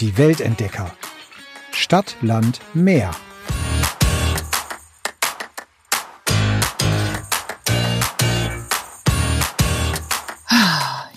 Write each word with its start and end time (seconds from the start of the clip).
Die 0.00 0.18
Weltentdecker. 0.18 0.94
Stadt, 1.72 2.16
Land, 2.20 2.60
Meer. 2.74 3.10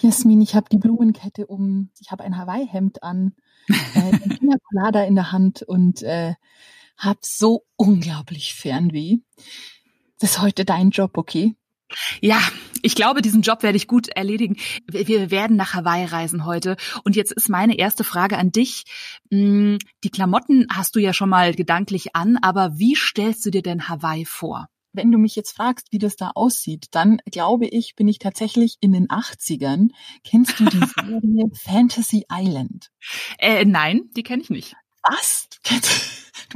Jasmin, 0.02 0.42
ich 0.42 0.56
habe 0.56 0.68
die 0.72 0.78
Blumenkette 0.78 1.48
um, 1.48 1.90
ich 2.00 2.12
habe 2.12 2.24
ein 2.24 2.38
Hawaii-Hemd 2.38 3.04
an, 3.04 3.34
äh, 3.68 4.00
ein 4.00 4.38
Pina 4.40 4.56
Colada 4.70 5.04
in 5.04 5.16
der 5.16 5.34
Hand 5.34 5.64
und 5.64 6.02
äh, 6.02 6.36
habe 6.98 7.20
so 7.22 7.66
unglaublich 7.76 8.54
Fernweh. 8.54 9.18
Das 10.20 10.32
ist 10.32 10.42
heute 10.42 10.64
dein 10.64 10.92
Job, 10.92 11.18
okay? 11.18 11.56
Ja, 12.22 12.40
ich 12.82 12.96
glaube, 12.96 13.22
diesen 13.22 13.42
Job 13.42 13.64
werde 13.64 13.78
ich 13.78 13.88
gut 13.88 14.10
erledigen. 14.10 14.58
Wir 14.88 15.32
werden 15.32 15.58
nach 15.58 15.74
Hawaii 15.74 16.06
reisen 16.06 16.46
heute. 16.46 16.78
Und 17.04 17.16
jetzt 17.16 17.32
ist 17.32 17.50
meine 17.50 17.78
erste 17.78 18.04
Frage 18.04 18.38
an 18.38 18.52
dich. 18.52 18.86
Hm, 19.32 19.78
die 20.04 20.10
Klamotten 20.10 20.68
hast 20.72 20.96
du 20.96 21.00
ja 21.00 21.14
schon 21.14 21.30
mal 21.30 21.54
gedanklich 21.54 22.16
an, 22.16 22.38
aber 22.38 22.78
wie 22.78 22.96
stellst 22.96 23.46
du 23.46 23.52
dir 23.52 23.62
denn 23.62 23.90
Hawaii 23.90 24.26
vor? 24.26 24.68
Wenn 24.94 25.12
du 25.12 25.20
mich 25.20 25.36
jetzt 25.36 25.56
fragst, 25.56 25.92
wie 25.92 26.00
das 26.00 26.16
da 26.16 26.32
aussieht, 26.34 26.88
dann 26.92 27.20
glaube 27.32 27.68
ich, 27.68 27.96
bin 27.96 28.08
ich 28.08 28.20
tatsächlich 28.20 28.78
in 28.80 28.94
den 28.94 29.08
80ern. 29.10 29.90
Kennst 30.24 30.60
du 30.60 30.66
die 30.66 30.80
Serie 30.96 31.50
Fantasy 31.54 32.26
Island? 32.32 32.90
Äh, 33.38 33.66
nein, 33.66 34.10
die 34.16 34.24
kenne 34.24 34.42
ich 34.42 34.50
nicht. 34.50 34.76
Was? 35.04 35.50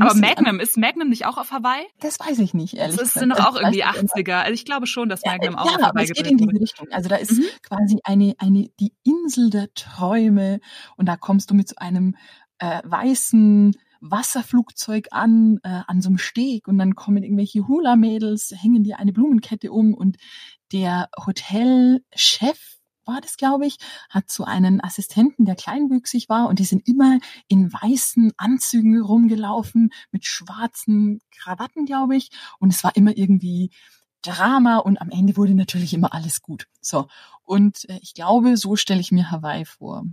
Aber 0.02 0.16
Magnum, 0.16 0.60
ist 0.60 0.78
Magnum 0.78 1.10
nicht 1.10 1.26
auch 1.26 1.38
auf 1.38 1.52
Hawaii? 1.52 1.86
Das 2.00 2.20
weiß 2.20 2.40
ich 2.40 2.54
nicht, 2.54 2.76
ehrlich 2.76 2.98
Das 2.98 3.14
sind 3.14 3.30
doch 3.30 3.46
auch 3.46 3.56
irgendwie 3.56 3.84
80er. 3.84 4.42
Also 4.42 4.54
ich 4.54 4.66
glaube 4.66 4.88
schon, 4.88 5.10
dass 5.10 5.24
Magnum 5.26 5.54
ja, 5.54 5.60
auch 5.60 5.66
ja, 5.66 5.72
auf 5.72 5.82
Hawaii 5.82 5.90
aber 5.90 6.04
es 6.04 6.12
geht 6.12 6.28
in 6.28 6.38
diese 6.38 6.60
Richtung. 6.60 6.88
Also 6.92 7.10
da 7.10 7.16
ist 7.16 7.34
mhm. 7.34 7.46
quasi 7.64 8.00
eine, 8.04 8.34
eine, 8.38 8.70
die 8.80 8.94
Insel 9.04 9.50
der 9.50 9.74
Träume 9.74 10.60
und 10.98 11.08
da 11.08 11.18
kommst 11.18 11.52
du 11.52 11.56
mit 11.56 11.70
so 11.70 11.76
einem 11.78 12.16
äh, 12.60 12.82
weißen 12.84 13.76
Wasserflugzeug 14.02 15.08
an, 15.12 15.60
äh, 15.64 15.82
an 15.88 16.02
so 16.02 16.10
einem 16.10 16.18
Steg 16.18 16.68
und 16.68 16.78
dann 16.78 16.96
kommen 16.96 17.24
irgendwelche 17.24 17.68
Hula-Mädels, 17.68 18.54
hängen 18.60 18.84
dir 18.84 19.00
eine 19.00 19.14
Blumenkette 19.14 19.72
um 19.72 19.94
und 19.94 20.18
der 20.72 21.10
Hotelchef 21.26 22.81
war 23.12 23.22
das, 23.22 23.38
glaube 23.38 23.66
ich, 23.66 23.78
hat 24.10 24.32
so 24.32 24.44
einen 24.44 24.84
Assistenten, 24.84 25.46
der 25.46 25.56
kleinwüchsig 25.56 26.30
war 26.30 26.48
und 26.48 26.60
die 26.60 26.66
sind 26.66 26.88
immer 26.88 27.20
in 27.48 27.72
weißen 27.72 28.32
Anzügen 28.38 29.02
rumgelaufen 29.02 29.92
mit 30.12 30.26
schwarzen 30.26 31.22
Krawatten, 31.32 31.86
glaube 31.86 32.16
ich. 32.16 32.32
Und 32.60 32.74
es 32.74 32.84
war 32.84 32.96
immer 32.96 33.16
irgendwie 33.16 33.72
Drama 34.22 34.78
und 34.78 35.02
am 35.02 35.10
Ende 35.10 35.36
wurde 35.38 35.56
natürlich 35.56 35.94
immer 35.94 36.14
alles 36.14 36.42
gut. 36.42 36.68
So. 36.80 37.08
Und 37.44 37.90
äh, 37.90 38.00
ich 38.02 38.14
glaube, 38.14 38.58
so 38.58 38.76
stelle 38.76 39.02
ich 39.02 39.12
mir 39.12 39.32
Hawaii 39.32 39.66
vor. 39.66 40.06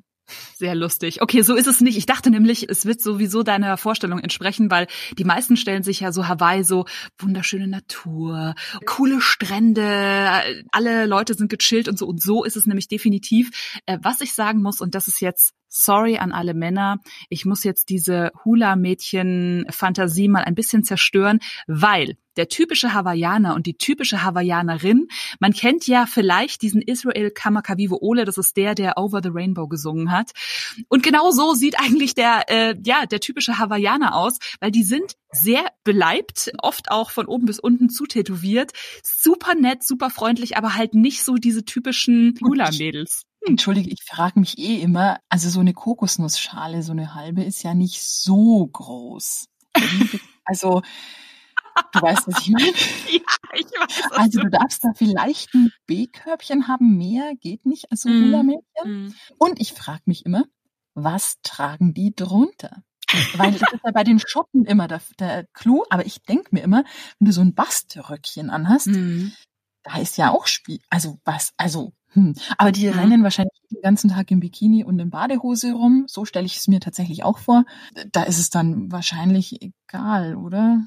Sehr 0.57 0.75
lustig. 0.75 1.23
Okay, 1.23 1.43
so 1.43 1.55
ist 1.55 1.67
es 1.67 1.81
nicht. 1.81 1.97
Ich 1.97 2.07
dachte 2.07 2.31
nämlich, 2.31 2.69
es 2.69 2.84
wird 2.84 3.01
sowieso 3.01 3.43
deiner 3.43 3.77
Vorstellung 3.77 4.19
entsprechen, 4.19 4.71
weil 4.71 4.87
die 5.17 5.25
meisten 5.25 5.57
stellen 5.57 5.83
sich 5.83 6.01
ja 6.01 6.12
so 6.12 6.29
Hawaii 6.29 6.65
so 6.65 6.84
wunderschöne 7.19 7.69
Natur, 7.69 8.55
coole 8.84 9.21
Strände, 9.21 10.43
alle 10.71 11.06
Leute 11.06 11.34
sind 11.34 11.51
gechillt 11.51 11.89
und 11.89 11.99
so. 11.99 12.06
Und 12.06 12.23
so 12.23 12.45
ist 12.45 12.56
es 12.56 12.67
nämlich 12.67 12.89
definitiv. 12.89 13.81
Äh, 13.87 13.99
was 14.03 14.21
ich 14.21 14.33
sagen 14.33 14.62
muss, 14.62 14.81
und 14.81 14.95
das 14.95 15.09
ist 15.09 15.21
jetzt 15.21 15.55
sorry 15.69 16.19
an 16.19 16.33
alle 16.33 16.55
Männer, 16.55 16.99
ich 17.29 17.45
muss 17.45 17.65
jetzt 17.65 17.91
diese 17.91 18.31
Hula-Mädchen-Fantasie 18.45 20.29
mal 20.29 20.45
ein 20.45 20.55
bisschen 20.55 20.83
zerstören, 20.84 21.41
weil 21.67 22.17
der 22.39 22.48
typische 22.48 22.94
Hawaiianer 22.94 23.55
und 23.55 23.67
die 23.67 23.77
typische 23.77 24.22
Hawaiianerin, 24.22 25.08
man 25.41 25.53
kennt 25.53 25.86
ja 25.86 26.06
vielleicht 26.06 26.62
diesen 26.62 26.81
Israel 26.81 27.31
Kamakawiwo 27.31 27.98
Ole, 28.00 28.25
das 28.25 28.39
ist 28.39 28.56
der, 28.56 28.75
der 28.75 28.97
Over 28.97 29.20
the 29.22 29.31
Rainbow 29.31 29.69
gesungen 29.69 30.11
hat. 30.11 30.31
Und 30.89 31.03
genau 31.03 31.31
so 31.31 31.53
sieht 31.55 31.78
eigentlich 31.78 32.14
der, 32.14 32.44
äh, 32.48 32.75
ja, 32.84 33.06
der 33.06 33.20
typische 33.20 33.59
Hawaiianer 33.59 34.14
aus, 34.14 34.39
weil 34.61 34.70
die 34.70 34.84
sind 34.84 35.16
sehr 35.31 35.66
beleibt, 35.84 36.53
oft 36.62 36.91
auch 36.91 37.10
von 37.10 37.26
oben 37.26 37.47
bis 37.47 37.59
unten 37.59 37.91
zutätowiert, 37.91 38.72
super 39.03 39.55
nett, 39.55 39.84
super 39.84 40.09
freundlich, 40.09 40.56
aber 40.56 40.75
halt 40.75 40.94
nicht 40.94 41.25
so 41.25 41.34
diese 41.34 41.65
typischen 41.65 42.38
Hula-Mädels. 42.41 43.25
Entschuldige, 43.47 43.91
ich 43.91 44.03
frage 44.05 44.41
mich 44.41 44.59
eh 44.59 44.81
immer, 44.81 45.19
also 45.28 45.49
so 45.49 45.60
eine 45.60 45.75
Kokosnussschale, 45.75 46.82
so 46.82 46.93
eine 46.93 47.15
halbe, 47.15 47.43
ist 47.43 47.62
ja 47.62 47.75
nicht 47.75 48.03
so 48.03 48.66
groß. 48.66 49.49
Also, 50.50 50.81
du 51.93 52.00
weißt, 52.03 52.27
was 52.27 52.39
ich 52.41 52.49
meine? 52.50 52.72
Ja, 53.11 53.21
ich 53.55 53.66
weiß. 53.66 54.12
Also 54.12 54.39
du 54.41 54.50
darfst 54.50 54.84
da 54.84 54.91
vielleicht 54.94 55.55
ein 55.55 55.71
B-Körbchen 55.87 56.69
haben, 56.69 56.97
mehr 56.99 57.33
geht 57.41 57.65
nicht 57.66 57.91
als 57.91 58.03
so 58.03 58.11
Mm, 58.11 58.21
Hula-Mädchen. 58.25 59.09
mm. 59.09 59.15
Und 59.39 59.61
ich 59.61 59.72
frage 59.72 60.03
mich 60.06 60.27
immer, 60.27 60.44
was 60.94 61.37
tragen 61.43 61.94
die 61.94 62.15
drunter? 62.15 62.83
Weil 63.33 63.53
das 63.53 63.72
ist 63.72 63.81
ja 63.84 63.91
bei 63.93 64.05
den 64.05 64.19
Schotten 64.19 64.65
immer 64.67 64.87
der, 64.88 65.00
der 65.19 65.47
Clou, 65.55 65.84
aber 65.91 66.05
ich 66.06 66.22
denk 66.22 66.53
mir 66.53 66.61
immer, 66.62 66.84
wenn 67.19 67.27
du 67.27 67.33
so 67.33 67.41
ein 67.41 67.55
Baströckchen 67.55 68.50
anhast, 68.50 68.88
Mhm. 68.88 69.33
da 69.84 69.99
ist 69.99 70.19
ja 70.19 70.31
auch 70.31 70.47
Spiel, 70.47 70.81
also 70.91 71.19
was, 71.25 71.53
also, 71.56 71.93
hm. 72.12 72.34
Aber 72.59 72.72
die 72.72 72.87
Mhm. 72.88 72.99
rennen 72.99 73.22
wahrscheinlich 73.22 73.59
den 73.71 73.81
ganzen 73.83 74.11
Tag 74.11 74.31
im 74.31 74.41
Bikini 74.41 74.83
und 74.84 74.99
in 74.99 75.11
Badehose 75.11 75.72
rum. 75.72 76.05
So 76.09 76.25
stelle 76.25 76.47
ich 76.47 76.56
es 76.56 76.67
mir 76.69 76.81
tatsächlich 76.81 77.22
auch 77.25 77.38
vor. 77.38 77.65
Da 78.12 78.22
ist 78.25 78.38
es 78.38 78.50
dann 78.50 78.91
wahrscheinlich 78.93 79.61
egal, 79.62 80.37
oder? 80.37 80.87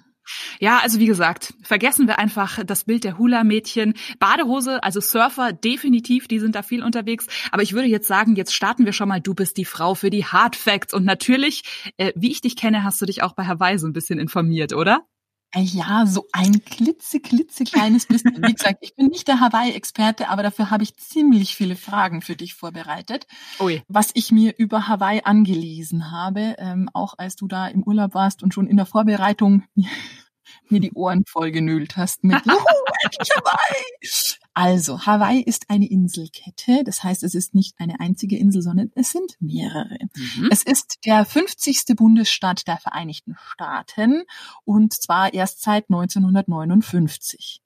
Ja, 0.59 0.79
also 0.79 0.99
wie 0.99 1.05
gesagt, 1.05 1.53
vergessen 1.63 2.07
wir 2.07 2.19
einfach 2.19 2.63
das 2.63 2.83
Bild 2.83 3.03
der 3.03 3.17
Hula-Mädchen. 3.17 3.93
Badehose, 4.19 4.83
also 4.83 4.99
Surfer, 4.99 5.53
definitiv, 5.53 6.27
die 6.27 6.39
sind 6.39 6.55
da 6.55 6.61
viel 6.61 6.83
unterwegs. 6.83 7.27
Aber 7.51 7.63
ich 7.63 7.73
würde 7.73 7.87
jetzt 7.87 8.07
sagen, 8.07 8.35
jetzt 8.35 8.53
starten 8.53 8.85
wir 8.85 8.93
schon 8.93 9.09
mal. 9.09 9.21
Du 9.21 9.33
bist 9.33 9.57
die 9.57 9.65
Frau 9.65 9.95
für 9.95 10.09
die 10.09 10.25
Hard 10.25 10.55
Facts. 10.55 10.93
Und 10.93 11.05
natürlich, 11.05 11.63
äh, 11.97 12.11
wie 12.15 12.31
ich 12.31 12.41
dich 12.41 12.55
kenne, 12.55 12.83
hast 12.83 13.01
du 13.01 13.05
dich 13.05 13.23
auch 13.23 13.33
bei 13.33 13.45
Hawaii 13.45 13.77
so 13.77 13.87
ein 13.87 13.93
bisschen 13.93 14.19
informiert, 14.19 14.73
oder? 14.73 15.05
Äh, 15.53 15.61
Ja, 15.61 16.05
so 16.05 16.27
ein 16.31 16.63
klitze, 16.63 17.19
klitze 17.19 17.63
kleines 17.63 18.05
bisschen. 18.05 18.37
Wie 18.41 18.53
gesagt, 18.53 18.79
ich 18.81 18.95
bin 18.95 19.07
nicht 19.07 19.27
der 19.27 19.39
Hawaii-Experte, 19.39 20.29
aber 20.29 20.43
dafür 20.43 20.71
habe 20.71 20.83
ich 20.83 20.95
ziemlich 20.95 21.55
viele 21.55 21.75
Fragen 21.75 22.21
für 22.21 22.35
dich 22.35 22.53
vorbereitet. 22.53 23.27
Ui. 23.59 23.81
Was 23.87 24.11
ich 24.13 24.31
mir 24.31 24.53
über 24.57 24.87
Hawaii 24.87 25.21
angelesen 25.23 26.11
habe, 26.11 26.55
ähm, 26.57 26.89
auch 26.93 27.15
als 27.17 27.35
du 27.35 27.47
da 27.47 27.67
im 27.67 27.83
Urlaub 27.83 28.13
warst 28.13 28.43
und 28.43 28.53
schon 28.53 28.67
in 28.67 28.77
der 28.77 28.85
Vorbereitung 28.85 29.63
mir 30.71 30.79
die 30.79 30.91
Ohren 30.93 31.23
vollgenölt 31.25 31.97
hast 31.97 32.23
mit 32.23 32.37
Hawaii. 32.45 33.85
Also, 34.53 35.05
Hawaii 35.05 35.41
ist 35.41 35.69
eine 35.69 35.89
Inselkette. 35.89 36.83
Das 36.83 37.03
heißt, 37.03 37.23
es 37.23 37.35
ist 37.35 37.55
nicht 37.55 37.75
eine 37.79 37.99
einzige 37.99 38.37
Insel, 38.37 38.61
sondern 38.61 38.91
es 38.95 39.11
sind 39.11 39.37
mehrere. 39.39 39.97
Mhm. 40.15 40.49
Es 40.51 40.63
ist 40.63 40.99
der 41.05 41.23
50. 41.23 41.95
Bundesstaat 41.95 42.67
der 42.67 42.77
Vereinigten 42.77 43.37
Staaten 43.53 44.23
und 44.65 44.93
zwar 44.93 45.33
erst 45.33 45.61
seit 45.61 45.85
1959. 45.89 47.61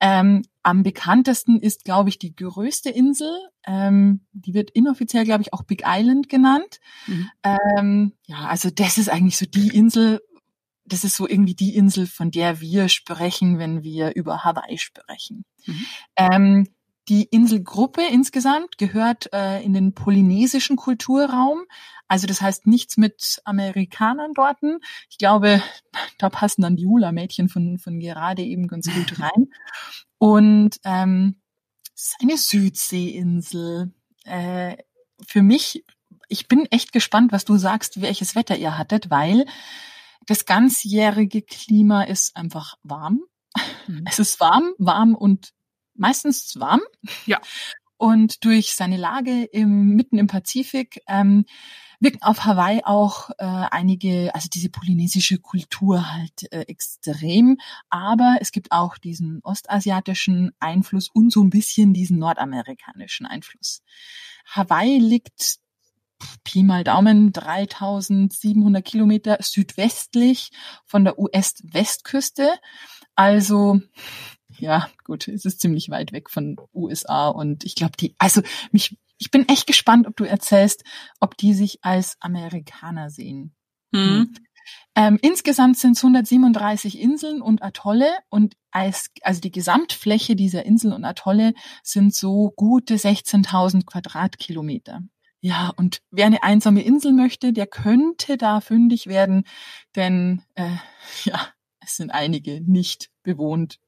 Ähm, 0.00 0.42
am 0.64 0.82
bekanntesten 0.82 1.60
ist, 1.60 1.84
glaube 1.84 2.08
ich, 2.08 2.18
die 2.18 2.34
größte 2.34 2.90
Insel. 2.90 3.30
Ähm, 3.64 4.26
die 4.32 4.52
wird 4.52 4.70
inoffiziell, 4.70 5.24
glaube 5.24 5.42
ich, 5.42 5.52
auch 5.52 5.62
Big 5.62 5.84
Island 5.86 6.28
genannt. 6.28 6.80
Mhm. 7.06 7.30
Ähm, 7.44 8.12
ja, 8.26 8.46
also 8.46 8.70
das 8.70 8.98
ist 8.98 9.08
eigentlich 9.08 9.36
so 9.36 9.46
die 9.46 9.68
Insel, 9.68 10.20
das 10.84 11.04
ist 11.04 11.16
so 11.16 11.28
irgendwie 11.28 11.54
die 11.54 11.74
Insel, 11.76 12.06
von 12.06 12.30
der 12.30 12.60
wir 12.60 12.88
sprechen, 12.88 13.58
wenn 13.58 13.82
wir 13.82 14.14
über 14.14 14.44
Hawaii 14.44 14.78
sprechen. 14.78 15.44
Mhm. 15.66 15.86
Ähm, 16.16 16.68
die 17.08 17.24
Inselgruppe 17.24 18.02
insgesamt 18.10 18.78
gehört 18.78 19.32
äh, 19.32 19.60
in 19.62 19.72
den 19.72 19.92
polynesischen 19.92 20.76
Kulturraum. 20.76 21.64
Also 22.06 22.26
das 22.26 22.40
heißt 22.40 22.66
nichts 22.66 22.96
mit 22.96 23.40
Amerikanern 23.44 24.34
dorten. 24.34 24.78
Ich 25.10 25.18
glaube, 25.18 25.62
da 26.18 26.30
passen 26.30 26.62
dann 26.62 26.76
die 26.76 26.86
Hula-Mädchen 26.86 27.48
von, 27.48 27.78
von 27.78 27.98
gerade 27.98 28.42
eben 28.42 28.68
ganz 28.68 28.86
gut 28.92 29.18
rein. 29.20 29.48
Und 30.18 30.78
ähm, 30.84 31.40
es 31.94 32.08
ist 32.08 32.16
eine 32.20 32.36
Südseeinsel. 32.36 33.92
Äh, 34.24 34.76
für 35.26 35.42
mich, 35.42 35.84
ich 36.28 36.48
bin 36.48 36.66
echt 36.66 36.92
gespannt, 36.92 37.32
was 37.32 37.44
du 37.44 37.56
sagst, 37.56 38.00
welches 38.00 38.36
Wetter 38.36 38.56
ihr 38.56 38.78
hattet, 38.78 39.10
weil 39.10 39.44
das 40.26 40.44
ganzjährige 40.44 41.42
Klima 41.42 42.04
ist 42.04 42.36
einfach 42.36 42.76
warm. 42.82 43.20
Mhm. 43.86 44.04
Es 44.08 44.18
ist 44.18 44.40
warm, 44.40 44.72
warm 44.78 45.14
und 45.14 45.52
meistens 45.94 46.58
warm. 46.58 46.80
Ja. 47.26 47.40
Und 47.96 48.44
durch 48.44 48.74
seine 48.74 48.96
Lage 48.96 49.44
im, 49.44 49.94
mitten 49.94 50.18
im 50.18 50.26
Pazifik 50.26 51.00
ähm, 51.06 51.44
wirken 52.00 52.22
auf 52.22 52.44
Hawaii 52.44 52.82
auch 52.84 53.30
äh, 53.38 53.44
einige, 53.44 54.34
also 54.34 54.48
diese 54.52 54.70
polynesische 54.70 55.38
Kultur 55.38 56.12
halt 56.12 56.52
äh, 56.52 56.62
extrem. 56.62 57.58
Aber 57.90 58.38
es 58.40 58.50
gibt 58.50 58.72
auch 58.72 58.98
diesen 58.98 59.40
ostasiatischen 59.44 60.50
Einfluss 60.58 61.10
und 61.12 61.32
so 61.32 61.42
ein 61.44 61.50
bisschen 61.50 61.94
diesen 61.94 62.18
nordamerikanischen 62.18 63.24
Einfluss. 63.24 63.82
Hawaii 64.46 64.98
liegt 64.98 65.60
Pi 66.44 66.62
mal 66.62 66.84
Daumen 66.84 67.32
3700 67.32 68.84
Kilometer 68.84 69.38
südwestlich 69.40 70.50
von 70.84 71.04
der 71.04 71.18
US-Westküste. 71.18 72.50
Also 73.14 73.80
ja, 74.58 74.88
gut, 75.04 75.28
es 75.28 75.44
ist 75.44 75.60
ziemlich 75.60 75.90
weit 75.90 76.12
weg 76.12 76.30
von 76.30 76.56
USA 76.74 77.28
und 77.28 77.64
ich 77.64 77.74
glaube, 77.74 77.96
die, 77.98 78.14
also 78.18 78.42
mich, 78.70 78.98
ich 79.18 79.30
bin 79.30 79.48
echt 79.48 79.66
gespannt, 79.66 80.06
ob 80.06 80.16
du 80.16 80.24
erzählst, 80.24 80.84
ob 81.20 81.36
die 81.36 81.54
sich 81.54 81.78
als 81.82 82.16
Amerikaner 82.20 83.10
sehen. 83.10 83.54
Mhm. 83.92 84.34
Ähm, 84.94 85.18
insgesamt 85.22 85.78
sind 85.78 85.96
es 85.96 86.04
137 86.04 87.00
Inseln 87.00 87.42
und 87.42 87.62
Atolle 87.62 88.10
und 88.28 88.56
als, 88.70 89.10
also 89.22 89.40
die 89.40 89.50
Gesamtfläche 89.50 90.36
dieser 90.36 90.64
Inseln 90.64 90.92
und 90.92 91.04
Atolle 91.04 91.54
sind 91.82 92.14
so 92.14 92.52
gute 92.56 92.96
16.000 92.96 93.86
Quadratkilometer. 93.86 95.00
Ja, 95.44 95.72
und 95.74 96.02
wer 96.12 96.26
eine 96.26 96.44
einsame 96.44 96.84
Insel 96.84 97.12
möchte, 97.12 97.52
der 97.52 97.66
könnte 97.66 98.36
da 98.36 98.60
fündig 98.60 99.08
werden, 99.08 99.44
denn 99.96 100.44
äh, 100.54 100.76
ja, 101.24 101.48
es 101.80 101.96
sind 101.96 102.10
einige 102.10 102.60
nicht 102.60 103.10
bewohnt. 103.24 103.80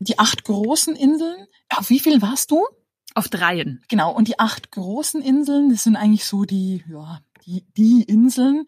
Die 0.00 0.18
acht 0.18 0.44
großen 0.44 0.96
Inseln, 0.96 1.46
auf 1.68 1.90
wie 1.90 2.00
viel 2.00 2.22
warst 2.22 2.50
du? 2.50 2.66
Auf 3.14 3.28
dreien. 3.28 3.82
Genau, 3.88 4.14
und 4.14 4.28
die 4.28 4.38
acht 4.38 4.70
großen 4.72 5.20
Inseln, 5.20 5.68
das 5.68 5.82
sind 5.82 5.96
eigentlich 5.96 6.24
so 6.24 6.44
die, 6.44 6.82
ja, 6.88 7.20
die, 7.44 7.66
die 7.76 8.02
Inseln, 8.02 8.64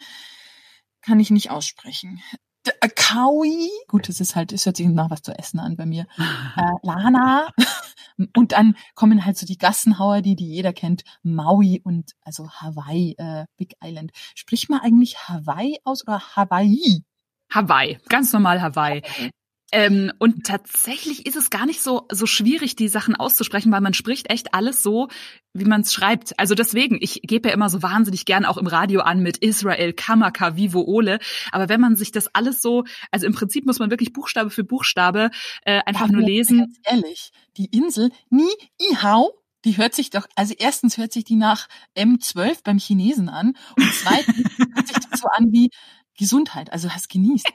kann 1.00 1.20
ich 1.20 1.30
nicht 1.30 1.50
aussprechen. 1.50 2.20
Äh, 2.80 2.88
Kaui, 2.94 3.70
gut, 3.88 4.08
das 4.08 4.20
ist 4.20 4.36
halt, 4.36 4.52
es 4.52 4.66
hört 4.66 4.76
sich 4.76 4.86
nach 4.88 5.10
was 5.10 5.22
zu 5.22 5.36
essen 5.36 5.60
an 5.60 5.76
bei 5.76 5.86
mir. 5.86 6.06
Äh, 6.56 6.72
Lana. 6.82 7.48
Und 8.36 8.52
dann 8.52 8.76
kommen 8.94 9.24
halt 9.24 9.38
so 9.38 9.46
die 9.46 9.58
Gassenhauer, 9.58 10.22
die, 10.22 10.34
die 10.34 10.48
jeder 10.48 10.72
kennt. 10.72 11.04
Maui 11.22 11.80
und 11.84 12.14
also 12.22 12.50
Hawaii, 12.50 13.14
äh, 13.16 13.44
Big 13.56 13.76
Island. 13.80 14.10
Spricht 14.34 14.68
man 14.68 14.80
eigentlich 14.80 15.28
Hawaii 15.28 15.78
aus 15.84 16.02
oder 16.02 16.20
Hawaii? 16.34 17.04
Hawaii, 17.48 17.98
ganz 18.08 18.32
normal 18.32 18.60
Hawaii. 18.60 19.02
Ähm, 19.70 20.12
und 20.18 20.44
tatsächlich 20.46 21.26
ist 21.26 21.36
es 21.36 21.50
gar 21.50 21.66
nicht 21.66 21.82
so 21.82 22.06
so 22.10 22.26
schwierig, 22.26 22.74
die 22.74 22.88
Sachen 22.88 23.16
auszusprechen, 23.16 23.70
weil 23.70 23.82
man 23.82 23.92
spricht 23.92 24.30
echt 24.30 24.54
alles 24.54 24.82
so, 24.82 25.08
wie 25.52 25.66
man 25.66 25.82
es 25.82 25.92
schreibt. 25.92 26.38
Also 26.38 26.54
deswegen, 26.54 26.96
ich 27.00 27.20
gebe 27.22 27.48
ja 27.48 27.54
immer 27.54 27.68
so 27.68 27.82
wahnsinnig 27.82 28.24
gern 28.24 28.46
auch 28.46 28.56
im 28.56 28.66
Radio 28.66 29.00
an 29.00 29.20
mit 29.20 29.38
Israel, 29.38 29.92
Kamaka, 29.92 30.56
Vivo, 30.56 30.80
Ole. 30.80 31.18
Aber 31.52 31.68
wenn 31.68 31.80
man 31.80 31.96
sich 31.96 32.12
das 32.12 32.34
alles 32.34 32.62
so, 32.62 32.84
also 33.10 33.26
im 33.26 33.34
Prinzip 33.34 33.66
muss 33.66 33.78
man 33.78 33.90
wirklich 33.90 34.12
Buchstabe 34.12 34.50
für 34.50 34.64
Buchstabe 34.64 35.30
äh, 35.64 35.80
einfach 35.84 36.06
ja, 36.06 36.12
nur 36.12 36.22
lesen. 36.22 36.58
Ganz 36.58 36.78
ehrlich, 36.84 37.30
die 37.56 37.66
Insel 37.66 38.10
Ni 38.30 38.48
Ihau 38.78 39.32
die 39.64 39.76
hört 39.76 39.92
sich 39.92 40.10
doch, 40.10 40.26
also 40.36 40.54
erstens 40.56 40.98
hört 40.98 41.12
sich 41.12 41.24
die 41.24 41.34
nach 41.34 41.68
M12 41.96 42.62
beim 42.62 42.78
Chinesen 42.78 43.28
an 43.28 43.54
und 43.76 43.92
zweitens 43.92 44.48
hört 44.56 44.86
sich 44.86 44.96
das 45.10 45.20
so 45.20 45.28
an 45.28 45.52
wie 45.52 45.70
Gesundheit, 46.16 46.72
also 46.72 46.90
hast 46.90 47.08
genießt. 47.08 47.48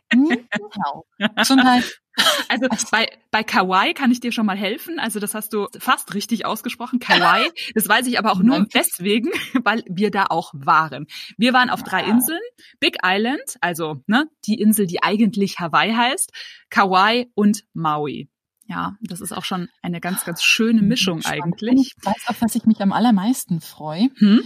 Gesundheit. 1.35 2.02
Also 2.49 2.67
bei, 2.91 3.07
bei 3.31 3.43
Kawaii 3.43 3.93
kann 3.93 4.11
ich 4.11 4.19
dir 4.19 4.31
schon 4.31 4.45
mal 4.45 4.57
helfen. 4.57 4.99
Also 4.99 5.19
das 5.19 5.33
hast 5.33 5.53
du 5.53 5.67
fast 5.79 6.13
richtig 6.13 6.45
ausgesprochen. 6.45 6.99
Kawaii. 6.99 7.49
Das 7.73 7.87
weiß 7.87 8.05
ich 8.07 8.19
aber 8.19 8.31
auch 8.31 8.39
nur 8.39 8.67
deswegen, 8.73 9.29
weil 9.63 9.83
wir 9.87 10.11
da 10.11 10.25
auch 10.29 10.53
waren. 10.53 11.07
Wir 11.37 11.53
waren 11.53 11.69
auf 11.69 11.83
drei 11.83 12.03
Inseln. 12.03 12.41
Big 12.79 12.97
Island, 13.03 13.57
also 13.61 14.01
ne, 14.07 14.27
die 14.45 14.59
Insel, 14.59 14.85
die 14.85 15.01
eigentlich 15.01 15.59
Hawaii 15.59 15.93
heißt, 15.93 16.31
Kauai 16.69 17.27
und 17.35 17.63
Maui. 17.73 18.29
Ja, 18.65 18.95
das 19.01 19.21
ist 19.21 19.33
auch 19.33 19.43
schon 19.43 19.69
eine 19.81 19.99
ganz, 19.99 20.23
ganz 20.23 20.41
schöne 20.41 20.81
Mischung 20.81 21.23
eigentlich. 21.25 21.93
Ich 21.97 22.05
weiß, 22.05 22.27
auf 22.27 22.41
was 22.41 22.55
ich 22.55 22.65
mich 22.65 22.81
am 22.81 22.93
allermeisten 22.93 23.59
freue. 23.59 24.09
Hm? 24.17 24.43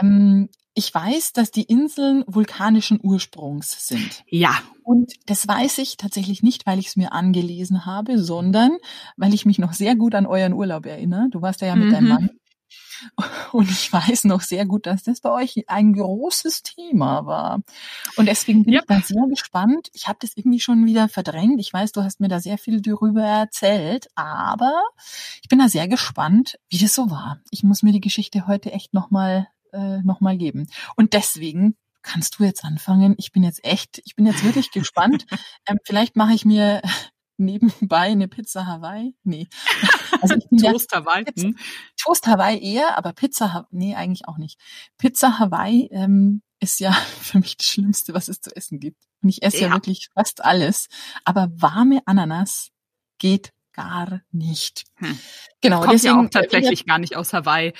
Ähm, 0.00 0.48
ich 0.78 0.94
weiß, 0.94 1.32
dass 1.32 1.50
die 1.50 1.64
Inseln 1.64 2.22
vulkanischen 2.28 3.00
Ursprungs 3.02 3.88
sind. 3.88 4.22
Ja. 4.28 4.62
Und 4.84 5.12
das 5.26 5.48
weiß 5.48 5.78
ich 5.78 5.96
tatsächlich 5.96 6.44
nicht, 6.44 6.66
weil 6.66 6.78
ich 6.78 6.86
es 6.86 6.96
mir 6.96 7.12
angelesen 7.12 7.84
habe, 7.84 8.22
sondern 8.22 8.78
weil 9.16 9.34
ich 9.34 9.44
mich 9.44 9.58
noch 9.58 9.72
sehr 9.72 9.96
gut 9.96 10.14
an 10.14 10.24
euren 10.24 10.52
Urlaub 10.52 10.86
erinnere. 10.86 11.30
Du 11.30 11.42
warst 11.42 11.62
ja, 11.62 11.66
ja 11.66 11.74
mit 11.74 11.88
mhm. 11.88 11.92
deinem 11.92 12.08
Mann. 12.08 12.30
Und 13.52 13.70
ich 13.70 13.92
weiß 13.92 14.24
noch 14.24 14.40
sehr 14.40 14.66
gut, 14.66 14.86
dass 14.86 15.02
das 15.02 15.20
bei 15.20 15.32
euch 15.32 15.64
ein 15.66 15.94
großes 15.94 16.62
Thema 16.62 17.26
war. 17.26 17.60
Und 18.14 18.26
deswegen 18.26 18.64
bin 18.64 18.74
yep. 18.74 18.82
ich 18.82 18.96
da 18.96 19.02
sehr 19.02 19.26
gespannt. 19.28 19.88
Ich 19.94 20.06
habe 20.06 20.18
das 20.20 20.36
irgendwie 20.36 20.60
schon 20.60 20.86
wieder 20.86 21.08
verdrängt. 21.08 21.60
Ich 21.60 21.72
weiß, 21.72 21.90
du 21.90 22.04
hast 22.04 22.20
mir 22.20 22.28
da 22.28 22.38
sehr 22.38 22.58
viel 22.58 22.80
darüber 22.80 23.22
erzählt, 23.22 24.06
aber 24.14 24.80
ich 25.42 25.48
bin 25.48 25.58
da 25.58 25.68
sehr 25.68 25.88
gespannt, 25.88 26.56
wie 26.68 26.78
das 26.78 26.94
so 26.94 27.10
war. 27.10 27.40
Ich 27.50 27.64
muss 27.64 27.82
mir 27.82 27.92
die 27.92 28.00
Geschichte 28.00 28.46
heute 28.46 28.70
echt 28.70 28.94
nochmal 28.94 29.48
äh, 29.72 30.02
nochmal 30.02 30.36
geben. 30.36 30.68
Und 30.96 31.12
deswegen 31.12 31.76
kannst 32.02 32.38
du 32.38 32.44
jetzt 32.44 32.64
anfangen. 32.64 33.14
Ich 33.18 33.32
bin 33.32 33.42
jetzt 33.42 33.64
echt, 33.64 34.00
ich 34.04 34.16
bin 34.16 34.26
jetzt 34.26 34.44
wirklich 34.44 34.70
gespannt. 34.70 35.26
Ähm, 35.66 35.78
vielleicht 35.84 36.16
mache 36.16 36.32
ich 36.32 36.46
mir 36.46 36.80
nebenbei 37.36 38.06
eine 38.06 38.26
Pizza 38.26 38.66
Hawaii. 38.66 39.14
Nee. 39.22 39.48
Also 40.20 40.34
Toast 40.60 40.90
Hawaii. 40.92 41.24
Pizza, 41.24 41.46
hm? 41.46 41.58
Toast 41.96 42.26
Hawaii 42.26 42.58
eher, 42.60 42.98
aber 42.98 43.12
Pizza 43.12 43.52
Hawaii, 43.52 43.68
nee, 43.70 43.94
eigentlich 43.94 44.26
auch 44.26 44.36
nicht. 44.36 44.58
Pizza 44.96 45.38
Hawaii 45.38 45.88
ähm, 45.92 46.42
ist 46.58 46.80
ja 46.80 46.90
für 46.92 47.38
mich 47.38 47.56
das 47.56 47.66
Schlimmste, 47.66 48.14
was 48.14 48.26
es 48.26 48.40
zu 48.40 48.50
essen 48.56 48.80
gibt. 48.80 49.04
Und 49.22 49.28
ich 49.28 49.42
esse 49.42 49.58
ja, 49.58 49.68
ja 49.68 49.74
wirklich 49.74 50.08
fast 50.14 50.44
alles. 50.44 50.88
Aber 51.24 51.50
warme 51.54 52.00
Ananas 52.04 52.70
geht 53.18 53.52
gar 53.78 54.20
nicht. 54.32 54.84
Hm. 54.96 55.16
Genau, 55.60 55.80
kommt 55.80 55.92
deswegen, 55.92 56.14
ja 56.14 56.26
auch 56.26 56.30
tatsächlich 56.30 56.84
gar 56.84 56.98
nicht 56.98 57.16
aus 57.16 57.32
Hawaii. 57.32 57.72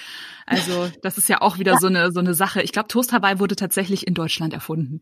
Also 0.47 0.91
das 1.03 1.19
ist 1.19 1.29
ja 1.29 1.41
auch 1.41 1.59
wieder 1.59 1.73
ja. 1.73 1.79
so 1.79 1.89
eine 1.89 2.13
so 2.13 2.21
eine 2.21 2.35
Sache. 2.35 2.63
Ich 2.63 2.73
glaube, 2.73 2.89
Toast 2.89 3.13
Hawaii 3.13 3.41
wurde 3.41 3.57
tatsächlich 3.57 4.07
in 4.07 4.15
Deutschland 4.15 4.53
erfunden. 4.53 5.01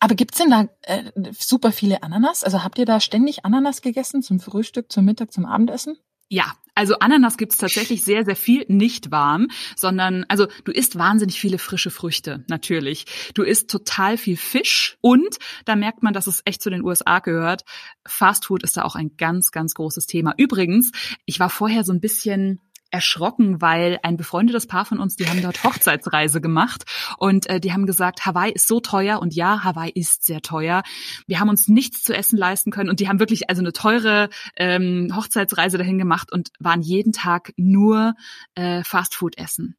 Aber 0.00 0.16
gibt's 0.16 0.38
denn 0.38 0.50
da 0.50 0.68
äh, 0.82 1.12
super 1.32 1.70
viele 1.70 2.02
Ananas? 2.02 2.42
Also 2.42 2.64
habt 2.64 2.78
ihr 2.78 2.86
da 2.86 2.98
ständig 2.98 3.44
Ananas 3.44 3.82
gegessen 3.82 4.22
zum 4.22 4.40
Frühstück, 4.40 4.90
zum 4.90 5.04
Mittag, 5.04 5.32
zum 5.32 5.46
Abendessen? 5.46 5.96
Ja, 6.32 6.56
also 6.74 6.98
Ananas 6.98 7.36
gibt's 7.36 7.58
tatsächlich 7.58 8.04
sehr, 8.04 8.24
sehr 8.24 8.36
viel 8.36 8.64
nicht 8.66 9.10
warm, 9.10 9.48
sondern, 9.76 10.24
also 10.28 10.46
du 10.64 10.72
isst 10.72 10.98
wahnsinnig 10.98 11.38
viele 11.38 11.58
frische 11.58 11.90
Früchte, 11.90 12.42
natürlich. 12.48 13.04
Du 13.34 13.42
isst 13.42 13.68
total 13.70 14.16
viel 14.16 14.38
Fisch 14.38 14.96
und 15.02 15.36
da 15.66 15.76
merkt 15.76 16.02
man, 16.02 16.14
dass 16.14 16.26
es 16.26 16.40
echt 16.46 16.62
zu 16.62 16.70
den 16.70 16.84
USA 16.84 17.18
gehört. 17.18 17.64
Fast 18.06 18.46
Food 18.46 18.62
ist 18.62 18.78
da 18.78 18.84
auch 18.84 18.94
ein 18.94 19.14
ganz, 19.18 19.50
ganz 19.50 19.74
großes 19.74 20.06
Thema. 20.06 20.32
Übrigens, 20.38 20.92
ich 21.26 21.38
war 21.38 21.50
vorher 21.50 21.84
so 21.84 21.92
ein 21.92 22.00
bisschen 22.00 22.62
erschrocken, 22.92 23.60
weil 23.60 23.98
ein 24.02 24.16
befreundetes 24.16 24.66
Paar 24.66 24.84
von 24.84 24.98
uns, 24.98 25.16
die 25.16 25.26
haben 25.26 25.42
dort 25.42 25.64
Hochzeitsreise 25.64 26.40
gemacht 26.40 26.84
und 27.18 27.48
äh, 27.48 27.58
die 27.58 27.72
haben 27.72 27.86
gesagt, 27.86 28.24
Hawaii 28.26 28.52
ist 28.52 28.68
so 28.68 28.80
teuer 28.80 29.20
und 29.20 29.34
ja, 29.34 29.64
Hawaii 29.64 29.90
ist 29.92 30.24
sehr 30.24 30.42
teuer. 30.42 30.82
Wir 31.26 31.40
haben 31.40 31.48
uns 31.48 31.68
nichts 31.68 32.02
zu 32.02 32.14
essen 32.14 32.38
leisten 32.38 32.70
können 32.70 32.90
und 32.90 33.00
die 33.00 33.08
haben 33.08 33.18
wirklich 33.18 33.48
also 33.50 33.62
eine 33.62 33.72
teure 33.72 34.28
ähm, 34.56 35.12
Hochzeitsreise 35.14 35.78
dahin 35.78 35.98
gemacht 35.98 36.30
und 36.30 36.50
waren 36.60 36.82
jeden 36.82 37.12
Tag 37.12 37.52
nur 37.56 38.14
äh, 38.54 38.84
Fastfood 38.84 39.38
essen. 39.38 39.76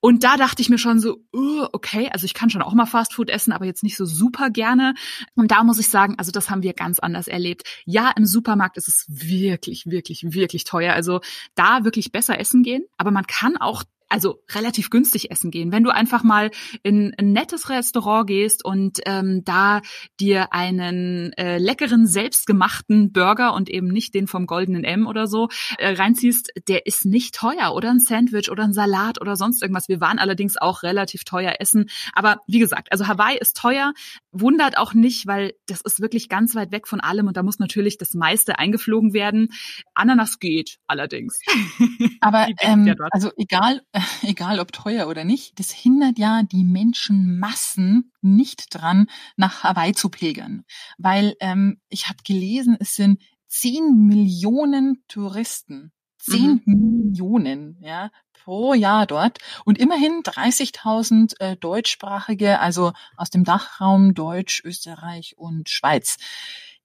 Und 0.00 0.24
da 0.24 0.36
dachte 0.36 0.62
ich 0.62 0.68
mir 0.68 0.78
schon 0.78 1.00
so, 1.00 1.24
uh, 1.34 1.66
okay, 1.72 2.08
also 2.12 2.24
ich 2.24 2.34
kann 2.34 2.50
schon 2.50 2.62
auch 2.62 2.74
mal 2.74 2.86
Fastfood 2.86 3.30
essen, 3.30 3.52
aber 3.52 3.64
jetzt 3.64 3.82
nicht 3.82 3.96
so 3.96 4.06
super 4.06 4.50
gerne. 4.50 4.94
Und 5.34 5.50
da 5.50 5.64
muss 5.64 5.78
ich 5.78 5.88
sagen, 5.88 6.14
also 6.18 6.30
das 6.30 6.50
haben 6.50 6.62
wir 6.62 6.72
ganz 6.72 6.98
anders 6.98 7.28
erlebt. 7.28 7.64
Ja, 7.84 8.12
im 8.16 8.26
Supermarkt 8.26 8.76
ist 8.76 8.88
es 8.88 9.06
wirklich, 9.08 9.86
wirklich, 9.86 10.32
wirklich 10.32 10.64
teuer. 10.64 10.94
Also 10.94 11.20
da 11.54 11.84
wirklich 11.84 12.12
besser 12.12 12.38
essen 12.38 12.62
gehen. 12.62 12.84
Aber 12.96 13.10
man 13.10 13.26
kann 13.26 13.56
auch 13.56 13.82
also 14.08 14.42
relativ 14.50 14.90
günstig 14.90 15.30
essen 15.30 15.50
gehen. 15.50 15.72
Wenn 15.72 15.84
du 15.84 15.90
einfach 15.90 16.22
mal 16.22 16.50
in 16.82 17.14
ein 17.18 17.32
nettes 17.32 17.68
Restaurant 17.68 18.26
gehst 18.26 18.64
und 18.64 19.00
ähm, 19.06 19.42
da 19.44 19.80
dir 20.18 20.52
einen 20.52 21.32
äh, 21.34 21.58
leckeren 21.58 22.06
selbstgemachten 22.06 23.12
Burger 23.12 23.54
und 23.54 23.68
eben 23.68 23.88
nicht 23.88 24.14
den 24.14 24.26
vom 24.26 24.46
goldenen 24.46 24.84
M 24.84 25.06
oder 25.06 25.26
so 25.26 25.48
äh, 25.78 25.94
reinziehst, 25.94 26.52
der 26.68 26.86
ist 26.86 27.04
nicht 27.04 27.34
teuer 27.34 27.74
oder 27.74 27.90
ein 27.90 28.00
Sandwich 28.00 28.50
oder 28.50 28.64
ein 28.64 28.72
Salat 28.72 29.20
oder 29.20 29.36
sonst 29.36 29.62
irgendwas. 29.62 29.88
Wir 29.88 30.00
waren 30.00 30.18
allerdings 30.18 30.56
auch 30.56 30.82
relativ 30.82 31.24
teuer 31.24 31.56
essen, 31.58 31.88
aber 32.12 32.38
wie 32.46 32.58
gesagt, 32.58 32.92
also 32.92 33.06
Hawaii 33.06 33.38
ist 33.38 33.56
teuer, 33.56 33.92
wundert 34.40 34.76
auch 34.78 34.94
nicht, 34.94 35.26
weil 35.26 35.54
das 35.66 35.80
ist 35.80 36.00
wirklich 36.00 36.28
ganz 36.28 36.54
weit 36.54 36.72
weg 36.72 36.88
von 36.88 37.00
allem 37.00 37.26
und 37.26 37.36
da 37.36 37.42
muss 37.42 37.58
natürlich 37.58 37.98
das 37.98 38.14
meiste 38.14 38.58
eingeflogen 38.58 39.12
werden. 39.12 39.48
Ananas 39.94 40.38
geht 40.38 40.78
allerdings. 40.86 41.38
Aber 42.20 42.48
ähm, 42.60 42.86
ja 42.86 42.94
also 43.10 43.30
egal 43.36 43.82
egal 44.22 44.60
ob 44.60 44.72
teuer 44.72 45.08
oder 45.08 45.24
nicht, 45.24 45.58
das 45.58 45.70
hindert 45.70 46.18
ja 46.18 46.42
die 46.42 46.64
Menschenmassen 46.64 48.12
nicht 48.20 48.66
dran, 48.70 49.06
nach 49.36 49.62
Hawaii 49.62 49.92
zu 49.92 50.08
pilgern. 50.08 50.64
Weil 50.98 51.34
ähm, 51.40 51.80
ich 51.88 52.08
habe 52.08 52.18
gelesen, 52.24 52.76
es 52.80 52.94
sind 52.94 53.22
zehn 53.46 54.06
Millionen 54.06 55.02
Touristen. 55.08 55.92
Zehn 56.18 56.62
mhm. 56.64 57.10
Millionen, 57.12 57.78
ja, 57.80 58.10
pro 58.44 58.74
Jahr 58.74 59.06
dort 59.06 59.38
und 59.64 59.78
immerhin 59.78 60.22
30.000 60.22 61.40
äh, 61.40 61.56
deutschsprachige, 61.56 62.60
also 62.60 62.92
aus 63.16 63.30
dem 63.30 63.44
Dachraum 63.44 64.14
Deutsch, 64.14 64.62
Österreich 64.64 65.34
und 65.36 65.68
Schweiz. 65.68 66.16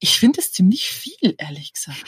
Ich 0.03 0.19
finde 0.19 0.41
es 0.41 0.51
ziemlich 0.51 0.89
viel, 0.89 1.33
ehrlich 1.37 1.71
gesagt. 1.71 2.03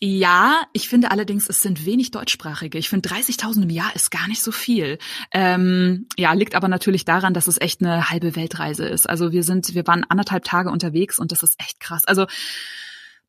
Ja, 0.00 0.66
ich 0.72 0.88
finde 0.88 1.12
allerdings, 1.12 1.48
es 1.48 1.62
sind 1.62 1.86
wenig 1.86 2.10
Deutschsprachige. 2.10 2.76
Ich 2.76 2.88
finde 2.88 3.08
30.000 3.08 3.62
im 3.62 3.70
Jahr 3.70 3.94
ist 3.94 4.10
gar 4.10 4.26
nicht 4.26 4.42
so 4.42 4.50
viel. 4.50 4.98
Ähm, 5.30 6.08
ja, 6.16 6.32
liegt 6.32 6.56
aber 6.56 6.66
natürlich 6.66 7.04
daran, 7.04 7.34
dass 7.34 7.46
es 7.46 7.60
echt 7.60 7.80
eine 7.80 8.10
halbe 8.10 8.34
Weltreise 8.34 8.88
ist. 8.88 9.08
Also 9.08 9.30
wir 9.30 9.44
sind, 9.44 9.76
wir 9.76 9.86
waren 9.86 10.02
anderthalb 10.08 10.42
Tage 10.42 10.70
unterwegs 10.70 11.20
und 11.20 11.30
das 11.30 11.44
ist 11.44 11.54
echt 11.60 11.78
krass. 11.78 12.04
Also 12.04 12.26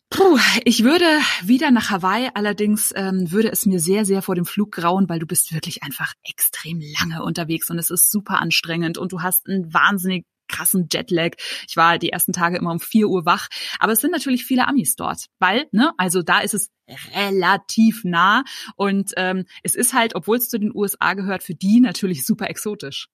Puh, 0.10 0.40
ich 0.64 0.84
würde 0.84 1.06
wieder 1.44 1.70
nach 1.70 1.90
Hawaii, 1.90 2.30
allerdings 2.34 2.94
ähm, 2.96 3.30
würde 3.32 3.52
es 3.52 3.66
mir 3.66 3.80
sehr, 3.80 4.06
sehr 4.06 4.22
vor 4.22 4.36
dem 4.36 4.46
Flug 4.46 4.72
grauen, 4.72 5.10
weil 5.10 5.20
du 5.20 5.26
bist 5.26 5.54
wirklich 5.54 5.84
einfach 5.84 6.14
extrem 6.24 6.82
lange 7.00 7.24
unterwegs 7.24 7.70
und 7.70 7.78
es 7.78 7.90
ist 7.90 8.10
super 8.10 8.40
anstrengend 8.42 8.98
und 8.98 9.12
du 9.12 9.22
hast 9.22 9.48
einen 9.48 9.74
wahnsinnig 9.74 10.26
krassen 10.48 10.88
Jetlag. 10.90 11.32
Ich 11.68 11.76
war 11.76 11.98
die 11.98 12.10
ersten 12.10 12.32
Tage 12.32 12.58
immer 12.58 12.72
um 12.72 12.80
vier 12.80 13.10
Uhr 13.10 13.26
wach. 13.26 13.50
Aber 13.80 13.92
es 13.92 14.00
sind 14.00 14.12
natürlich 14.12 14.46
viele 14.46 14.66
Amis 14.66 14.96
dort, 14.96 15.26
weil, 15.40 15.68
ne, 15.72 15.92
also 15.98 16.22
da 16.22 16.40
ist 16.40 16.54
es 16.54 16.70
relativ 17.14 18.06
nah 18.06 18.46
und 18.78 19.12
ähm, 19.18 19.46
es 19.62 19.76
ist 19.76 19.94
halt, 19.94 20.16
obwohl 20.16 20.38
es 20.38 20.50
zu 20.50 20.58
den 20.58 20.74
USA 20.74 21.16
gehört, 21.16 21.44
für 21.44 21.56
die 21.56 21.82
natürlich 21.82 22.26
super 22.26 22.50
exotisch. 22.50 23.10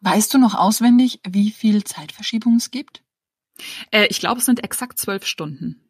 Weißt 0.00 0.32
du 0.32 0.38
noch 0.38 0.54
auswendig, 0.54 1.20
wie 1.28 1.50
viel 1.50 1.84
Zeitverschiebung 1.84 2.56
es 2.56 2.70
gibt? 2.70 3.02
Äh, 3.90 4.06
ich 4.08 4.18
glaube, 4.18 4.40
es 4.40 4.46
sind 4.46 4.64
exakt 4.64 4.98
zwölf 4.98 5.26
Stunden. 5.26 5.85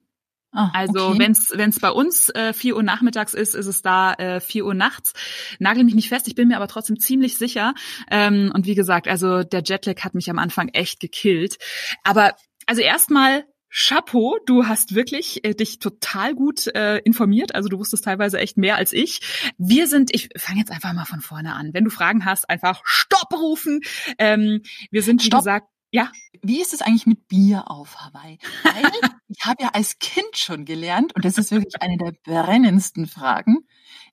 Ah, 0.56 0.70
Also 0.72 1.08
okay. 1.08 1.18
wenn's 1.18 1.50
wenn's 1.54 1.78
bei 1.80 1.90
uns 1.90 2.30
äh, 2.30 2.52
4 2.52 2.76
Uhr 2.76 2.82
nachmittags 2.82 3.34
ist, 3.34 3.54
ist 3.54 3.66
es 3.66 3.82
da 3.82 4.14
äh, 4.14 4.40
4 4.40 4.64
Uhr 4.64 4.74
nachts. 4.74 5.12
Nagel 5.58 5.84
mich 5.84 5.94
nicht 5.94 6.08
fest, 6.08 6.26
ich 6.28 6.34
bin 6.34 6.48
mir 6.48 6.56
aber 6.56 6.68
trotzdem 6.68 6.98
ziemlich 6.98 7.36
sicher. 7.36 7.74
Ähm, 8.10 8.50
und 8.54 8.66
wie 8.66 8.74
gesagt, 8.74 9.06
also 9.06 9.42
der 9.42 9.62
Jetlag 9.64 10.02
hat 10.02 10.14
mich 10.14 10.30
am 10.30 10.38
Anfang 10.38 10.68
echt 10.68 11.00
gekillt. 11.00 11.58
Aber 12.04 12.34
also 12.66 12.80
erstmal 12.82 13.44
Chapeau, 13.68 14.38
du 14.46 14.66
hast 14.66 14.94
wirklich 14.94 15.44
äh, 15.44 15.52
dich 15.54 15.80
total 15.80 16.34
gut 16.34 16.66
äh, 16.68 16.98
informiert. 16.98 17.54
Also 17.54 17.68
du 17.68 17.78
wusstest 17.78 18.04
teilweise 18.04 18.38
echt 18.38 18.56
mehr 18.56 18.76
als 18.76 18.92
ich. 18.94 19.20
Wir 19.58 19.86
sind, 19.86 20.14
ich 20.14 20.30
fange 20.38 20.60
jetzt 20.60 20.70
einfach 20.70 20.92
mal 20.94 21.04
von 21.04 21.20
vorne 21.20 21.54
an. 21.54 21.74
Wenn 21.74 21.84
du 21.84 21.90
Fragen 21.90 22.24
hast, 22.24 22.48
einfach 22.48 22.80
Stopp 22.84 23.32
rufen. 23.34 23.80
Ähm, 24.18 24.62
wir 24.90 25.02
sind, 25.02 25.20
wie 25.22 25.26
Stopp. 25.26 25.40
gesagt, 25.40 25.68
ja. 25.90 26.10
Wie 26.42 26.60
ist 26.60 26.72
es 26.74 26.82
eigentlich 26.82 27.06
mit 27.06 27.28
Bier 27.28 27.70
auf 27.70 27.96
Hawaii? 28.00 28.38
Weil 28.62 28.90
ich 29.28 29.44
habe 29.44 29.62
ja 29.62 29.70
als 29.72 29.98
Kind 29.98 30.36
schon 30.36 30.64
gelernt, 30.64 31.14
und 31.14 31.24
das 31.24 31.38
ist 31.38 31.50
wirklich 31.50 31.80
eine 31.80 31.96
der 31.96 32.12
brennendsten 32.24 33.06
Fragen, 33.06 33.58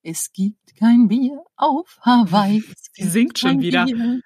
es 0.03 0.31
gibt 0.33 0.75
kein 0.77 1.07
Bier 1.07 1.43
auf 1.55 1.99
Hawaii. 2.01 2.63
Sie 2.93 3.07
singt 3.09 3.39
schon 3.39 3.59
wieder. 3.61 3.85
Bier. 3.85 4.21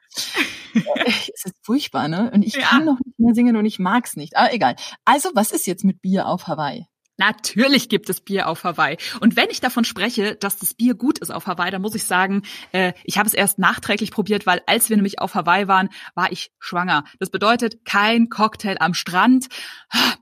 es 1.05 1.45
ist 1.45 1.55
furchtbar, 1.63 2.07
ne? 2.07 2.31
Und 2.31 2.43
ich 2.43 2.55
Ja. 2.55 2.61
kann 2.67 2.85
noch 2.85 2.99
nicht 3.03 3.19
mehr 3.19 3.33
singen 3.33 3.55
und 3.55 3.65
ich 3.65 3.79
mag's 3.79 4.15
nicht. 4.15 4.35
Aber 4.37 4.53
egal. 4.53 4.75
Also, 5.05 5.29
was 5.33 5.51
ist 5.51 5.67
jetzt 5.67 5.83
mit 5.83 6.01
Bier 6.01 6.27
auf 6.27 6.47
Hawaii? 6.47 6.85
Natürlich 7.17 7.89
gibt 7.89 8.09
es 8.09 8.21
Bier 8.21 8.47
auf 8.47 8.63
Hawaii. 8.63 8.97
Und 9.19 9.35
wenn 9.35 9.49
ich 9.49 9.59
davon 9.59 9.83
spreche, 9.83 10.35
dass 10.35 10.57
das 10.57 10.73
Bier 10.73 10.93
gut 10.93 11.17
ist 11.19 11.31
auf 11.31 11.47
Hawaii, 11.47 11.71
dann 11.71 11.81
muss 11.81 11.95
ich 11.95 12.03
sagen, 12.03 12.43
äh, 12.71 12.93
ich 13.03 13.17
habe 13.17 13.27
es 13.27 13.33
erst 13.33 13.59
nachträglich 13.59 14.11
probiert, 14.11 14.45
weil 14.45 14.61
als 14.67 14.89
wir 14.89 14.97
nämlich 14.97 15.19
auf 15.19 15.33
Hawaii 15.35 15.67
waren, 15.67 15.89
war 16.15 16.31
ich 16.31 16.51
schwanger. 16.59 17.03
Das 17.19 17.29
bedeutet 17.29 17.85
kein 17.85 18.29
Cocktail 18.29 18.77
am 18.79 18.93
Strand. 18.93 19.47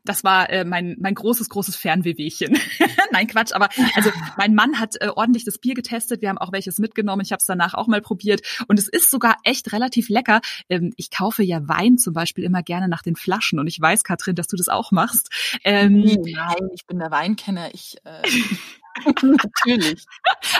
Das 0.04 0.24
war 0.24 0.50
äh, 0.50 0.64
mein 0.64 0.96
mein 1.00 1.16
großes 1.16 1.50
großes 1.50 1.75
Fernwehwehchen. 1.75 2.58
Nein, 3.12 3.28
Quatsch. 3.28 3.54
Aber 3.54 3.70
also 3.96 4.12
mein 4.38 4.56
Mann 4.56 4.80
hat 4.80 4.96
äh, 5.02 5.10
ordentlich 5.10 5.44
das 5.44 5.58
Bier 5.58 5.74
getestet. 5.74 6.22
Wir 6.22 6.30
haben 6.30 6.38
auch 6.38 6.52
welches 6.52 6.78
mitgenommen. 6.78 7.22
Ich 7.22 7.32
habe 7.32 7.40
es 7.40 7.46
danach 7.46 7.74
auch 7.74 7.88
mal 7.88 8.02
probiert 8.02 8.42
und 8.68 8.80
es 8.80 8.88
ist 8.88 9.12
sogar 9.12 9.38
echt 9.44 9.74
relativ 9.74 10.10
lecker. 10.10 10.42
Ähm, 10.70 10.94
ich 10.96 11.12
kaufe 11.12 11.44
ja 11.44 11.68
Wein 11.68 11.98
zum 11.98 12.14
Beispiel 12.14 12.44
immer 12.44 12.64
gerne 12.64 12.88
nach 12.88 13.02
den 13.02 13.16
Flaschen 13.16 13.60
und 13.60 13.68
ich 13.68 13.80
weiß, 13.80 14.04
Katrin, 14.04 14.36
dass 14.36 14.48
du 14.48 14.56
das 14.56 14.70
auch 14.70 14.92
machst. 14.92 15.30
Ähm, 15.64 16.02
Nein, 16.02 16.70
ich 16.86 16.88
bin 16.88 17.00
der 17.00 17.10
Weinkenner. 17.10 17.74
Ich 17.74 17.98
äh, 18.06 18.22
natürlich. 19.22 20.06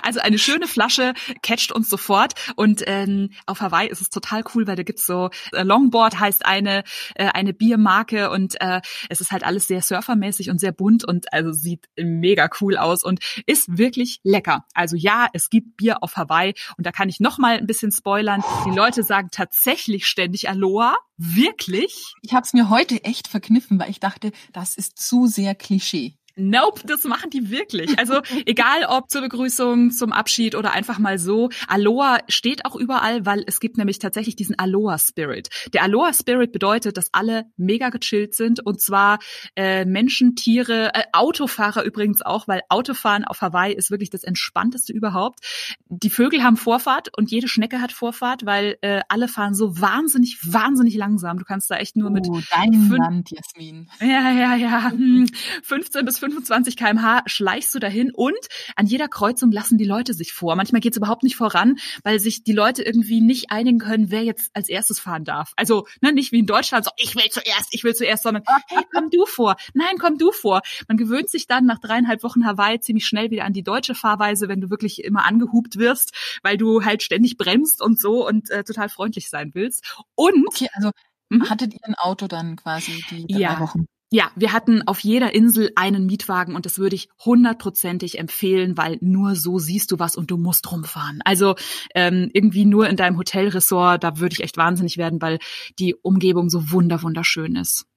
Also 0.02 0.20
eine 0.20 0.38
schöne 0.38 0.68
Flasche 0.68 1.14
catcht 1.42 1.72
uns 1.72 1.90
sofort 1.90 2.34
und 2.56 2.84
ähm, 2.86 3.30
auf 3.46 3.62
Hawaii 3.62 3.90
ist 3.90 4.02
es 4.02 4.10
total 4.10 4.44
cool, 4.54 4.68
weil 4.68 4.76
da 4.76 4.84
gibt's 4.84 5.06
so 5.06 5.30
äh, 5.54 5.64
Longboard 5.64 6.20
heißt 6.20 6.46
eine 6.46 6.84
äh, 7.16 7.28
eine 7.28 7.54
Biermarke 7.54 8.30
und 8.30 8.60
äh, 8.62 8.82
es 9.10 9.22
ist 9.22 9.32
halt 9.32 9.44
alles 9.44 9.68
sehr 9.68 9.82
surfermäßig 9.82 10.50
und 10.50 10.60
sehr 10.60 10.72
bunt 10.72 11.06
und 11.06 11.32
also 11.34 11.52
sieht 11.52 11.86
mega 11.98 12.50
cool 12.62 12.78
aus 12.78 13.04
und 13.04 13.20
ist 13.46 13.78
wirklich 13.78 14.20
lecker. 14.24 14.66
Also 14.74 14.96
ja, 14.96 15.28
es 15.34 15.50
gibt 15.50 15.78
Bier 15.78 16.04
auf 16.04 16.16
Hawaii 16.16 16.54
und 16.78 16.86
da 16.86 16.92
kann 16.92 17.10
ich 17.10 17.20
noch 17.20 17.38
mal 17.38 17.58
ein 17.58 17.68
bisschen 17.68 17.92
spoilern. 17.92 18.44
Die 18.66 18.76
Leute 18.76 19.04
sagen 19.04 19.30
tatsächlich 19.32 20.06
ständig 20.06 20.50
Aloha, 20.50 20.96
wirklich? 21.18 22.14
Ich 22.22 22.34
habe 22.34 22.44
es 22.44 22.54
mir 22.54 22.70
heute 22.70 23.04
echt 23.04 23.28
verkniffen, 23.28 23.80
weil 23.80 23.90
ich 23.90 24.00
dachte, 24.00 24.32
das 24.54 24.76
ist 24.76 24.98
zu 24.98 25.28
sehr 25.28 25.56
Klischee. 25.56 26.18
Nope, 26.36 26.82
das 26.86 27.04
machen 27.06 27.30
die 27.30 27.50
wirklich. 27.50 27.98
Also 27.98 28.22
egal 28.46 28.86
ob 28.88 29.10
zur 29.10 29.22
Begrüßung, 29.22 29.92
zum 29.92 30.12
Abschied 30.12 30.56
oder 30.56 30.74
einfach 30.74 31.00
mal 31.00 31.18
so. 31.18 31.50
Aloha 31.68 32.20
steht 32.28 32.66
auch 32.66 32.76
überall, 32.76 33.26
weil 33.26 33.44
es 33.48 33.60
gibt 33.60 33.78
nämlich 33.78 34.00
tatsächlich 34.00 34.36
diesen 34.36 34.60
Aloha 34.60 34.98
Spirit. 34.98 35.50
Der 35.74 35.84
Aloha 35.84 36.14
Spirit 36.14 36.52
bedeutet, 36.52 36.98
dass 36.98 37.14
alle 37.14 37.46
mega 37.58 37.90
gechillt 37.90 38.36
sind 38.36 38.66
und 38.66 38.82
zwar 38.82 39.20
äh, 39.56 39.86
Menschen, 39.86 40.36
Tiere, 40.36 40.94
äh, 40.94 41.04
Autofahrer 41.14 41.84
übrigens 41.84 42.22
auch, 42.22 42.48
weil 42.48 42.62
Autofahren 42.70 43.24
auf 43.24 43.42
Hawaii 43.42 43.74
ist 43.74 43.92
wirklich 43.92 44.10
das 44.10 44.24
entspannteste 44.24 44.92
überhaupt. 44.92 45.40
Die 45.88 46.10
Vögel 46.10 46.44
haben 46.44 46.58
Vorfahrt 46.58 47.16
und 47.18 47.32
jede 47.32 47.48
Schnecke 47.48 47.82
hat 47.82 47.92
Vorfahrt, 47.94 48.46
weil 48.46 48.78
äh, 48.82 49.02
alle 49.08 49.28
fahren 49.28 49.54
so 49.54 49.80
wahnsinnig, 49.80 50.40
wahnsinnig 50.42 50.96
langsam. 50.96 51.40
Du 51.40 51.46
kannst 51.46 51.72
da 51.72 51.78
echt 51.78 51.96
nur 51.96 52.10
mit 52.10 52.28
oh, 52.30 52.42
dein 52.52 52.74
fün- 52.74 52.98
Land, 52.98 53.32
Jasmin. 53.32 53.90
ja, 54.02 54.32
ja, 54.32 54.56
ja. 54.56 54.92
Hm. 55.06 55.28
15 55.64 56.06
bis 56.06 56.20
25 56.32 56.76
kmh 56.78 57.24
schleichst 57.26 57.74
du 57.76 57.80
dahin 57.80 58.12
und 58.14 58.36
an 58.76 58.86
jeder 58.88 59.08
Kreuzung 59.08 59.52
lassen 59.52 59.78
die 59.78 59.86
Leute 59.86 60.14
sich 60.14 60.34
vor. 60.34 60.56
Manchmal 60.56 60.82
geht's 60.82 60.98
überhaupt 60.98 61.24
nicht 61.24 61.36
voran, 61.36 61.78
weil 62.04 62.20
sich 62.20 62.44
die 62.44 62.54
Leute 62.54 62.84
irgendwie 62.84 63.22
nicht 63.22 63.52
einigen 63.52 63.80
können, 63.80 64.12
wer 64.12 64.24
jetzt 64.24 64.50
als 64.54 64.70
erstes 64.70 65.00
fahren 65.00 65.24
darf. 65.24 65.54
Also 65.56 65.86
ne, 66.02 66.12
nicht 66.14 66.32
wie 66.32 66.40
in 66.40 66.46
Deutschland, 66.46 66.86
so 66.86 66.92
ich 66.98 67.16
will 67.16 67.30
zuerst, 67.30 67.68
ich 67.72 67.84
will 67.84 67.96
zuerst, 67.96 68.24
sondern 68.24 68.44
hey, 68.68 68.84
komm 68.94 69.10
du 69.10 69.26
vor. 69.26 69.56
Nein, 69.74 69.98
komm 70.00 70.18
du 70.18 70.32
vor. 70.32 70.62
Man 70.88 70.98
gewöhnt 70.98 71.30
sich 71.30 71.48
dann 71.48 71.66
nach 71.66 71.80
dreieinhalb 71.80 72.24
Wochen 72.24 72.46
Hawaii 72.46 72.80
ziemlich 72.80 73.06
schnell 73.06 73.32
wieder 73.32 73.46
an 73.46 73.54
die 73.54 73.64
deutsche 73.64 73.96
Fahrweise, 73.96 74.48
wenn 74.48 74.62
du 74.62 74.70
wirklich 74.70 75.04
immer 75.04 75.26
angehupt 75.26 75.78
wirst, 75.78 76.14
weil 76.44 76.58
du 76.58 76.84
halt 76.84 77.04
ständig 77.04 77.38
bremst 77.38 77.82
und 77.82 78.00
so 78.00 78.28
und 78.28 78.50
äh, 78.50 78.64
total 78.64 78.90
freundlich 78.90 79.30
sein 79.30 79.52
willst. 79.54 79.84
Und 80.16 80.48
Okay, 80.48 80.70
also 80.74 80.92
Mhm. 81.30 81.50
hattet 81.50 81.74
ihr 81.74 81.80
ein 81.84 81.96
Auto 81.96 82.28
dann 82.28 82.56
quasi 82.56 83.04
die 83.10 83.26
drei 83.26 83.40
Ja. 83.40 83.60
Wochen? 83.60 83.88
Ja, 84.16 84.32
wir 84.38 84.54
hatten 84.54 84.82
auf 84.88 85.02
jeder 85.02 85.36
Insel 85.36 85.72
einen 85.76 86.06
Mietwagen 86.06 86.56
und 86.56 86.66
das 86.66 86.80
würde 86.80 86.96
ich 86.96 87.10
hundertprozentig 87.26 88.18
empfehlen, 88.18 88.78
weil 88.78 88.98
nur 89.02 89.36
so 89.36 89.60
siehst 89.60 89.92
du 89.92 90.00
was 90.00 90.16
und 90.16 90.32
du 90.32 90.38
musst 90.38 90.72
rumfahren. 90.72 91.20
Also 91.26 91.56
ähm, 91.94 92.30
irgendwie 92.32 92.64
nur 92.64 92.88
in 92.88 92.96
deinem 92.96 93.18
Hotelressort, 93.18 94.06
da 94.06 94.18
würde 94.18 94.32
ich 94.32 94.42
echt 94.42 94.56
wahnsinnig 94.56 94.96
werden, 94.96 95.22
weil 95.22 95.38
die 95.80 95.96
Umgebung 95.96 96.50
so 96.50 96.72
wunder 96.72 97.04
wunderschön 97.04 97.58
ist. 97.58 97.88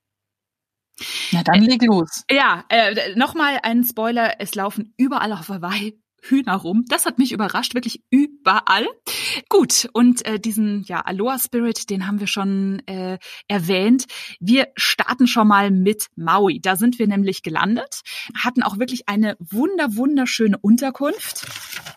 Na 1.31 1.45
dann 1.45 1.63
leg 1.63 1.85
los. 1.85 2.25
Ja, 2.29 2.65
äh, 2.69 3.15
nochmal 3.15 3.61
ein 3.63 3.85
Spoiler, 3.85 4.41
es 4.41 4.57
laufen 4.57 4.95
überall 4.97 5.33
auf 5.33 5.49
Hawaii 5.49 6.01
Hühner 6.21 6.57
rum. 6.57 6.85
Das 6.89 7.07
hat 7.07 7.19
mich 7.19 7.31
überrascht, 7.31 7.75
wirklich 7.75 8.03
überall. 8.49 8.87
Gut, 9.49 9.89
und 9.93 10.25
äh, 10.25 10.41
diesen 10.41 10.83
ja 10.85 11.03
Aloha 11.03 11.39
Spirit, 11.39 11.91
den 11.91 12.07
haben 12.07 12.21
wir 12.21 12.27
schon 12.27 12.81
äh, 12.87 13.19
erwähnt. 13.47 14.07
Wir 14.41 14.69
starten 14.77 15.27
schon 15.27 15.49
mal 15.49 15.71
mit 15.71 16.07
Maui. 16.17 16.61
Da 16.61 16.77
sind 16.77 16.99
wir 16.99 17.07
nämlich 17.07 17.43
gelandet, 17.43 18.01
hatten 18.35 18.63
auch 18.63 18.79
wirklich 18.79 19.09
eine 19.09 19.37
wunder 19.39 19.97
wunderschöne 19.97 20.57
Unterkunft. 20.59 21.47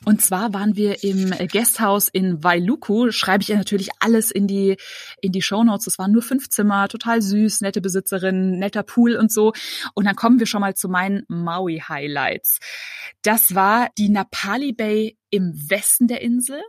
Und 0.03 0.21
zwar 0.21 0.53
waren 0.53 0.75
wir 0.75 1.03
im 1.03 1.31
Guesthouse 1.47 2.09
in 2.09 2.43
Wailuku. 2.43 3.11
Schreibe 3.11 3.43
ich 3.43 3.49
ja 3.49 3.57
natürlich 3.57 3.89
alles 3.99 4.31
in 4.31 4.47
die 4.47 4.75
in 5.21 5.31
die 5.31 5.41
Shownotes. 5.41 5.87
Es 5.87 5.99
waren 5.99 6.11
nur 6.11 6.21
fünf 6.21 6.49
Zimmer, 6.49 6.89
total 6.89 7.21
süß, 7.21 7.61
nette 7.61 7.81
Besitzerin, 7.81 8.59
netter 8.59 8.83
Pool 8.83 9.15
und 9.15 9.31
so. 9.31 9.53
Und 9.93 10.05
dann 10.05 10.15
kommen 10.15 10.39
wir 10.39 10.47
schon 10.47 10.61
mal 10.61 10.75
zu 10.75 10.89
meinen 10.89 11.23
Maui 11.29 11.81
Highlights. 11.87 12.59
Das 13.21 13.55
war 13.55 13.89
die 13.97 14.09
Napali 14.09 14.73
Bay 14.73 15.17
im 15.31 15.53
Westen 15.69 16.07
der 16.07 16.21
Insel. 16.21 16.61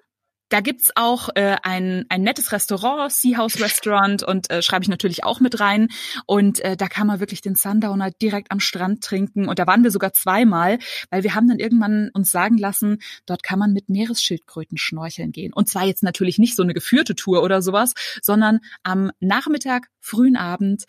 Da 0.53 0.61
gibt's 0.61 0.93
auch 0.97 1.31
äh, 1.35 1.57
ein, 1.63 2.05
ein 2.11 2.21
nettes 2.21 2.53
Restaurant, 2.53 3.11
Sea 3.11 3.39
House 3.39 3.59
Restaurant 3.59 4.23
und 4.23 4.51
äh, 4.51 4.61
schreibe 4.61 4.83
ich 4.83 4.91
natürlich 4.91 5.25
auch 5.25 5.41
mit 5.41 5.61
rein. 5.61 5.89
Und 6.27 6.61
äh, 6.61 6.77
da 6.77 6.89
kann 6.89 7.07
man 7.07 7.21
wirklich 7.21 7.41
den 7.41 7.55
Sundowner 7.55 8.11
direkt 8.11 8.51
am 8.51 8.61
Strand 8.61 9.03
trinken. 9.03 9.49
Und 9.49 9.59
da 9.59 9.67
waren 9.67 9.83
wir 9.83 9.91
sogar 9.91 10.13
zweimal, 10.13 10.79
weil 11.09 11.23
wir 11.23 11.35
haben 11.35 11.49
dann 11.49 11.59
irgendwann 11.59 12.11
uns 12.13 12.31
sagen 12.31 12.59
lassen, 12.59 12.99
dort 13.25 13.43
kann 13.43 13.59
man 13.59 13.73
mit 13.73 13.89
Meeresschildkröten 13.89 14.77
schnorcheln 14.77 15.33
gehen. 15.33 15.55
Und 15.55 15.71
zwar 15.71 15.87
jetzt 15.87 16.03
natürlich 16.03 16.37
nicht 16.39 16.55
so 16.55 16.63
eine 16.63 16.75
geführte 16.75 17.15
Tour 17.15 17.43
oder 17.43 17.63
sowas, 17.63 17.95
sondern 18.21 18.61
am 18.83 19.11
Nachmittag, 19.21 19.89
frühen 20.01 20.37
Abend 20.37 20.85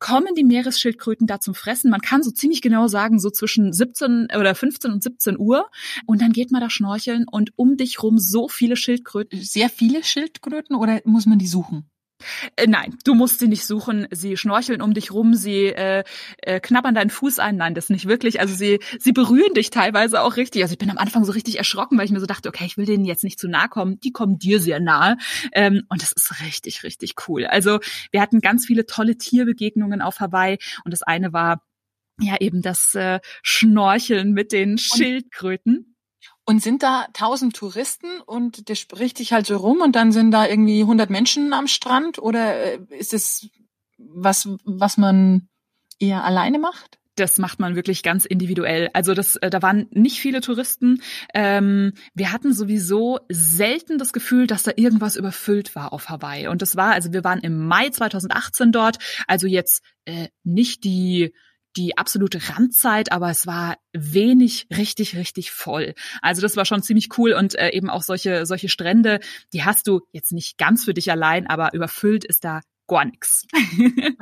kommen 0.00 0.34
die 0.34 0.44
Meeresschildkröten 0.44 1.26
da 1.26 1.38
zum 1.40 1.54
Fressen. 1.54 1.90
Man 1.90 2.00
kann 2.00 2.22
so 2.22 2.30
ziemlich 2.30 2.62
genau 2.62 2.88
sagen, 2.88 3.20
so 3.20 3.30
zwischen 3.30 3.72
17 3.72 4.28
oder 4.36 4.54
15 4.54 4.90
und 4.90 5.02
17 5.02 5.38
Uhr. 5.38 5.70
Und 6.06 6.22
dann 6.22 6.32
geht 6.32 6.50
man 6.50 6.60
da 6.60 6.70
schnorcheln 6.70 7.26
und 7.30 7.52
um 7.56 7.76
dich 7.76 8.02
rum 8.02 8.18
so 8.18 8.48
viele 8.48 8.76
Schildkröten. 8.76 9.40
Sehr 9.40 9.68
viele 9.68 10.02
Schildkröten 10.02 10.74
oder 10.74 11.00
muss 11.04 11.26
man 11.26 11.38
die 11.38 11.46
suchen? 11.46 11.88
Äh, 12.56 12.66
nein, 12.66 12.96
du 13.04 13.14
musst 13.14 13.38
sie 13.38 13.48
nicht 13.48 13.66
suchen. 13.66 14.06
Sie 14.10 14.36
schnorcheln 14.36 14.82
um 14.82 14.94
dich 14.94 15.12
rum, 15.12 15.34
sie 15.34 15.66
äh, 15.66 16.04
äh, 16.38 16.60
knabbern 16.60 16.94
deinen 16.94 17.10
Fuß 17.10 17.38
ein. 17.38 17.56
Nein, 17.56 17.74
das 17.74 17.90
nicht 17.90 18.06
wirklich. 18.06 18.40
Also 18.40 18.54
sie, 18.54 18.80
sie 18.98 19.12
berühren 19.12 19.54
dich 19.54 19.70
teilweise 19.70 20.22
auch 20.22 20.36
richtig. 20.36 20.62
Also 20.62 20.72
ich 20.72 20.78
bin 20.78 20.90
am 20.90 20.98
Anfang 20.98 21.24
so 21.24 21.32
richtig 21.32 21.58
erschrocken, 21.58 21.98
weil 21.98 22.04
ich 22.04 22.10
mir 22.12 22.20
so 22.20 22.26
dachte, 22.26 22.48
okay, 22.48 22.64
ich 22.64 22.76
will 22.76 22.86
denen 22.86 23.04
jetzt 23.04 23.24
nicht 23.24 23.38
zu 23.38 23.48
nahe 23.48 23.68
kommen. 23.68 24.00
Die 24.00 24.12
kommen 24.12 24.38
dir 24.38 24.60
sehr 24.60 24.80
nahe. 24.80 25.16
Ähm, 25.52 25.82
und 25.88 26.02
das 26.02 26.12
ist 26.12 26.40
richtig, 26.44 26.82
richtig 26.82 27.14
cool. 27.28 27.46
Also 27.46 27.80
wir 28.10 28.20
hatten 28.20 28.40
ganz 28.40 28.66
viele 28.66 28.86
tolle 28.86 29.16
Tierbegegnungen 29.16 30.02
auf 30.02 30.20
Hawaii. 30.20 30.58
Und 30.84 30.92
das 30.92 31.02
eine 31.02 31.32
war 31.32 31.62
ja 32.20 32.36
eben 32.40 32.62
das 32.62 32.94
äh, 32.94 33.20
Schnorcheln 33.42 34.32
mit 34.32 34.52
den 34.52 34.78
Schildkröten. 34.78 35.89
Und 36.50 36.60
sind 36.60 36.82
da 36.82 37.06
tausend 37.12 37.54
Touristen 37.54 38.08
und 38.26 38.68
der 38.68 38.74
spricht 38.74 39.18
sich 39.18 39.32
halt 39.32 39.46
so 39.46 39.56
rum 39.56 39.82
und 39.82 39.94
dann 39.94 40.10
sind 40.10 40.32
da 40.32 40.48
irgendwie 40.48 40.80
100 40.80 41.08
Menschen 41.08 41.52
am 41.52 41.68
Strand 41.68 42.18
oder 42.18 42.56
äh, 42.56 42.80
ist 42.88 43.14
es 43.14 43.48
was, 43.98 44.48
was 44.64 44.96
man 44.96 45.48
eher 46.00 46.24
alleine 46.24 46.58
macht? 46.58 46.98
das 47.14 47.38
macht 47.38 47.60
man 47.60 47.76
wirklich 47.76 48.02
ganz 48.02 48.24
individuell. 48.24 48.88
Also 48.94 49.14
das, 49.14 49.36
äh, 49.36 49.50
da 49.50 49.62
waren 49.62 49.86
nicht 49.90 50.20
viele 50.20 50.40
Touristen. 50.40 51.02
Ähm, 51.34 51.92
wir 52.14 52.32
hatten 52.32 52.54
sowieso 52.54 53.20
selten 53.28 53.98
das 53.98 54.12
Gefühl, 54.12 54.46
dass 54.46 54.62
da 54.62 54.72
irgendwas 54.74 55.16
überfüllt 55.16 55.76
war 55.76 55.92
auf 55.92 56.08
Hawaii. 56.08 56.48
Und 56.48 56.62
das 56.62 56.76
war, 56.76 56.92
also 56.92 57.12
wir 57.12 57.22
waren 57.22 57.40
im 57.40 57.66
Mai 57.66 57.90
2018 57.90 58.72
dort, 58.72 58.96
also 59.26 59.46
jetzt 59.46 59.84
äh, 60.06 60.28
nicht 60.44 60.82
die 60.82 61.34
die 61.76 61.96
absolute 61.96 62.40
Randzeit, 62.48 63.12
aber 63.12 63.30
es 63.30 63.46
war 63.46 63.76
wenig 63.92 64.66
richtig, 64.76 65.16
richtig 65.16 65.50
voll. 65.50 65.94
Also 66.22 66.42
das 66.42 66.56
war 66.56 66.64
schon 66.64 66.82
ziemlich 66.82 67.16
cool 67.18 67.32
und 67.32 67.54
äh, 67.56 67.70
eben 67.70 67.90
auch 67.90 68.02
solche, 68.02 68.46
solche 68.46 68.68
Strände, 68.68 69.20
die 69.52 69.64
hast 69.64 69.86
du 69.86 70.00
jetzt 70.12 70.32
nicht 70.32 70.58
ganz 70.58 70.84
für 70.84 70.94
dich 70.94 71.10
allein, 71.10 71.46
aber 71.46 71.72
überfüllt 71.74 72.24
ist 72.24 72.44
da 72.44 72.60
gar 72.88 73.04
nichts. 73.04 73.46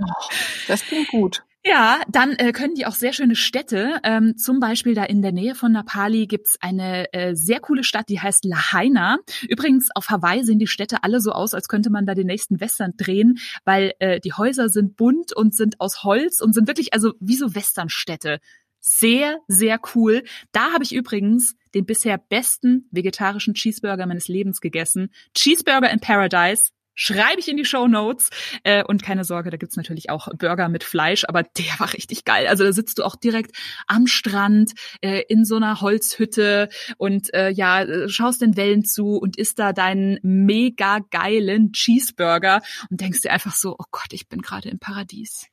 Oh, 0.01 0.29
das 0.69 0.83
klingt 0.83 1.09
gut. 1.09 1.43
Ja, 1.65 2.01
dann 2.09 2.33
äh, 2.37 2.53
können 2.53 2.75
die 2.75 2.87
auch 2.87 2.95
sehr 2.95 3.13
schöne 3.13 3.35
Städte. 3.35 3.99
Ähm, 4.05 4.37
zum 4.37 4.61
Beispiel 4.61 4.95
da 4.95 5.05
in 5.05 5.23
der 5.23 5.33
Nähe 5.33 5.55
von 5.55 5.73
Napali 5.73 6.27
gibt's 6.27 6.57
eine 6.61 7.13
äh, 7.13 7.35
sehr 7.35 7.61
coole 7.61 7.83
Stadt, 7.85 8.09
die 8.09 8.21
heißt 8.21 8.45
Lahaina. 8.45 9.19
Übrigens, 9.49 9.89
auf 9.95 10.09
Hawaii 10.09 10.45
sehen 10.45 10.61
die 10.61 10.69
Städte 10.69 11.03
alle 11.03 11.21
so 11.21 11.33
aus, 11.33 11.55
als 11.55 11.69
könnte 11.69 11.91
man 11.91 12.07
da 12.07 12.15
den 12.15 12.29
nächsten 12.29 12.61
Western 12.61 12.93
drehen, 12.97 13.39
weil 13.65 13.93
äh, 13.99 14.21
die 14.21 14.33
Häuser 14.33 14.69
sind 14.69 14.97
bunt 14.97 15.35
und 15.35 15.55
sind 15.55 15.81
aus 15.81 16.05
Holz 16.05 16.41
und 16.41 16.55
sind 16.55 16.69
wirklich 16.69 16.95
also 16.95 17.15
wie 17.21 17.37
so 17.37 17.55
Westernstädte. 17.55 18.39
Sehr, 18.81 19.39
sehr 19.49 19.81
cool. 19.95 20.23
Da 20.53 20.73
habe 20.73 20.85
ich 20.85 20.95
übrigens 20.95 21.57
den 21.75 21.85
bisher 21.85 22.19
besten 22.19 22.89
vegetarischen 22.93 23.55
Cheeseburger 23.55 24.07
meines 24.07 24.29
Lebens 24.29 24.61
gegessen. 24.61 25.11
Cheeseburger 25.35 25.91
in 25.91 26.01
Paradise 26.01 26.71
schreibe 26.99 27.39
ich 27.39 27.49
in 27.49 27.57
die 27.57 27.65
Show 27.65 27.87
Notes. 27.87 28.29
Äh, 28.65 28.85
und 28.85 29.03
keine 29.03 29.25
Sorge, 29.25 29.51
da 29.51 29.57
gibt's 29.57 29.77
natürlich 29.77 30.11
auch 30.11 30.29
Burger 30.37 30.69
mit 30.69 30.85
Fleisch, 30.85 31.25
aber 31.27 31.43
der 31.43 31.79
war 31.79 31.93
richtig 31.95 32.25
geil. 32.25 32.47
Also 32.49 32.65
da 32.65 32.73
sitzt 32.73 32.99
du 32.99 33.05
auch 33.05 33.17
direkt 33.17 33.57
am 33.87 34.07
Strand 34.07 34.73
äh, 35.01 35.23
in 35.29 35.45
so 35.45 35.57
einer 35.57 35.81
Holzhütte 35.81 36.69
und 36.99 37.33
äh, 37.33 37.51
ja, 37.51 37.87
schaust 38.09 38.43
den 38.43 38.57
Wellen 38.57 38.85
zu 38.85 39.17
und 39.17 39.39
isst 39.39 39.59
da 39.59 39.73
deinen 39.73 40.19
mega 40.23 40.99
geilen 41.11 41.73
Cheeseburger 41.73 42.61
und 42.91 43.01
denkst 43.01 43.23
dir 43.23 43.33
einfach 43.33 43.55
so, 43.55 43.77
oh 43.79 43.87
Gott, 43.93 44.13
ich 44.13 44.29
bin 44.29 44.43
gerade 44.43 44.69
im 44.69 44.81
Paradies. 44.81 45.47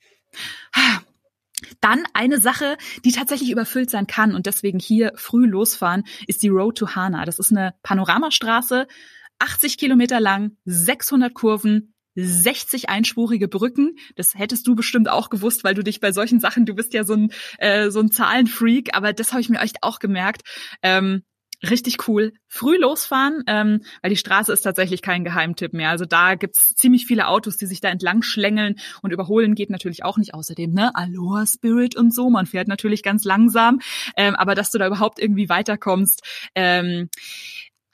Dann 1.80 2.04
eine 2.14 2.42
Sache, 2.42 2.78
die 3.06 3.12
tatsächlich 3.12 3.52
überfüllt 3.52 3.92
sein 3.92 4.08
kann 4.08 4.34
und 4.36 4.48
deswegen 4.48 4.80
hier 4.80 5.14
früh 5.16 5.46
losfahren, 5.46 6.04
ist 6.28 6.42
die 6.42 6.50
Road 6.50 6.78
to 6.78 6.96
Hana. 6.96 7.24
Das 7.26 7.40
ist 7.40 7.52
eine 7.52 7.76
Panoramastraße 7.84 8.88
80 9.40 9.78
Kilometer 9.78 10.20
lang, 10.20 10.58
600 10.66 11.34
Kurven, 11.34 11.94
60 12.16 12.90
einspurige 12.90 13.48
Brücken. 13.48 13.98
Das 14.16 14.36
hättest 14.36 14.68
du 14.68 14.76
bestimmt 14.76 15.10
auch 15.10 15.30
gewusst, 15.30 15.64
weil 15.64 15.74
du 15.74 15.84
dich 15.84 16.00
bei 16.00 16.12
solchen 16.12 16.40
Sachen, 16.40 16.66
du 16.66 16.74
bist 16.74 16.94
ja 16.94 17.04
so 17.04 17.14
ein, 17.14 17.32
äh, 17.58 17.92
so 17.92 18.00
ein 18.00 18.12
Zahlenfreak, 18.12 18.96
aber 18.96 19.14
das 19.14 19.32
habe 19.32 19.42
ich 19.42 19.50
mir 19.50 19.60
echt 19.60 19.84
auch 19.84 20.00
gemerkt. 20.00 20.44
Ähm, 20.82 21.24
richtig 21.70 22.08
cool. 22.08 22.34
Früh 22.48 22.78
losfahren, 22.78 23.44
ähm, 23.48 23.82
weil 24.02 24.10
die 24.10 24.18
Straße 24.18 24.52
ist 24.52 24.62
tatsächlich 24.62 25.02
kein 25.02 25.24
Geheimtipp 25.24 25.74
mehr. 25.74 25.90
Also 25.90 26.06
da 26.06 26.36
gibt's 26.36 26.74
ziemlich 26.76 27.06
viele 27.06 27.28
Autos, 27.28 27.58
die 27.58 27.66
sich 27.66 27.82
da 27.82 27.90
entlang 27.90 28.22
schlängeln 28.22 28.76
und 29.02 29.12
überholen 29.12 29.56
geht 29.56 29.70
natürlich 29.70 30.04
auch 30.04 30.18
nicht. 30.18 30.34
Außerdem, 30.34 30.72
ne, 30.72 30.96
Aloha 30.96 31.46
Spirit 31.46 31.96
und 31.96 32.14
so. 32.14 32.30
Man 32.30 32.46
fährt 32.46 32.68
natürlich 32.68 33.04
ganz 33.04 33.24
langsam, 33.24 33.80
ähm, 34.16 34.36
aber 34.36 34.56
dass 34.56 34.72
du 34.72 34.78
da 34.78 34.88
überhaupt 34.88 35.20
irgendwie 35.20 35.50
weiterkommst. 35.50 36.24
Ähm, 36.56 37.10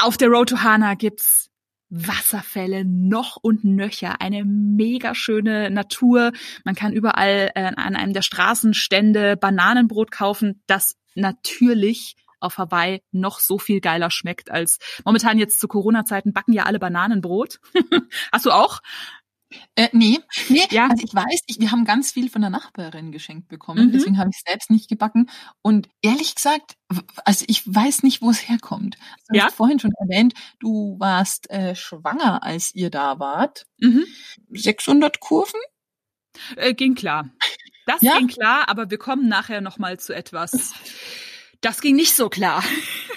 auf 0.01 0.17
der 0.17 0.29
Road 0.29 0.49
to 0.49 0.63
Hana 0.63 0.95
gibt's 0.95 1.49
Wasserfälle 1.89 2.85
noch 2.85 3.37
und 3.41 3.65
nöcher, 3.65 4.21
eine 4.21 4.45
mega 4.45 5.13
schöne 5.13 5.69
Natur. 5.69 6.31
Man 6.63 6.73
kann 6.73 6.93
überall 6.93 7.51
äh, 7.53 7.63
an 7.63 7.95
einem 7.95 8.13
der 8.13 8.21
Straßenstände 8.21 9.35
Bananenbrot 9.35 10.09
kaufen, 10.09 10.63
das 10.67 10.95
natürlich 11.15 12.15
auf 12.39 12.57
Hawaii 12.57 13.03
noch 13.11 13.39
so 13.39 13.59
viel 13.59 13.81
geiler 13.81 14.09
schmeckt 14.09 14.49
als 14.49 14.79
momentan 15.05 15.37
jetzt 15.37 15.59
zu 15.59 15.67
Corona-Zeiten 15.67 16.33
backen 16.33 16.53
ja 16.53 16.63
alle 16.63 16.79
Bananenbrot. 16.79 17.59
Hast 18.31 18.45
du 18.45 18.51
auch? 18.51 18.79
Äh, 19.75 19.89
nee, 19.91 20.19
nee, 20.49 20.65
ja. 20.69 20.87
also 20.89 21.03
ich 21.03 21.13
weiß, 21.13 21.41
ich, 21.47 21.59
wir 21.59 21.71
haben 21.71 21.85
ganz 21.85 22.11
viel 22.11 22.29
von 22.29 22.41
der 22.41 22.49
Nachbarin 22.49 23.11
geschenkt 23.11 23.47
bekommen, 23.47 23.87
mhm. 23.87 23.91
deswegen 23.91 24.17
habe 24.17 24.29
ich 24.33 24.41
selbst 24.45 24.69
nicht 24.69 24.89
gebacken. 24.89 25.29
Und 25.61 25.89
ehrlich 26.01 26.35
gesagt, 26.35 26.77
also 27.25 27.45
ich 27.47 27.63
weiß 27.65 28.03
nicht, 28.03 28.21
wo 28.21 28.29
es 28.29 28.47
herkommt. 28.47 28.97
Du 29.29 29.37
ja? 29.37 29.45
hast 29.45 29.55
vorhin 29.55 29.79
schon 29.79 29.93
erwähnt, 29.99 30.33
du 30.59 30.95
warst 30.99 31.49
äh, 31.49 31.75
schwanger, 31.75 32.43
als 32.43 32.73
ihr 32.73 32.89
da 32.89 33.19
wart. 33.19 33.65
Mhm. 33.79 34.05
600 34.49 35.19
Kurven? 35.19 35.59
Äh, 36.55 36.73
ging 36.73 36.95
klar. 36.95 37.29
Das 37.85 38.01
ja? 38.01 38.17
ging 38.17 38.27
klar, 38.27 38.69
aber 38.69 38.89
wir 38.89 38.97
kommen 38.97 39.27
nachher 39.27 39.61
noch 39.61 39.77
mal 39.77 39.99
zu 39.99 40.13
etwas. 40.13 40.73
Das 41.61 41.81
ging 41.81 41.95
nicht 41.95 42.13
so 42.13 42.29
klar. 42.29 42.63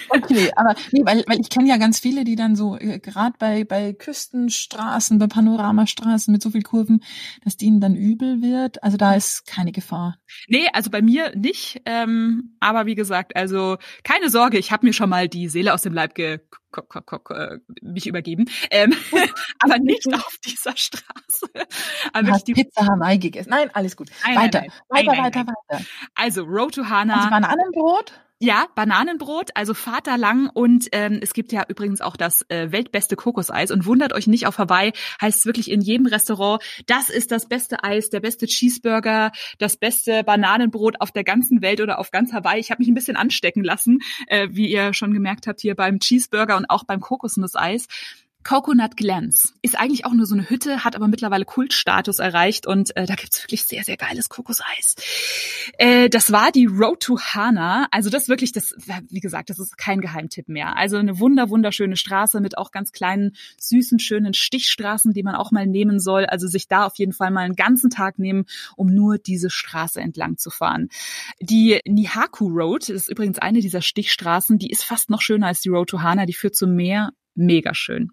Okay, 0.09 0.51
aber 0.57 0.75
nee, 0.93 1.03
weil, 1.05 1.25
weil 1.27 1.41
ich 1.41 1.51
kenne 1.51 1.69
ja 1.69 1.77
ganz 1.77 2.01
viele, 2.01 2.25
die 2.25 2.37
dann 2.37 2.57
so, 2.57 2.77
äh, 2.77 2.99
gerade 2.99 3.35
bei, 3.39 3.65
bei 3.65 3.93
Küstenstraßen, 3.93 5.19
bei 5.19 5.27
Panoramastraßen 5.27 6.33
mit 6.33 6.43
so 6.43 6.51
viel 6.51 6.63
Kurven, 6.63 7.03
dass 7.45 7.57
denen 7.57 7.81
dann 7.81 7.95
übel 7.95 8.43
wird. 8.43 8.83
Also 8.83 8.97
da 8.97 9.15
ist 9.15 9.47
keine 9.47 9.73
Gefahr. 9.73 10.19
Nee, 10.49 10.69
also 10.73 10.91
bei 10.91 11.03
mir 11.03 11.35
nicht. 11.37 11.81
Ähm, 11.87 12.57
aber 12.61 12.87
wie 12.87 12.95
gesagt, 12.95 13.37
also 13.37 13.77
keine 14.03 14.31
Sorge, 14.31 14.59
ich 14.59 14.73
habe 14.73 14.87
mir 14.87 14.93
schon 14.93 15.11
mal 15.11 15.29
die 15.29 15.49
Seele 15.49 15.75
aus 15.75 15.83
dem 15.83 15.95
Leib 15.95 16.15
ge 16.15 16.41
mich 17.83 18.07
übergeben. 18.07 18.47
Ähm, 18.71 18.95
aber 19.61 19.79
nicht 19.79 20.13
auf 20.13 20.37
dieser 20.45 20.77
Straße. 20.77 21.49
Aber 22.13 22.27
du 22.27 22.33
hast 22.33 22.47
Pizza 22.47 22.87
Hawaii 22.87 23.19
gegessen. 23.19 23.51
Nein, 23.51 23.71
alles 23.73 23.97
gut. 23.97 24.11
Nein, 24.25 24.37
weiter, 24.37 24.61
nein, 24.61 24.71
nein. 24.91 25.07
weiter, 25.07 25.23
weiter, 25.23 25.47
weiter. 25.71 25.85
Also 26.15 26.43
Road 26.43 26.75
to 26.75 26.89
Hana. 26.89 27.17
Also 27.17 27.31
Bananenbrot? 27.31 28.13
Ja, 28.45 28.67
Bananenbrot, 28.75 29.53
also 29.55 29.73
Vaterlang 29.73 30.51
und 30.53 30.89
ähm, 30.93 31.19
es 31.23 31.33
gibt 31.33 31.51
ja 31.51 31.65
übrigens 31.67 32.03
auch 32.03 32.15
das 32.15 32.45
äh, 32.51 32.71
weltbeste 32.73 33.17
Kokoseis 33.17 33.71
und 33.71 33.87
wundert 33.87 34.13
euch 34.13 34.27
nicht, 34.27 34.47
auf 34.47 34.59
Hawaii 34.59 34.93
heißt 35.19 35.39
es 35.39 35.47
wirklich 35.47 35.71
in 35.71 35.81
jedem 35.81 36.05
Restaurant, 36.05 36.63
das 36.85 37.09
ist 37.09 37.33
das 37.33 37.49
beste 37.49 37.83
Eis, 37.85 38.11
der 38.11 38.21
beste 38.21 38.45
Cheeseburger, 38.45 39.33
das 39.59 39.79
beste 39.79 40.25
Bananenbrot 40.25 41.01
auf 41.01 41.11
der 41.11 41.25
ganzen 41.25 41.63
Welt 41.63 41.81
oder 41.81 41.99
auf 41.99 42.11
ganz 42.11 42.35
Hawaii. 42.35 42.61
Ich 42.61 42.71
habe 42.71 42.83
mich 42.83 42.89
ein 42.89 42.95
bisschen 42.95 43.17
anstecken 43.17 43.65
lassen, 43.65 44.01
äh, 44.27 44.49
wie 44.51 44.71
ihr 44.71 44.93
schon 44.93 45.15
gemerkt 45.15 45.47
habt 45.47 45.63
hier 45.63 45.75
beim 45.75 45.99
Cheeseburger 45.99 46.59
und 46.59 46.67
auch 46.67 46.85
beim 46.85 47.01
Kokosnusseis. 47.01 47.87
Coconut 48.45 48.97
Glens 48.99 49.55
ist 49.63 49.79
eigentlich 49.79 50.05
auch 50.05 50.13
nur 50.13 50.27
so 50.27 50.35
eine 50.35 50.49
Hütte, 50.51 50.85
hat 50.85 50.97
aber 50.97 51.09
mittlerweile 51.09 51.47
Kultstatus 51.47 52.19
erreicht 52.19 52.67
und 52.67 52.95
äh, 52.97 53.07
da 53.07 53.15
gibt's 53.15 53.43
wirklich 53.43 53.65
sehr, 53.65 53.85
sehr 53.85 53.97
geiles 53.97 54.29
Kokoseis. 54.29 54.97
Äh, 55.79 56.11
das 56.11 56.31
war 56.31 56.53
die 56.53 56.67
Road 56.67 57.01
to 57.01 57.19
Hana. 57.19 57.89
Also 57.91 58.11
das 58.11 58.29
wirklich, 58.29 58.53
das, 58.53 58.75
wie 59.09 59.21
gesagt, 59.21 59.49
das 59.49 59.59
ist 59.59 59.79
kein 59.79 60.03
Geheimtipp 60.03 60.49
mehr. 60.49 60.77
Also 60.77 60.99
eine 60.99 61.19
wunder, 61.19 61.49
wunderschöne 61.49 61.97
Straße 61.97 62.41
mit 62.41 62.59
auch 62.59 62.71
ganz 62.71 62.93
kleinen, 62.93 63.35
süßen, 63.59 63.99
schönen 63.99 64.35
Stichstraßen, 64.35 65.15
die 65.15 65.23
man 65.23 65.37
auch 65.37 65.51
mal 65.51 65.67
nehmen 65.67 65.99
soll. 65.99 66.27
Also 66.27 66.47
sich 66.47 66.69
da 66.69 66.85
auf 66.85 66.97
jeden 66.97 67.15
Fall 67.15 67.31
mal 67.31 67.41
einen 67.41 67.57
ganzen 67.57 67.89
Tag 67.89 68.19
nehmen, 68.19 68.45
um 68.77 68.89
nur 68.89 69.17
diese 69.17 69.49
Straße 69.49 70.01
entlang 70.01 70.37
zu 70.37 70.51
fahren. 70.51 70.89
Die 71.41 71.81
Nihaku 71.87 72.49
Road 72.49 72.91
ist 72.91 73.09
übrigens 73.09 73.39
eine 73.39 73.61
dieser 73.61 73.81
Stichstraßen, 73.81 74.59
die 74.59 74.71
ist 74.71 74.85
fast 74.85 75.09
noch 75.09 75.23
schöner 75.23 75.47
als 75.47 75.63
die 75.63 75.71
Road 75.71 75.89
to 75.89 76.03
Hana. 76.03 76.27
Die 76.27 76.35
führt 76.35 76.57
zum 76.57 76.75
Meer. 76.75 77.11
Mega 77.35 77.75
schön. 77.75 78.11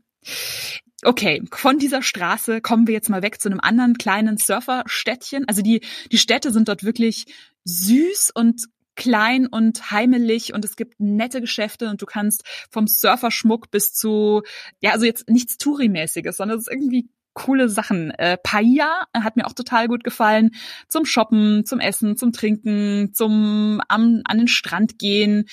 Okay, 1.03 1.41
von 1.51 1.79
dieser 1.79 2.03
Straße 2.03 2.62
kommen 2.62 2.86
wir 2.86 2.93
jetzt 2.93 3.10
mal 3.10 3.23
weg 3.23 3.41
zu 3.41 3.49
einem 3.49 3.60
anderen 3.60 3.97
kleinen 3.97 4.38
Surferstädtchen. 4.38 5.47
Also 5.47 5.62
die, 5.63 5.81
die 6.12 6.19
Städte 6.19 6.51
sind 6.51 6.67
dort 6.67 6.84
wirklich 6.84 7.25
süß 7.63 8.31
und 8.36 8.65
klein 8.95 9.47
und 9.47 9.89
heimelig 9.89 10.53
und 10.53 10.63
es 10.63 10.75
gibt 10.75 10.99
nette 10.99 11.41
Geschäfte 11.41 11.89
und 11.89 12.01
du 12.01 12.05
kannst 12.05 12.43
vom 12.69 12.88
Surferschmuck 12.88 13.71
bis 13.71 13.93
zu, 13.93 14.43
ja, 14.79 14.91
also 14.91 15.05
jetzt 15.05 15.27
nichts 15.29 15.57
Touri-mäßiges, 15.57 16.34
sondern 16.34 16.60
es 16.60 16.67
ist 16.67 16.73
irgendwie 16.73 17.10
coole 17.34 17.69
Sachen. 17.69 18.12
Äh, 18.12 18.38
Paia 18.38 19.05
hat 19.13 19.38
mir 19.38 19.47
auch 19.47 19.53
total 19.53 19.88
gut 19.88 20.03
gefallen. 20.03 20.51
Zum 20.88 21.05
Shoppen, 21.05 21.65
zum 21.65 21.79
Essen, 21.79 22.17
zum 22.17 22.34
Trinken, 22.34 23.13
zum 23.13 23.81
am, 23.88 24.21
an 24.25 24.38
den 24.38 24.47
Strand 24.47 24.99
gehen. 24.99 25.45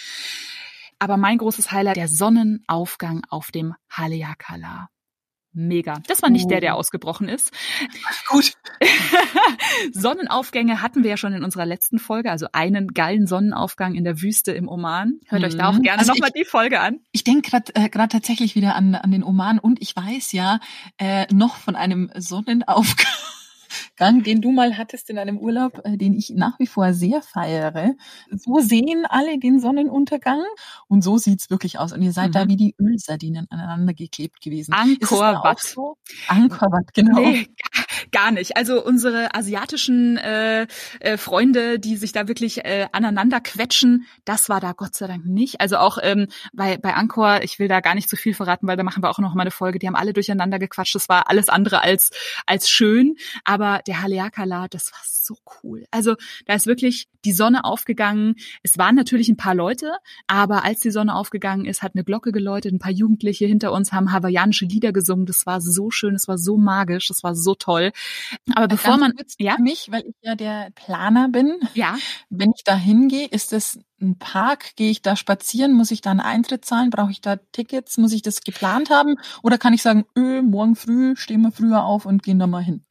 Aber 0.99 1.17
mein 1.17 1.39
großes 1.39 1.71
Highlight, 1.71 1.97
der 1.97 2.09
Sonnenaufgang 2.09 3.23
auf 3.29 3.51
dem 3.51 3.75
Haleakala. 3.91 4.89
Mega. 5.53 6.01
Das 6.07 6.23
war 6.23 6.31
nicht 6.31 6.45
oh. 6.45 6.49
der, 6.49 6.61
der 6.61 6.75
oh. 6.75 6.79
ausgebrochen 6.79 7.29
ist. 7.29 7.53
Gut. 8.29 8.53
Sonnenaufgänge 9.93 10.83
hatten 10.83 11.03
wir 11.03 11.11
ja 11.11 11.17
schon 11.17 11.33
in 11.33 11.43
unserer 11.43 11.67
letzten 11.67 11.99
Folge, 11.99 12.31
also 12.31 12.47
einen 12.53 12.89
geilen 12.89 13.27
Sonnenaufgang 13.27 13.95
in 13.95 14.05
der 14.05 14.21
Wüste 14.21 14.53
im 14.53 14.69
Oman. 14.69 15.21
Hört 15.27 15.43
mhm. 15.43 15.49
euch 15.49 15.57
da 15.57 15.69
auch 15.69 15.75
mhm. 15.75 15.83
gerne 15.83 16.01
also 16.01 16.13
nochmal 16.13 16.31
die 16.31 16.45
Folge 16.45 16.81
an. 16.81 17.01
Ich 17.13 17.25
denke 17.25 17.51
gerade 17.51 17.75
äh, 17.75 17.89
grad 17.89 18.13
tatsächlich 18.13 18.55
wieder 18.55 18.77
an, 18.77 18.95
an 18.95 19.11
den 19.11 19.25
Oman 19.25 19.59
und 19.59 19.81
ich 19.81 19.97
weiß 19.97 20.33
ja 20.33 20.61
äh, 20.99 21.27
noch 21.33 21.57
von 21.57 21.77
einem 21.77 22.11
Sonnenaufgang 22.15 23.07
Rundgang, 23.98 24.22
den 24.22 24.40
du 24.40 24.52
mal 24.52 24.76
hattest 24.76 25.11
in 25.11 25.18
einem 25.18 25.38
Urlaub, 25.38 25.81
äh, 25.85 25.96
den 25.96 26.14
ich 26.14 26.31
nach 26.31 26.59
wie 26.59 26.66
vor 26.66 26.92
sehr 26.94 27.22
feiere. 27.22 27.94
So 28.31 28.61
sehen 28.61 29.07
alle 29.09 29.38
den 29.38 29.61
Sonnenuntergang 29.61 30.42
und 30.88 31.02
so 31.02 31.18
sieht's 31.18 31.50
wirklich 31.50 31.78
aus. 31.78 31.92
Und 31.92 32.02
ihr 32.02 32.12
seid 32.12 32.28
mhm. 32.28 32.33
da 32.33 32.48
wie 32.48 32.57
die 32.57 32.74
Ölsardinen 32.78 33.46
aneinander 33.50 33.94
geklebt 33.94 34.40
gewesen. 34.40 34.72
Angkor 34.72 35.40
Wat. 35.42 35.61
So? 35.61 35.96
Angkor 36.28 36.70
Wat, 36.70 36.94
genau. 36.94 37.20
Nee, 37.20 37.48
gar 38.13 38.31
nicht. 38.31 38.57
Also 38.57 38.85
unsere 38.85 39.35
asiatischen 39.35 40.17
äh, 40.17 40.67
äh, 41.01 41.17
Freunde, 41.17 41.79
die 41.79 41.97
sich 41.97 42.13
da 42.13 42.29
wirklich 42.29 42.65
äh, 42.65 42.89
aneinander 42.93 43.41
quetschen, 43.41 44.07
das 44.25 44.49
war 44.49 44.61
da 44.61 44.73
Gott 44.73 44.95
sei 44.95 45.07
Dank 45.07 45.27
nicht. 45.27 45.61
Also 45.61 45.77
auch 45.77 45.99
ähm, 46.03 46.29
bei, 46.53 46.77
bei 46.77 46.95
Angkor, 46.95 47.41
ich 47.43 47.59
will 47.59 47.69
da 47.69 47.81
gar 47.81 47.95
nicht 47.95 48.09
zu 48.09 48.17
viel 48.17 48.35
verraten, 48.35 48.67
weil 48.67 48.77
da 48.77 48.83
machen 48.83 49.03
wir 49.03 49.11
auch 49.11 49.19
noch 49.19 49.35
mal 49.35 49.43
eine 49.43 49.51
Folge, 49.51 49.79
die 49.79 49.87
haben 49.87 49.97
alle 49.97 50.13
durcheinander 50.13 50.59
gequatscht. 50.59 50.95
Das 50.95 51.09
war 51.09 51.29
alles 51.31 51.49
andere 51.49 51.83
als, 51.83 52.11
als 52.47 52.69
schön. 52.69 53.17
Aber 53.45 53.81
der 53.87 54.03
Haleakala, 54.03 54.69
das 54.69 54.93
war 54.93 55.01
so 55.05 55.37
cool. 55.63 55.85
Also 55.91 56.17
da 56.47 56.55
ist 56.55 56.67
wirklich 56.67 57.09
die 57.24 57.33
Sonne 57.33 57.64
aufgegangen. 57.64 58.37
Es 58.62 58.78
waren 58.78 58.94
natürlich 58.94 59.28
ein 59.28 59.37
paar 59.37 59.54
Leute, 59.54 59.92
aber 60.26 60.64
als 60.64 60.81
die 60.81 60.90
Sonne 60.90 61.14
aufgegangen 61.14 61.64
ist, 61.64 61.83
hat 61.83 61.94
eine 61.94 62.04
Glocke 62.04 62.33
geläutet, 62.33 62.72
ein 62.72 62.78
paar 62.78 62.92
Jugendliche 62.92 63.46
hinter 63.46 63.72
uns 63.72 63.92
haben 63.92 64.12
hawaiianische 64.12 64.66
Lieder 64.66 64.92
gesungen. 64.92 65.26
Das 65.26 65.46
war 65.46 65.61
so 65.61 65.90
schön, 65.90 66.14
es 66.14 66.28
war 66.28 66.38
so 66.38 66.57
magisch, 66.57 67.09
das 67.09 67.22
war 67.22 67.35
so 67.35 67.54
toll. 67.54 67.92
Aber 68.54 68.66
äh, 68.66 68.68
bevor 68.68 68.96
man 68.96 69.12
ja 69.38 69.57
mich, 69.59 69.90
weil 69.90 70.02
ich 70.07 70.14
ja 70.22 70.35
der 70.35 70.70
Planer 70.74 71.28
bin, 71.28 71.59
ja, 71.74 71.96
wenn 72.31 72.52
ich 72.57 72.64
da 72.64 72.76
hingehe, 72.76 73.26
ist 73.26 73.52
es 73.52 73.78
ein 74.00 74.18
Park? 74.18 74.76
Gehe 74.76 74.90
ich 74.90 75.02
da 75.02 75.16
spazieren? 75.16 75.72
Muss 75.72 75.90
ich 75.90 76.00
da 76.00 76.11
einen 76.11 76.20
Eintritt 76.20 76.64
zahlen? 76.64 76.90
Brauche 76.90 77.11
ich 77.11 77.20
da 77.20 77.37
Tickets? 77.37 77.98
Muss 77.98 78.12
ich 78.12 78.22
das 78.22 78.42
geplant 78.42 78.90
haben? 78.90 79.16
Oder 79.42 79.59
kann 79.59 79.72
ich 79.74 79.83
sagen, 79.83 80.04
öh, 80.16 80.42
morgen 80.42 80.76
früh 80.76 81.16
stehen 81.16 81.42
wir 81.42 81.52
früher 81.52 81.85
auf 81.85 82.07
und 82.07 82.22
gehen 82.22 82.38
da 82.38 82.46
mal 82.46 82.62
hin? 82.62 82.85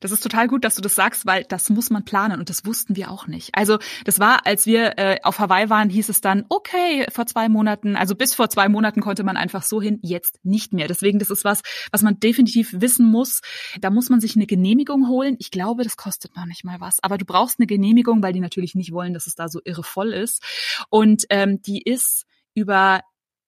Das 0.00 0.12
ist 0.12 0.22
total 0.22 0.48
gut, 0.48 0.64
dass 0.64 0.76
du 0.76 0.82
das 0.82 0.94
sagst, 0.94 1.26
weil 1.26 1.44
das 1.44 1.70
muss 1.70 1.90
man 1.90 2.04
planen 2.04 2.38
und 2.38 2.50
das 2.50 2.64
wussten 2.64 2.96
wir 2.96 3.10
auch 3.10 3.26
nicht. 3.26 3.50
Also 3.54 3.78
das 4.04 4.20
war, 4.20 4.46
als 4.46 4.66
wir 4.66 4.98
äh, 4.98 5.18
auf 5.22 5.38
Hawaii 5.38 5.70
waren, 5.70 5.90
hieß 5.90 6.08
es 6.08 6.20
dann, 6.20 6.44
okay, 6.48 7.06
vor 7.10 7.26
zwei 7.26 7.48
Monaten, 7.48 7.96
also 7.96 8.14
bis 8.14 8.34
vor 8.34 8.48
zwei 8.48 8.68
Monaten 8.68 9.00
konnte 9.00 9.24
man 9.24 9.36
einfach 9.36 9.62
so 9.62 9.82
hin, 9.82 9.98
jetzt 10.02 10.38
nicht 10.44 10.72
mehr. 10.72 10.88
Deswegen, 10.88 11.18
das 11.18 11.30
ist 11.30 11.44
was, 11.44 11.62
was 11.90 12.02
man 12.02 12.20
definitiv 12.20 12.74
wissen 12.80 13.06
muss. 13.06 13.40
Da 13.80 13.90
muss 13.90 14.08
man 14.08 14.20
sich 14.20 14.36
eine 14.36 14.46
Genehmigung 14.46 15.08
holen. 15.08 15.36
Ich 15.38 15.50
glaube, 15.50 15.84
das 15.84 15.96
kostet 15.96 16.36
noch 16.36 16.46
nicht 16.46 16.64
mal 16.64 16.80
was, 16.80 17.02
aber 17.02 17.18
du 17.18 17.24
brauchst 17.24 17.58
eine 17.58 17.66
Genehmigung, 17.66 18.22
weil 18.22 18.32
die 18.32 18.40
natürlich 18.40 18.74
nicht 18.74 18.92
wollen, 18.92 19.14
dass 19.14 19.26
es 19.26 19.34
da 19.34 19.48
so 19.48 19.60
irre 19.64 19.82
voll 19.82 20.12
ist. 20.12 20.42
Und 20.90 21.24
ähm, 21.30 21.60
die 21.62 21.82
ist 21.82 22.24
über 22.54 23.02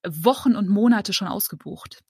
Wochen 0.07 0.57
und 0.57 0.69
Monate 0.69 1.13
schon 1.13 1.29
ausgebucht. 1.29 2.01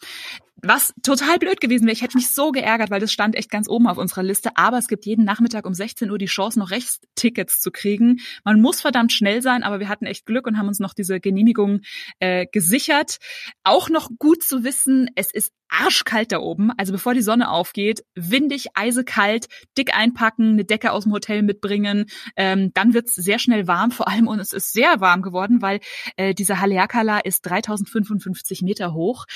Was 0.62 0.92
total 1.03 1.38
blöd 1.38 1.61
gewesen 1.61 1.87
wäre. 1.87 1.92
Ich 1.92 2.03
hätte 2.03 2.16
mich 2.16 2.31
so 2.31 2.53
geärgert, 2.53 2.90
weil 2.90 3.01
das 3.01 3.12
stand 3.12 3.35
echt 3.35 3.51
ganz 3.51 3.68
oben 3.68 3.87
auf 3.87 3.99
unserer 3.99 4.23
Liste. 4.23 4.51
Aber 4.57 4.79
es 4.79 4.88
gibt 4.88 5.07
jeden 5.07 5.25
Nachmittag 5.25 5.66
um 5.66 5.75
16 5.75 6.11
Uhr 6.11 6.18
die 6.18 6.27
Chance, 6.27 6.59
noch 6.59 6.70
Rechtstickets 6.70 7.61
zu 7.61 7.70
kriegen. 7.70 8.20
Man 8.44 8.61
muss 8.61 8.81
verdammt 8.81 9.12
schnell 9.12 9.42
sein, 9.42 9.62
aber 9.62 9.81
wir 9.81 9.88
hatten 9.88 10.07
echt 10.07 10.27
Glück 10.27 10.46
und 10.46 10.59
haben 10.59 10.68
uns 10.68 10.79
noch 10.79 10.92
diese 10.92 11.20
Genehmigung 11.20 11.81
äh, 12.18 12.46
gesichert. 12.51 13.18
Auch 13.64 13.88
noch 13.88 14.11
gut 14.18 14.42
zu 14.42 14.64
wissen, 14.64 15.09
es 15.14 15.33
ist 15.33 15.53
arschkalt 15.70 16.33
da 16.33 16.40
oben. 16.40 16.70
Also 16.77 16.92
bevor 16.92 17.14
die 17.14 17.23
Sonne 17.23 17.51
aufgeht, 17.51 18.05
windig, 18.14 18.66
eisekalt, 18.75 19.46
dick 19.79 19.96
einpacken, 19.96 20.51
eine 20.53 20.64
Decke 20.64 20.92
aus 20.92 21.05
dem 21.05 21.12
Hotel 21.12 21.42
mitbringen. 21.42 22.07
Ähm, 22.37 22.73
dann 22.75 22.92
wird's 22.92 23.14
sehr 23.14 23.38
schnell 23.38 23.66
warm, 23.66 23.92
vor 23.92 24.09
allem 24.09 24.27
und 24.27 24.40
es 24.40 24.53
ist 24.53 24.73
sehr 24.73 25.01
warm 25.01 25.23
geworden, 25.23 25.62
weil 25.62 25.81
äh, 26.16 26.35
diese 26.35 26.61
Haleakala 26.61 27.20
ist 27.20 27.42
3055 27.42 28.62
Meter 28.62 28.92
hoch 28.92 29.27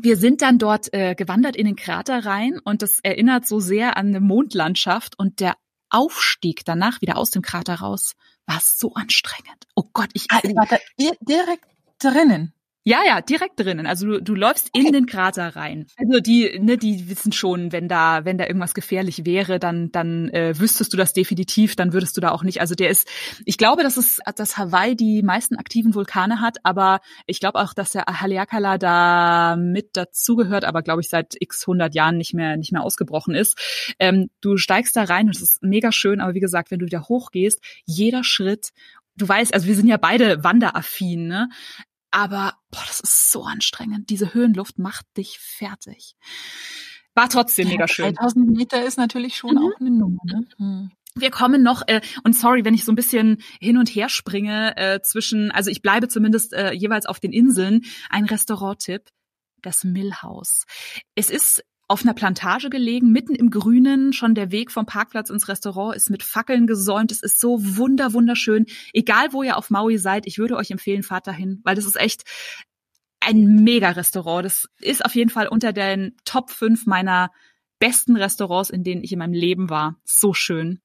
wir 0.00 0.16
sind 0.16 0.42
dann 0.42 0.58
dort 0.58 0.92
äh, 0.92 1.14
gewandert 1.14 1.56
in 1.56 1.66
den 1.66 1.76
Krater 1.76 2.24
rein 2.24 2.58
und 2.64 2.82
das 2.82 2.98
erinnert 3.00 3.46
so 3.46 3.60
sehr 3.60 3.96
an 3.96 4.08
eine 4.08 4.20
Mondlandschaft 4.20 5.18
und 5.18 5.40
der 5.40 5.56
Aufstieg 5.90 6.64
danach 6.64 7.00
wieder 7.00 7.16
aus 7.16 7.30
dem 7.30 7.42
Krater 7.42 7.76
raus 7.76 8.14
war 8.46 8.60
so 8.60 8.94
anstrengend. 8.94 9.66
Oh 9.74 9.84
Gott, 9.92 10.10
ich 10.12 10.26
ah, 10.30 10.40
war 10.42 10.66
da 10.66 10.78
direkt 11.20 11.64
drinnen. 11.98 12.52
Ja, 12.86 12.98
ja, 13.06 13.22
direkt 13.22 13.58
drinnen. 13.58 13.86
Also 13.86 14.06
du, 14.06 14.22
du 14.22 14.34
läufst 14.34 14.68
in 14.74 14.92
den 14.92 15.06
Krater 15.06 15.56
rein. 15.56 15.86
Also 15.96 16.20
die, 16.20 16.58
ne, 16.60 16.76
die 16.76 17.08
wissen 17.08 17.32
schon, 17.32 17.72
wenn 17.72 17.88
da, 17.88 18.26
wenn 18.26 18.36
da 18.36 18.46
irgendwas 18.46 18.74
gefährlich 18.74 19.24
wäre, 19.24 19.58
dann, 19.58 19.90
dann 19.90 20.28
äh, 20.28 20.52
wüsstest 20.58 20.92
du 20.92 20.98
das 20.98 21.14
definitiv, 21.14 21.76
dann 21.76 21.94
würdest 21.94 22.14
du 22.18 22.20
da 22.20 22.30
auch 22.30 22.42
nicht. 22.42 22.60
Also 22.60 22.74
der 22.74 22.90
ist, 22.90 23.08
ich 23.46 23.56
glaube, 23.56 23.84
dass 23.84 23.96
es, 23.96 24.18
dass 24.36 24.58
Hawaii 24.58 24.96
die 24.96 25.22
meisten 25.22 25.56
aktiven 25.56 25.94
Vulkane 25.94 26.42
hat, 26.42 26.58
aber 26.62 27.00
ich 27.24 27.40
glaube 27.40 27.58
auch, 27.58 27.72
dass 27.72 27.92
der 27.92 28.04
Haleakala 28.04 28.76
da 28.76 29.56
mit 29.56 29.96
dazugehört, 29.96 30.66
aber 30.66 30.82
glaube 30.82 31.00
ich 31.00 31.08
seit 31.08 31.36
x 31.40 31.66
hundert 31.66 31.94
Jahren 31.94 32.18
nicht 32.18 32.34
mehr, 32.34 32.58
nicht 32.58 32.72
mehr 32.72 32.82
ausgebrochen 32.82 33.34
ist. 33.34 33.56
Ähm, 33.98 34.28
du 34.42 34.58
steigst 34.58 34.94
da 34.94 35.04
rein 35.04 35.28
und 35.28 35.36
es 35.36 35.40
ist 35.40 35.62
mega 35.62 35.90
schön, 35.90 36.20
aber 36.20 36.34
wie 36.34 36.40
gesagt, 36.40 36.70
wenn 36.70 36.80
du 36.80 36.86
wieder 36.86 37.08
hochgehst, 37.08 37.60
jeder 37.86 38.24
Schritt 38.24 38.72
du 39.16 39.28
weißt, 39.28 39.54
also 39.54 39.66
wir 39.66 39.76
sind 39.76 39.86
ja 39.86 39.96
beide 39.96 40.42
wanderaffin, 40.42 41.28
ne? 41.28 41.48
Aber 42.14 42.54
boah, 42.70 42.84
das 42.86 43.00
ist 43.00 43.32
so 43.32 43.42
anstrengend. 43.42 44.08
Diese 44.08 44.34
Höhenluft 44.34 44.78
macht 44.78 45.04
dich 45.16 45.40
fertig. 45.40 46.14
War 47.12 47.28
trotzdem 47.28 47.66
mega 47.66 47.88
schön. 47.88 48.14
3000 48.14 48.50
Meter 48.56 48.84
ist 48.84 48.98
natürlich 48.98 49.36
schon 49.36 49.56
mhm. 49.56 49.58
auch 49.58 49.80
eine 49.80 49.90
Nummer. 49.90 50.20
Ne? 50.24 50.46
Mhm. 50.58 50.90
Wir 51.16 51.32
kommen 51.32 51.64
noch, 51.64 51.82
äh, 51.88 52.00
und 52.22 52.36
sorry, 52.36 52.64
wenn 52.64 52.72
ich 52.72 52.84
so 52.84 52.92
ein 52.92 52.94
bisschen 52.94 53.42
hin 53.60 53.78
und 53.78 53.88
her 53.88 54.08
springe 54.08 54.76
äh, 54.76 55.00
zwischen, 55.02 55.50
also 55.50 55.70
ich 55.70 55.82
bleibe 55.82 56.06
zumindest 56.06 56.52
äh, 56.52 56.72
jeweils 56.72 57.06
auf 57.06 57.18
den 57.18 57.32
Inseln, 57.32 57.82
ein 58.10 58.26
Restaurant-Tipp, 58.26 59.10
das 59.60 59.82
Millhaus. 59.82 60.66
Es 61.16 61.30
ist 61.30 61.64
auf 61.86 62.02
einer 62.02 62.14
Plantage 62.14 62.70
gelegen, 62.70 63.12
mitten 63.12 63.34
im 63.34 63.50
Grünen. 63.50 64.12
Schon 64.12 64.34
der 64.34 64.50
Weg 64.50 64.70
vom 64.70 64.86
Parkplatz 64.86 65.30
ins 65.30 65.48
Restaurant 65.48 65.94
ist 65.96 66.10
mit 66.10 66.22
Fackeln 66.22 66.66
gesäumt. 66.66 67.12
Es 67.12 67.22
ist 67.22 67.40
so 67.40 67.58
wunder, 67.76 68.12
wunderschön. 68.12 68.66
Egal, 68.92 69.32
wo 69.32 69.42
ihr 69.42 69.56
auf 69.56 69.70
Maui 69.70 69.98
seid, 69.98 70.26
ich 70.26 70.38
würde 70.38 70.56
euch 70.56 70.70
empfehlen, 70.70 71.02
fahrt 71.02 71.26
dahin, 71.26 71.60
weil 71.64 71.76
das 71.76 71.84
ist 71.84 71.96
echt 71.96 72.24
ein 73.20 73.62
Mega-Restaurant. 73.64 74.44
Das 74.44 74.68
ist 74.80 75.04
auf 75.04 75.14
jeden 75.14 75.30
Fall 75.30 75.48
unter 75.48 75.72
den 75.72 76.16
Top 76.24 76.50
5 76.50 76.86
meiner 76.86 77.30
besten 77.78 78.16
Restaurants, 78.16 78.70
in 78.70 78.84
denen 78.84 79.02
ich 79.02 79.12
in 79.12 79.18
meinem 79.18 79.34
Leben 79.34 79.68
war. 79.70 80.00
So 80.04 80.32
schön. 80.32 80.80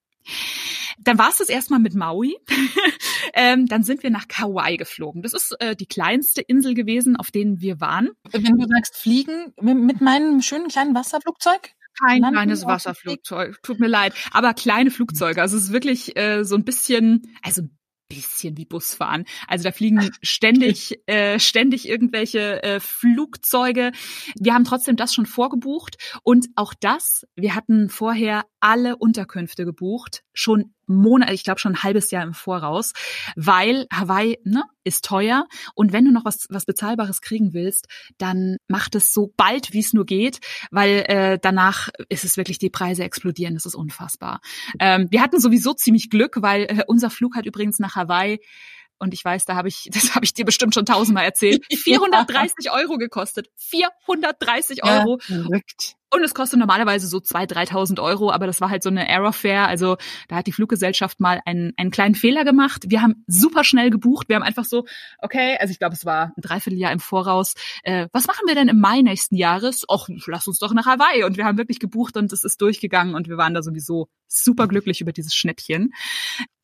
Dann 0.99 1.17
war 1.17 1.29
es 1.29 1.37
das 1.37 1.49
erstmal 1.49 1.79
mit 1.79 1.95
Maui. 1.95 2.37
ähm, 3.33 3.67
dann 3.67 3.83
sind 3.83 4.03
wir 4.03 4.09
nach 4.09 4.27
Kauai 4.27 4.75
geflogen. 4.75 5.21
Das 5.21 5.33
ist 5.33 5.55
äh, 5.59 5.75
die 5.75 5.85
kleinste 5.85 6.41
Insel 6.41 6.73
gewesen, 6.73 7.15
auf 7.15 7.31
denen 7.31 7.61
wir 7.61 7.79
waren. 7.79 8.09
Wenn 8.31 8.57
du 8.57 8.67
sagst 8.67 8.97
fliegen, 8.97 9.53
mit 9.61 10.01
meinem 10.01 10.41
schönen 10.41 10.67
kleinen 10.67 10.93
Wasserflugzeug? 10.95 11.71
Kein 12.01 12.21
kleines 12.21 12.65
Wasserflugzeug, 12.65 13.61
tut 13.61 13.79
mir 13.79 13.87
leid. 13.87 14.13
Aber 14.31 14.53
kleine 14.53 14.91
Flugzeuge. 14.91 15.41
Also 15.41 15.57
es 15.57 15.63
ist 15.63 15.73
wirklich 15.73 16.15
äh, 16.17 16.43
so 16.43 16.55
ein 16.55 16.63
bisschen, 16.63 17.33
also 17.41 17.63
bisschen 18.09 18.57
wie 18.57 18.65
Busfahren. 18.65 19.25
Also 19.47 19.63
da 19.63 19.71
fliegen 19.71 20.09
ständig, 20.21 20.99
äh, 21.05 21.39
ständig 21.39 21.87
irgendwelche 21.87 22.61
äh, 22.63 22.79
Flugzeuge. 22.79 23.91
Wir 24.35 24.53
haben 24.53 24.65
trotzdem 24.65 24.95
das 24.95 25.13
schon 25.13 25.25
vorgebucht 25.25 25.97
und 26.23 26.47
auch 26.55 26.73
das, 26.73 27.25
wir 27.35 27.55
hatten 27.55 27.89
vorher 27.89 28.45
alle 28.59 28.97
Unterkünfte 28.97 29.63
gebucht, 29.63 30.23
schon 30.33 30.73
Monat, 30.89 31.31
ich 31.31 31.43
glaube 31.43 31.59
schon 31.59 31.73
ein 31.73 31.83
halbes 31.83 32.11
Jahr 32.11 32.23
im 32.23 32.33
Voraus, 32.33 32.93
weil 33.35 33.87
Hawaii 33.91 34.39
ne, 34.43 34.63
ist 34.83 35.05
teuer 35.05 35.47
und 35.75 35.93
wenn 35.93 36.05
du 36.05 36.11
noch 36.11 36.25
was 36.25 36.47
was 36.49 36.65
bezahlbares 36.65 37.21
kriegen 37.21 37.53
willst, 37.53 37.87
dann 38.17 38.57
mach 38.67 38.89
es 38.93 39.13
so 39.13 39.33
bald 39.37 39.73
wie 39.73 39.79
es 39.79 39.93
nur 39.93 40.05
geht, 40.05 40.39
weil 40.71 41.05
äh, 41.07 41.39
danach 41.41 41.89
ist 42.09 42.23
es 42.23 42.37
wirklich 42.37 42.57
die 42.59 42.69
Preise 42.69 43.03
explodieren, 43.03 43.53
das 43.53 43.65
ist 43.65 43.75
unfassbar. 43.75 44.41
Ähm, 44.79 45.07
wir 45.11 45.21
hatten 45.21 45.39
sowieso 45.39 45.73
ziemlich 45.73 46.09
Glück, 46.09 46.41
weil 46.41 46.63
äh, 46.63 46.83
unser 46.87 47.09
Flug 47.09 47.35
hat 47.35 47.45
übrigens 47.45 47.79
nach 47.79 47.95
Hawaii 47.95 48.39
und 48.99 49.13
ich 49.13 49.23
weiß, 49.23 49.45
da 49.45 49.55
habe 49.55 49.67
ich, 49.67 49.89
das 49.91 50.13
habe 50.13 50.25
ich 50.25 50.33
dir 50.33 50.45
bestimmt 50.45 50.73
schon 50.73 50.85
tausendmal 50.85 51.25
erzählt, 51.25 51.65
430 51.73 52.71
Euro 52.71 52.97
gekostet. 52.97 53.47
430 53.57 54.83
Euro. 54.83 55.19
Ja, 55.27 55.35
verrückt. 55.43 55.95
Und 56.11 56.23
es 56.23 56.33
kostet 56.33 56.59
normalerweise 56.59 57.07
so 57.07 57.17
2.000, 57.17 57.69
3.000 57.71 58.01
Euro, 58.01 58.31
aber 58.31 58.47
das 58.47 58.61
war 58.61 58.69
halt 58.69 58.81
so 58.81 58.89
eine 58.89 59.07
Error-Fare. 59.07 59.67
Also 59.67 59.97
da 60.27 60.37
hat 60.37 60.47
die 60.47 60.51
Fluggesellschaft 60.51 61.19
mal 61.19 61.41
einen, 61.45 61.73
einen 61.77 61.91
kleinen 61.91 62.15
Fehler 62.15 62.43
gemacht. 62.43 62.85
Wir 62.87 63.01
haben 63.01 63.23
super 63.27 63.63
schnell 63.63 63.91
gebucht. 63.91 64.27
Wir 64.27 64.35
haben 64.35 64.43
einfach 64.43 64.65
so, 64.65 64.85
okay, 65.19 65.57
also 65.59 65.71
ich 65.71 65.79
glaube, 65.79 65.95
es 65.95 66.05
war 66.05 66.33
ein 66.35 66.41
Dreivierteljahr 66.41 66.91
im 66.91 66.99
Voraus. 66.99 67.53
Äh, 67.83 68.07
was 68.11 68.25
machen 68.25 68.47
wir 68.47 68.55
denn 68.55 68.69
im 68.69 68.79
Mai 68.79 69.01
nächsten 69.01 69.35
Jahres? 69.35 69.85
Och, 69.87 70.09
lass 70.25 70.47
uns 70.47 70.57
doch 70.59 70.73
nach 70.73 70.87
Hawaii. 70.87 71.23
Und 71.23 71.37
wir 71.37 71.45
haben 71.45 71.57
wirklich 71.57 71.79
gebucht 71.79 72.17
und 72.17 72.33
es 72.33 72.43
ist 72.43 72.59
durchgegangen 72.61 73.13
und 73.13 73.27
wir 73.29 73.37
waren 73.37 73.53
da 73.53 73.61
sowieso 73.61 74.07
super 74.27 74.67
glücklich 74.67 75.01
über 75.01 75.11
dieses 75.11 75.35
Schnäppchen. 75.35 75.93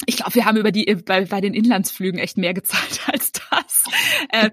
Ich 0.07 0.17
glaube, 0.17 0.35
wir 0.35 0.45
haben 0.45 0.57
über 0.57 0.71
die 0.71 0.85
bei, 1.05 1.25
bei 1.25 1.41
den 1.41 1.53
Inlandsflügen 1.53 2.19
echt 2.19 2.37
mehr 2.37 2.53
gezahlt 2.53 3.01
als 3.11 3.31
das. 3.31 3.83
Äh, 4.29 4.49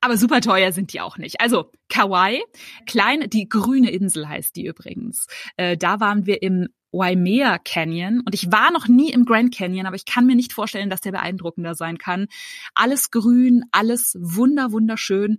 aber 0.00 0.16
super 0.16 0.40
teuer 0.40 0.72
sind 0.72 0.92
die 0.92 1.00
auch 1.00 1.18
nicht. 1.18 1.40
Also 1.40 1.70
Kauai, 1.88 2.42
klein, 2.86 3.28
die 3.28 3.48
grüne 3.48 3.90
Insel 3.90 4.28
heißt 4.28 4.54
die 4.56 4.66
übrigens. 4.66 5.26
Äh, 5.56 5.76
da 5.76 6.00
waren 6.00 6.26
wir 6.26 6.42
im 6.42 6.68
Waimea 6.92 7.58
Canyon 7.58 8.20
und 8.20 8.34
ich 8.34 8.50
war 8.50 8.70
noch 8.72 8.88
nie 8.88 9.10
im 9.10 9.24
Grand 9.24 9.54
Canyon, 9.54 9.86
aber 9.86 9.96
ich 9.96 10.06
kann 10.06 10.26
mir 10.26 10.36
nicht 10.36 10.52
vorstellen, 10.52 10.90
dass 10.90 11.00
der 11.00 11.12
beeindruckender 11.12 11.74
sein 11.74 11.98
kann. 11.98 12.26
Alles 12.74 13.10
grün, 13.10 13.64
alles 13.72 14.16
wunder 14.20 14.72
wunderschön 14.72 15.38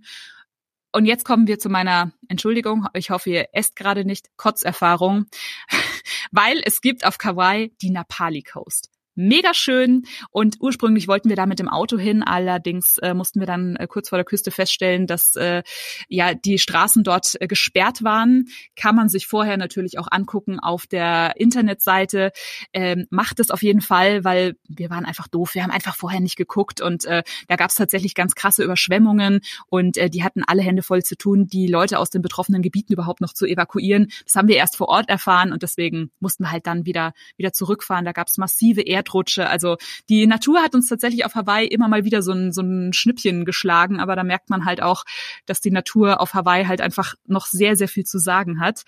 Und 0.92 1.04
jetzt 1.06 1.24
kommen 1.24 1.46
wir 1.46 1.58
zu 1.58 1.68
meiner 1.68 2.12
Entschuldigung, 2.28 2.86
ich 2.94 3.10
hoffe, 3.10 3.30
ihr 3.30 3.48
esst 3.52 3.76
gerade 3.76 4.04
nicht 4.04 4.28
Kotzerfahrung, 4.36 5.26
weil 6.30 6.60
es 6.64 6.80
gibt 6.80 7.04
auf 7.04 7.18
Kauai 7.18 7.70
die 7.82 7.90
Napali 7.90 8.42
Coast 8.42 8.90
mega 9.18 9.52
schön 9.52 10.04
und 10.30 10.56
ursprünglich 10.60 11.08
wollten 11.08 11.28
wir 11.28 11.36
da 11.36 11.44
mit 11.44 11.58
dem 11.58 11.68
Auto 11.68 11.98
hin, 11.98 12.22
allerdings 12.22 12.98
äh, 12.98 13.14
mussten 13.14 13.40
wir 13.40 13.46
dann 13.46 13.76
äh, 13.76 13.86
kurz 13.86 14.08
vor 14.08 14.18
der 14.18 14.24
Küste 14.24 14.50
feststellen, 14.50 15.06
dass 15.06 15.34
äh, 15.36 15.62
ja 16.08 16.34
die 16.34 16.58
Straßen 16.58 17.02
dort 17.02 17.36
äh, 17.40 17.48
gesperrt 17.48 18.04
waren. 18.04 18.46
Kann 18.76 18.94
man 18.94 19.08
sich 19.08 19.26
vorher 19.26 19.56
natürlich 19.56 19.98
auch 19.98 20.06
angucken 20.10 20.60
auf 20.60 20.86
der 20.86 21.34
Internetseite. 21.36 22.30
Ähm, 22.72 23.06
macht 23.10 23.40
es 23.40 23.50
auf 23.50 23.62
jeden 23.62 23.80
Fall, 23.80 24.24
weil 24.24 24.56
wir 24.68 24.88
waren 24.88 25.04
einfach 25.04 25.26
doof. 25.26 25.54
Wir 25.54 25.64
haben 25.64 25.72
einfach 25.72 25.96
vorher 25.96 26.20
nicht 26.20 26.36
geguckt 26.36 26.80
und 26.80 27.04
äh, 27.04 27.24
da 27.48 27.56
gab 27.56 27.70
es 27.70 27.76
tatsächlich 27.76 28.14
ganz 28.14 28.36
krasse 28.36 28.62
Überschwemmungen 28.62 29.40
und 29.66 29.96
äh, 29.96 30.08
die 30.08 30.22
hatten 30.22 30.44
alle 30.44 30.62
Hände 30.62 30.82
voll 30.82 31.02
zu 31.02 31.16
tun, 31.16 31.46
die 31.46 31.66
Leute 31.66 31.98
aus 31.98 32.10
den 32.10 32.22
betroffenen 32.22 32.62
Gebieten 32.62 32.92
überhaupt 32.92 33.20
noch 33.20 33.32
zu 33.32 33.46
evakuieren. 33.46 34.12
Das 34.24 34.36
haben 34.36 34.46
wir 34.46 34.56
erst 34.56 34.76
vor 34.76 34.88
Ort 34.88 35.08
erfahren 35.08 35.52
und 35.52 35.64
deswegen 35.64 36.12
mussten 36.20 36.44
wir 36.44 36.52
halt 36.52 36.66
dann 36.68 36.86
wieder 36.86 37.12
wieder 37.36 37.52
zurückfahren. 37.52 38.04
Da 38.04 38.12
gab 38.12 38.28
es 38.28 38.38
massive 38.38 38.82
Erd 38.82 39.07
Erdrutsche. 39.08 39.48
Also 39.48 39.76
die 40.08 40.26
Natur 40.26 40.62
hat 40.62 40.74
uns 40.74 40.88
tatsächlich 40.88 41.24
auf 41.24 41.34
Hawaii 41.34 41.66
immer 41.66 41.88
mal 41.88 42.04
wieder 42.04 42.22
so 42.22 42.32
ein, 42.32 42.52
so 42.52 42.62
ein 42.62 42.92
Schnippchen 42.92 43.44
geschlagen, 43.44 44.00
aber 44.00 44.16
da 44.16 44.22
merkt 44.22 44.50
man 44.50 44.64
halt 44.64 44.82
auch, 44.82 45.04
dass 45.46 45.60
die 45.60 45.70
Natur 45.70 46.20
auf 46.20 46.34
Hawaii 46.34 46.66
halt 46.66 46.80
einfach 46.80 47.14
noch 47.26 47.46
sehr, 47.46 47.76
sehr 47.76 47.88
viel 47.88 48.04
zu 48.04 48.18
sagen 48.18 48.60
hat. 48.60 48.82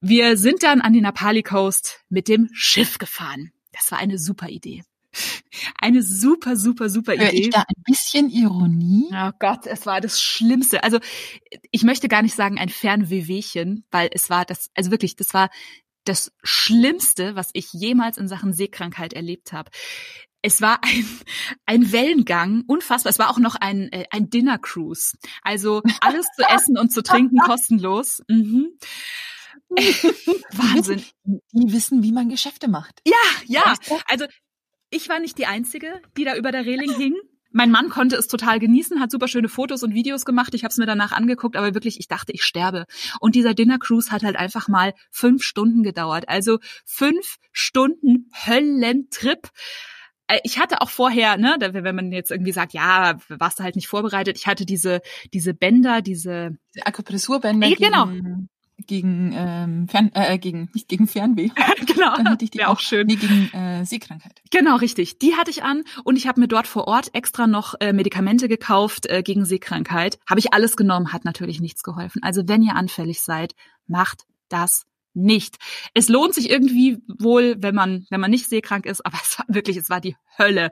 Wir 0.00 0.36
sind 0.36 0.62
dann 0.62 0.80
an 0.80 0.92
die 0.92 1.00
Napali 1.00 1.42
Coast 1.42 2.00
mit 2.08 2.28
dem 2.28 2.48
Schiff 2.52 2.98
gefahren. 2.98 3.52
Das 3.72 3.90
war 3.90 3.98
eine 3.98 4.18
super 4.18 4.48
Idee. 4.48 4.82
Eine 5.80 6.02
super, 6.02 6.56
super, 6.56 6.90
super 6.90 7.14
Idee. 7.14 7.24
Hör 7.24 7.32
ich 7.32 7.48
da 7.48 7.60
ein 7.60 7.82
bisschen 7.86 8.28
Ironie? 8.28 9.08
Oh 9.10 9.30
Gott, 9.38 9.66
es 9.66 9.86
war 9.86 10.02
das 10.02 10.20
Schlimmste. 10.20 10.84
Also 10.84 10.98
ich 11.70 11.84
möchte 11.84 12.08
gar 12.08 12.20
nicht 12.20 12.34
sagen 12.34 12.58
ein 12.58 12.68
Fernwehwehchen, 12.68 13.86
weil 13.90 14.10
es 14.12 14.28
war 14.28 14.44
das, 14.44 14.70
also 14.74 14.90
wirklich, 14.90 15.16
das 15.16 15.32
war 15.32 15.48
das 16.08 16.32
Schlimmste, 16.42 17.36
was 17.36 17.50
ich 17.52 17.72
jemals 17.72 18.16
in 18.16 18.28
Sachen 18.28 18.52
Seekrankheit 18.52 19.12
erlebt 19.12 19.52
habe. 19.52 19.70
Es 20.42 20.60
war 20.60 20.82
ein, 20.82 21.06
ein 21.66 21.92
Wellengang, 21.92 22.62
unfassbar. 22.66 23.10
Es 23.10 23.18
war 23.18 23.30
auch 23.30 23.38
noch 23.38 23.56
ein, 23.56 23.90
äh, 23.92 24.06
ein 24.10 24.30
Dinner 24.30 24.58
Cruise. 24.58 25.16
Also 25.42 25.82
alles 26.00 26.26
zu 26.36 26.42
essen 26.48 26.78
und 26.78 26.92
zu 26.92 27.02
trinken 27.02 27.38
kostenlos. 27.38 28.22
Mhm. 28.28 28.78
Wahnsinn. 29.70 31.04
Die 31.24 31.72
wissen, 31.72 32.02
wie 32.02 32.12
man 32.12 32.28
Geschäfte 32.28 32.68
macht. 32.68 33.00
Ja, 33.06 33.14
ja. 33.46 33.74
Also 34.06 34.26
ich 34.90 35.08
war 35.08 35.18
nicht 35.18 35.38
die 35.38 35.46
Einzige, 35.46 36.00
die 36.16 36.24
da 36.24 36.36
über 36.36 36.52
der 36.52 36.64
Reling 36.64 36.94
hing. 36.94 37.16
Mein 37.56 37.70
Mann 37.70 37.88
konnte 37.88 38.16
es 38.16 38.28
total 38.28 38.58
genießen, 38.58 39.00
hat 39.00 39.10
super 39.10 39.28
schöne 39.28 39.48
Fotos 39.48 39.82
und 39.82 39.94
Videos 39.94 40.26
gemacht. 40.26 40.54
Ich 40.54 40.62
habe 40.62 40.72
es 40.72 40.76
mir 40.76 40.84
danach 40.84 41.12
angeguckt, 41.12 41.56
aber 41.56 41.72
wirklich, 41.72 41.98
ich 41.98 42.06
dachte, 42.06 42.32
ich 42.32 42.44
sterbe. 42.44 42.84
Und 43.18 43.34
dieser 43.34 43.54
Dinner 43.54 43.78
Cruise 43.78 44.10
hat 44.10 44.24
halt 44.24 44.36
einfach 44.36 44.68
mal 44.68 44.92
fünf 45.10 45.42
Stunden 45.42 45.82
gedauert. 45.82 46.28
Also 46.28 46.58
fünf 46.84 47.38
Stunden 47.52 48.30
Höllentrip 48.46 49.48
äh, 50.26 50.38
ich 50.44 50.58
hatte 50.58 50.82
auch 50.82 50.90
vorher, 50.90 51.38
ne, 51.38 51.56
wenn 51.58 51.94
man 51.96 52.12
jetzt 52.12 52.30
irgendwie 52.30 52.52
sagt, 52.52 52.74
ja, 52.74 53.18
warst 53.28 53.58
du 53.58 53.64
halt 53.64 53.76
nicht 53.76 53.88
vorbereitet, 53.88 54.36
ich 54.36 54.46
hatte 54.46 54.66
diese 54.66 55.00
diese 55.32 55.54
Bänder, 55.54 56.02
diese 56.02 56.58
Akupressurbänder. 56.82 57.68
Ja, 57.68 57.76
genau 57.78 58.06
gegen 58.06 58.50
ähm, 58.90 59.88
Fern, 59.88 60.10
äh, 60.14 60.38
gegen 60.38 60.70
nicht 60.74 60.88
gegen 60.88 61.06
Fernweh. 61.06 61.50
genau. 61.86 62.14
Dann 62.16 62.28
hatte 62.28 62.44
ich 62.44 62.50
die 62.50 62.64
auch, 62.64 62.74
auch 62.74 62.80
schön. 62.80 63.06
Nee, 63.06 63.16
gegen 63.16 63.50
äh, 63.52 63.84
Seekrankheit. 63.84 64.40
Genau, 64.50 64.76
richtig. 64.76 65.18
Die 65.18 65.34
hatte 65.34 65.50
ich 65.50 65.62
an 65.62 65.82
und 66.04 66.16
ich 66.16 66.26
habe 66.26 66.40
mir 66.40 66.48
dort 66.48 66.66
vor 66.66 66.86
Ort 66.86 67.14
extra 67.14 67.46
noch 67.46 67.74
äh, 67.80 67.92
Medikamente 67.92 68.48
gekauft 68.48 69.06
äh, 69.06 69.22
gegen 69.22 69.44
Seekrankheit. 69.44 70.18
Habe 70.28 70.40
ich 70.40 70.52
alles 70.52 70.76
genommen, 70.76 71.12
hat 71.12 71.24
natürlich 71.24 71.60
nichts 71.60 71.82
geholfen. 71.82 72.22
Also 72.22 72.42
wenn 72.46 72.62
ihr 72.62 72.76
anfällig 72.76 73.20
seid, 73.22 73.54
macht 73.86 74.24
das 74.48 74.86
nicht. 75.16 75.56
Es 75.94 76.08
lohnt 76.08 76.34
sich 76.34 76.50
irgendwie 76.50 76.98
wohl, 77.08 77.56
wenn 77.58 77.74
man, 77.74 78.06
wenn 78.10 78.20
man 78.20 78.30
nicht 78.30 78.48
seekrank 78.48 78.86
ist, 78.86 79.04
aber 79.04 79.18
es 79.22 79.38
war 79.38 79.46
wirklich, 79.48 79.76
es 79.76 79.90
war 79.90 80.00
die 80.00 80.16
Hölle. 80.38 80.70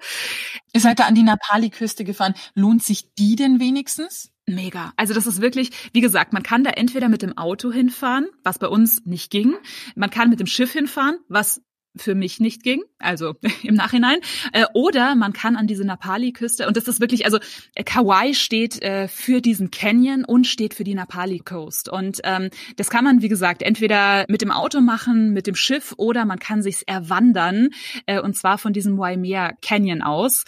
Ihr 0.73 0.81
seid 0.81 1.01
da 1.01 1.05
an 1.05 1.15
die 1.15 1.23
Napali-Küste 1.23 2.05
gefahren. 2.05 2.35
Lohnt 2.55 2.83
sich 2.83 3.15
die 3.15 3.37
denn 3.37 3.59
wenigstens? 3.59 4.31
Mega. 4.47 4.93
Also 4.97 5.15
das 5.15 5.27
ist 5.27 5.41
wirklich, 5.41 5.71
wie 5.93 6.03
gesagt, 6.03 6.35
man 6.35 6.43
kann 6.43 6.65
da 6.65 6.71
entweder 6.71 7.09
mit 7.09 7.23
dem 7.23 7.39
Auto 7.39 7.73
hinfahren, 7.73 8.29
was 8.43 8.59
bei 8.59 8.69
uns 8.69 9.07
nicht 9.07 9.31
ging. 9.31 9.55
Man 9.95 10.11
kann 10.11 10.29
mit 10.29 10.39
dem 10.39 10.47
Schiff 10.47 10.73
hinfahren, 10.73 11.19
was 11.29 11.63
für 11.97 12.15
mich 12.15 12.41
nicht 12.41 12.63
ging, 12.63 12.83
also 12.99 13.35
im 13.63 13.75
Nachhinein. 13.75 14.19
Äh, 14.53 14.65
oder 14.75 15.15
man 15.15 15.33
kann 15.33 15.57
an 15.57 15.67
diese 15.67 15.85
Napali-Küste, 15.85 16.67
und 16.67 16.77
das 16.77 16.89
ist 16.89 17.01
wirklich, 17.01 17.25
also 17.25 17.39
äh, 17.75 17.85
Kauai 17.85 18.33
steht 18.33 18.83
äh, 18.83 19.09
für 19.09 19.41
diesen 19.41 19.71
Canyon 19.71 20.25
und 20.25 20.47
steht 20.47 20.75
für 20.75 20.85
die 20.85 20.95
Napali 20.95 21.39
Coast. 21.39 21.89
Und 21.89 22.21
ähm, 22.25 22.51
das 22.77 22.91
kann 22.91 23.05
man, 23.05 23.23
wie 23.23 23.29
gesagt, 23.29 23.63
entweder 23.63 24.25
mit 24.29 24.43
dem 24.43 24.51
Auto 24.51 24.81
machen, 24.81 25.33
mit 25.33 25.47
dem 25.47 25.55
Schiff, 25.55 25.95
oder 25.97 26.25
man 26.25 26.39
kann 26.39 26.63
sich's 26.63 26.83
erwandern, 26.83 27.71
äh, 28.07 28.21
und 28.21 28.37
zwar 28.37 28.59
von 28.59 28.73
diesem 28.73 28.99
Waimea 28.99 29.53
Canyon 29.63 30.03
aus. 30.03 30.45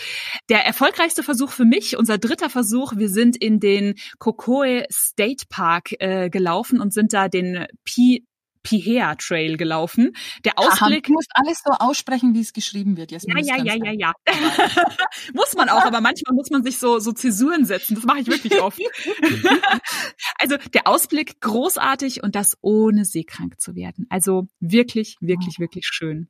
Der 0.48 0.64
erfolgreichste 0.64 1.22
Versuch 1.22 1.50
für 1.50 1.64
mich, 1.64 1.96
unser 1.96 2.18
dritter 2.18 2.50
Versuch, 2.50 2.96
wir 2.96 3.08
sind 3.08 3.36
in 3.36 3.60
den 3.60 3.94
Kokoe 4.18 4.84
State 4.90 5.46
Park 5.48 5.92
äh, 6.00 6.30
gelaufen 6.30 6.80
und 6.80 6.92
sind 6.92 7.12
da 7.12 7.28
den 7.28 7.66
Pi 7.84 8.24
Pihea 8.66 9.14
Trail 9.14 9.56
gelaufen. 9.56 10.12
Der 10.44 10.58
Ausblick. 10.58 11.04
Aha, 11.04 11.06
du 11.06 11.12
musst 11.12 11.30
alles 11.34 11.62
so 11.64 11.72
aussprechen, 11.72 12.34
wie 12.34 12.40
es 12.40 12.52
geschrieben 12.52 12.96
wird. 12.96 13.12
Jasmin, 13.12 13.44
ja, 13.44 13.56
ja, 13.56 13.74
ja, 13.74 13.92
ja, 13.92 13.92
ja, 13.92 14.12
muss 15.34 15.54
man 15.54 15.68
auch, 15.68 15.84
aber 15.84 16.00
manchmal 16.00 16.34
muss 16.34 16.50
man 16.50 16.64
sich 16.64 16.78
so, 16.78 16.98
so 16.98 17.12
Zäsuren 17.12 17.64
setzen. 17.64 17.94
Das 17.94 18.04
mache 18.04 18.20
ich 18.20 18.26
wirklich 18.26 18.60
oft. 18.60 18.80
also 20.38 20.56
der 20.74 20.88
Ausblick 20.88 21.40
großartig 21.40 22.24
und 22.24 22.34
das 22.34 22.56
ohne 22.60 23.04
seekrank 23.04 23.60
zu 23.60 23.76
werden. 23.76 24.06
Also 24.10 24.48
wirklich, 24.58 25.16
wirklich, 25.20 25.56
oh. 25.58 25.60
wirklich 25.60 25.86
schön. 25.86 26.28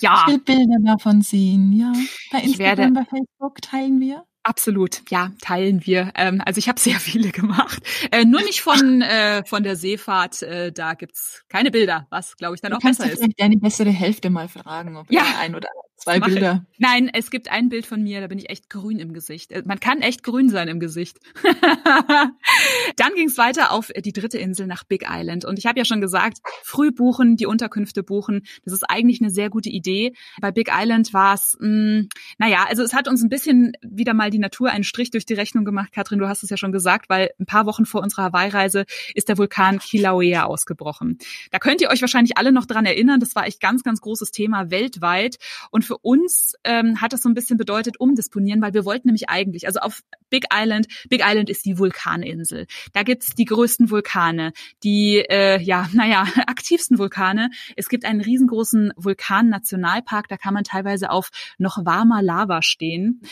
Ja. 0.00 0.24
Ich 0.26 0.32
will 0.32 0.40
Bilder 0.40 0.78
davon 0.84 1.20
sehen, 1.20 1.72
ja. 1.72 1.92
Bei 2.30 2.40
Instagram, 2.40 2.94
bei 2.94 3.04
Facebook 3.04 3.60
teilen 3.60 4.00
wir. 4.00 4.24
Absolut, 4.42 5.02
ja, 5.10 5.32
teilen 5.42 5.84
wir. 5.84 6.12
Ähm, 6.14 6.40
also 6.44 6.58
ich 6.58 6.68
habe 6.68 6.80
sehr 6.80 6.98
viele 6.98 7.30
gemacht. 7.30 7.82
Äh, 8.10 8.24
nur 8.24 8.40
nicht 8.42 8.62
von 8.62 9.02
äh, 9.02 9.44
von 9.44 9.62
der 9.62 9.76
Seefahrt. 9.76 10.42
Äh, 10.42 10.72
da 10.72 10.94
gibt's 10.94 11.44
keine 11.48 11.70
Bilder, 11.70 12.06
was 12.10 12.36
glaube 12.36 12.54
ich 12.54 12.62
dann 12.62 12.70
du 12.70 12.78
auch 12.78 12.80
besser 12.80 13.04
ist. 13.04 13.18
Vielleicht 13.18 13.40
deine 13.40 13.58
bessere 13.58 13.90
Hälfte 13.90 14.30
mal 14.30 14.48
fragen, 14.48 14.96
ob 14.96 15.10
ja. 15.12 15.24
ein 15.40 15.54
oder 15.54 15.68
Zwei 16.00 16.18
Mache. 16.18 16.30
Bilder. 16.30 16.64
Nein, 16.78 17.10
es 17.12 17.30
gibt 17.30 17.50
ein 17.50 17.68
Bild 17.68 17.84
von 17.84 18.02
mir, 18.02 18.22
da 18.22 18.26
bin 18.26 18.38
ich 18.38 18.48
echt 18.48 18.70
grün 18.70 18.98
im 18.98 19.12
Gesicht. 19.12 19.52
Äh, 19.52 19.62
man 19.66 19.78
kann 19.80 20.00
echt 20.00 20.22
grün 20.22 20.48
sein 20.48 20.66
im 20.68 20.80
Gesicht. 20.80 21.18
Dann 22.96 23.14
ging 23.14 23.28
es 23.28 23.36
weiter 23.36 23.70
auf 23.70 23.90
die 23.94 24.14
dritte 24.14 24.38
Insel 24.38 24.66
nach 24.66 24.84
Big 24.84 25.04
Island. 25.06 25.44
Und 25.44 25.58
ich 25.58 25.66
habe 25.66 25.78
ja 25.78 25.84
schon 25.84 26.00
gesagt, 26.00 26.38
früh 26.62 26.90
buchen, 26.90 27.36
die 27.36 27.44
Unterkünfte 27.44 28.02
buchen, 28.02 28.46
das 28.64 28.72
ist 28.72 28.84
eigentlich 28.88 29.20
eine 29.20 29.28
sehr 29.28 29.50
gute 29.50 29.68
Idee. 29.68 30.14
Bei 30.40 30.50
Big 30.50 30.70
Island 30.72 31.12
war 31.12 31.34
es, 31.34 31.58
hm, 31.60 32.08
naja, 32.38 32.64
also 32.66 32.82
es 32.82 32.94
hat 32.94 33.06
uns 33.06 33.22
ein 33.22 33.28
bisschen 33.28 33.72
wieder 33.82 34.14
mal 34.14 34.30
die 34.30 34.38
Natur 34.38 34.70
einen 34.70 34.84
Strich 34.84 35.10
durch 35.10 35.26
die 35.26 35.34
Rechnung 35.34 35.66
gemacht. 35.66 35.92
Katrin, 35.92 36.18
du 36.18 36.28
hast 36.28 36.42
es 36.42 36.48
ja 36.48 36.56
schon 36.56 36.72
gesagt, 36.72 37.10
weil 37.10 37.28
ein 37.38 37.44
paar 37.44 37.66
Wochen 37.66 37.84
vor 37.84 38.02
unserer 38.02 38.22
Hawaii-Reise 38.24 38.86
ist 39.14 39.28
der 39.28 39.36
Vulkan 39.36 39.78
Kilauea 39.78 40.44
ausgebrochen. 40.44 41.18
Da 41.50 41.58
könnt 41.58 41.82
ihr 41.82 41.90
euch 41.90 42.00
wahrscheinlich 42.00 42.38
alle 42.38 42.52
noch 42.52 42.64
dran 42.64 42.86
erinnern, 42.86 43.20
das 43.20 43.34
war 43.34 43.46
echt 43.46 43.60
ganz, 43.60 43.82
ganz 43.82 44.00
großes 44.00 44.30
Thema 44.30 44.70
weltweit. 44.70 45.36
Und 45.70 45.89
für 45.90 45.98
uns 45.98 46.54
ähm, 46.62 47.00
hat 47.00 47.12
das 47.12 47.22
so 47.22 47.28
ein 47.28 47.34
bisschen 47.34 47.56
bedeutet, 47.56 47.98
umdisponieren, 47.98 48.62
weil 48.62 48.74
wir 48.74 48.84
wollten 48.84 49.08
nämlich 49.08 49.28
eigentlich, 49.28 49.66
also 49.66 49.80
auf 49.80 50.02
Big 50.28 50.44
Island, 50.54 50.86
Big 51.08 51.22
Island 51.24 51.50
ist 51.50 51.66
die 51.66 51.78
Vulkaninsel. 51.78 52.68
Da 52.92 53.02
gibt's 53.02 53.34
die 53.34 53.44
größten 53.44 53.90
Vulkane, 53.90 54.52
die, 54.84 55.16
äh, 55.18 55.60
ja, 55.60 55.88
naja, 55.92 56.28
aktivsten 56.46 56.96
Vulkane. 56.96 57.50
Es 57.74 57.88
gibt 57.88 58.04
einen 58.04 58.20
riesengroßen 58.20 58.92
Vulkan-Nationalpark, 58.94 60.28
da 60.28 60.36
kann 60.36 60.54
man 60.54 60.62
teilweise 60.62 61.10
auf 61.10 61.30
noch 61.58 61.84
warmer 61.84 62.22
Lava 62.22 62.62
stehen. 62.62 63.22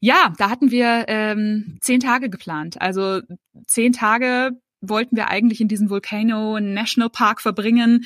Ja, 0.00 0.34
da 0.36 0.50
hatten 0.50 0.70
wir 0.70 1.06
ähm, 1.08 1.78
zehn 1.80 2.00
Tage 2.00 2.28
geplant. 2.28 2.82
Also 2.82 3.22
zehn 3.66 3.94
Tage 3.94 4.50
wollten 4.88 5.16
wir 5.16 5.28
eigentlich 5.28 5.62
in 5.62 5.68
diesem 5.68 5.88
Volcano 5.88 6.60
National 6.60 7.08
Park 7.08 7.40
verbringen. 7.40 8.04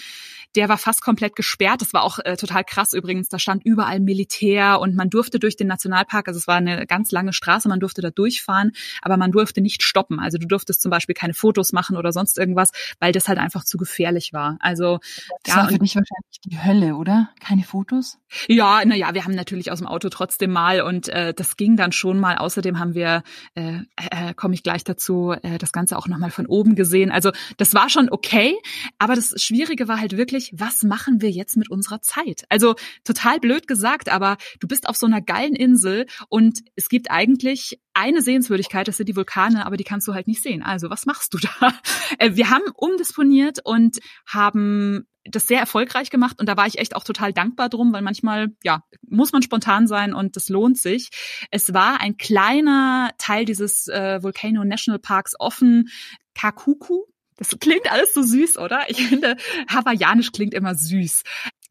Der 0.57 0.69
war 0.69 0.79
fast 0.79 1.03
komplett 1.03 1.37
gesperrt. 1.37 1.83
Das 1.83 1.93
war 1.93 2.03
auch 2.03 2.19
äh, 2.21 2.37
total 2.37 2.65
krass 2.65 2.93
übrigens. 2.93 3.29
Da 3.29 3.39
stand 3.39 3.65
überall 3.65 4.01
Militär 4.01 4.81
und 4.81 4.95
man 4.95 5.11
durfte 5.11 5.39
durch 5.39 5.57
den 5.57 5.67
Nationalpark, 5.67 6.29
also 6.29 6.39
es 6.39 6.47
war 6.47 6.57
eine 6.57 6.87
ganz 6.87 7.13
lange 7.13 7.33
Straße, 7.33 7.69
man 7.69 7.81
durfte 7.81 8.01
da 8.01 8.11
durchfahren, 8.11 8.73
aber 9.03 9.17
man 9.17 9.33
durfte 9.33 9.61
nicht 9.61 9.83
stoppen. 9.83 10.21
Also 10.21 10.39
du 10.39 10.47
durftest 10.47 10.83
zum 10.83 10.91
Beispiel 10.91 11.15
keine 11.15 11.35
Fotos 11.35 11.73
machen 11.73 11.97
oder 11.97 12.13
sonst 12.13 12.39
irgendwas, 12.39 12.71
weil 12.99 13.13
das 13.13 13.29
halt 13.29 13.39
einfach 13.39 13.65
zu 13.65 13.77
gefährlich 13.79 14.33
war. 14.33 14.57
Also 14.61 14.99
das 15.45 15.55
ja, 15.55 15.63
war 15.63 15.69
für 15.69 15.79
dich 15.79 15.95
wahrscheinlich 15.95 16.41
die 16.45 16.63
Hölle, 16.63 16.95
oder? 16.97 17.31
Keine 17.41 17.65
Fotos? 17.65 18.19
Ja, 18.47 18.85
naja, 18.85 19.15
wir 19.15 19.25
haben 19.25 19.35
natürlich 19.35 19.71
aus 19.71 19.79
dem 19.79 19.87
Auto 19.87 20.09
trotzdem 20.09 20.51
mal 20.51 20.81
und 20.81 21.09
äh, 21.09 21.35
das 21.35 21.57
ging 21.57 21.77
dann 21.77 21.93
schon 21.93 22.19
mal. 22.19 22.39
Außerdem 22.39 22.79
haben 22.79 22.95
wir, 22.95 23.23
äh, 23.55 23.81
äh, 23.97 24.35
komme 24.35 24.55
ich 24.55 24.63
gleich 24.63 24.85
dazu, 24.85 25.35
äh, 25.43 25.59
das 25.59 25.73
Ganze 25.73 25.97
auch 25.97 26.07
nochmal 26.07 26.31
von 26.31 26.47
oben 26.47 26.75
gesehen. 26.75 27.11
Also 27.11 27.33
das 27.57 27.75
war 27.75 27.89
schon 27.89 28.11
okay, 28.11 28.57
aber 28.99 29.15
das 29.15 29.35
Schwierige 29.43 29.89
war 29.89 29.99
halt 30.01 30.17
wirklich, 30.17 30.38
wirklich, 30.39 30.53
was 30.57 30.83
machen 30.83 31.21
wir 31.21 31.31
jetzt 31.31 31.57
mit 31.57 31.71
unserer 31.71 32.01
Zeit? 32.01 32.45
Also 32.49 32.77
total 33.05 33.41
blöd 33.41 33.67
gesagt, 33.67 34.09
aber 34.09 34.37
du 34.61 34.69
bist 34.69 34.89
auf 34.89 34.97
so 34.97 35.07
einer 35.07 35.21
geilen 35.21 35.55
Insel 35.55 36.07
und 36.29 36.61
es 36.77 36.89
gibt 36.89 37.11
eigentlich 37.11 37.81
eine 37.95 38.23
Sehenswürdigkeit, 38.23 38.87
das 38.87 38.97
sind 38.97 39.09
die 39.09 39.17
Vulkane, 39.17 39.67
aber 39.67 39.77
die 39.77 39.85
kannst 39.85 40.07
du 40.07 40.15
halt 40.15 40.29
nicht 40.29 40.43
sehen. 40.43 40.63
Also 40.63 40.91
was 40.91 41.07
machst 41.07 41.35
du 41.35 41.39
da? 41.39 41.49
Äh, 42.19 42.37
wir 42.37 42.51
haben 42.51 42.63
umdisponiert 42.75 43.59
und 43.65 43.99
haben 44.27 45.07
das 45.25 45.47
sehr 45.47 45.61
erfolgreich 45.61 46.09
gemacht 46.11 46.41
und 46.41 46.49
da 46.49 46.57
war 46.57 46.67
ich 46.67 46.79
echt 46.79 46.97
auch 46.97 47.05
total 47.05 47.35
dankbar 47.35 47.69
drum, 47.69 47.93
weil 47.93 48.01
manchmal, 48.01 48.49
ja, 48.65 48.83
muss 49.07 49.33
man 49.33 49.43
spontan 49.43 49.87
sein 49.87 50.15
und 50.15 50.35
das 50.35 50.49
lohnt 50.49 50.79
sich. 50.79 51.11
Es 51.51 51.75
war 51.75 52.01
ein 52.01 52.17
kleiner 52.17 53.11
Teil 53.19 53.45
dieses 53.45 53.89
äh, 53.89 54.23
Volcano 54.23 54.65
National 54.65 54.99
Parks 54.99 55.35
offen, 55.39 55.89
Kakuku. 56.35 57.05
Das 57.39 57.57
klingt 57.61 57.91
alles 57.91 58.13
so 58.13 58.23
süß, 58.23 58.59
oder? 58.59 58.83
Ich 58.89 59.07
finde, 59.07 59.37
hawaiianisch 59.69 60.33
klingt 60.33 60.55
immer 60.55 60.75
süß. 60.75 61.23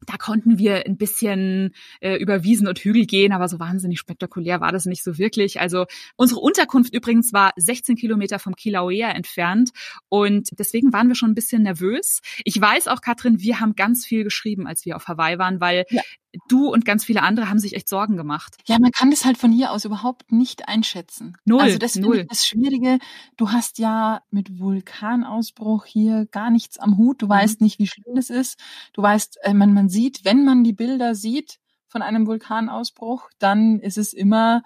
Da 0.06 0.16
konnten 0.16 0.58
wir 0.58 0.86
ein 0.86 0.96
bisschen 0.96 1.74
äh, 2.00 2.16
über 2.16 2.42
Wiesen 2.42 2.68
und 2.68 2.78
Hügel 2.78 3.04
gehen, 3.04 3.32
aber 3.32 3.48
so 3.48 3.58
wahnsinnig 3.58 3.98
spektakulär 3.98 4.60
war 4.60 4.72
das 4.72 4.86
nicht 4.86 5.04
so 5.04 5.18
wirklich. 5.18 5.60
Also 5.60 5.86
unsere 6.16 6.40
Unterkunft 6.40 6.94
übrigens 6.94 7.32
war 7.32 7.52
16 7.56 7.96
Kilometer 7.96 8.38
vom 8.38 8.54
Kilauea 8.54 9.10
entfernt 9.10 9.70
und 10.08 10.48
deswegen 10.58 10.92
waren 10.92 11.08
wir 11.08 11.16
schon 11.16 11.32
ein 11.32 11.34
bisschen 11.34 11.62
nervös. 11.62 12.20
Ich 12.44 12.58
weiß 12.58 12.88
auch, 12.88 13.00
Katrin, 13.00 13.40
wir 13.40 13.60
haben 13.60 13.74
ganz 13.74 14.06
viel 14.06 14.24
geschrieben, 14.24 14.66
als 14.66 14.86
wir 14.86 14.96
auf 14.96 15.08
Hawaii 15.08 15.38
waren, 15.38 15.60
weil 15.60 15.84
ja 15.90 16.02
du 16.48 16.72
und 16.72 16.84
ganz 16.84 17.04
viele 17.04 17.22
andere 17.22 17.48
haben 17.48 17.58
sich 17.58 17.74
echt 17.74 17.88
Sorgen 17.88 18.16
gemacht. 18.16 18.56
Ja, 18.66 18.78
man 18.78 18.92
kann 18.92 19.10
das 19.10 19.24
halt 19.24 19.38
von 19.38 19.52
hier 19.52 19.72
aus 19.72 19.84
überhaupt 19.84 20.32
nicht 20.32 20.68
einschätzen. 20.68 21.36
Null. 21.44 21.60
Also 21.60 21.78
das 21.78 21.96
null. 21.96 22.26
das 22.28 22.46
Schwierige. 22.46 22.98
Du 23.36 23.50
hast 23.50 23.78
ja 23.78 24.22
mit 24.30 24.58
Vulkanausbruch 24.58 25.84
hier 25.86 26.26
gar 26.30 26.50
nichts 26.50 26.78
am 26.78 26.98
Hut. 26.98 27.22
Du 27.22 27.26
mhm. 27.26 27.30
weißt 27.30 27.60
nicht, 27.60 27.78
wie 27.78 27.86
schlimm 27.86 28.14
das 28.14 28.30
ist. 28.30 28.58
Du 28.92 29.02
weißt, 29.02 29.38
äh, 29.42 29.54
man, 29.54 29.72
man 29.72 29.88
sieht, 29.88 30.24
wenn 30.24 30.44
man 30.44 30.64
die 30.64 30.72
Bilder 30.72 31.14
sieht 31.14 31.58
von 31.88 32.02
einem 32.02 32.26
Vulkanausbruch, 32.26 33.30
dann 33.38 33.80
ist 33.80 33.96
es 33.96 34.12
immer 34.12 34.62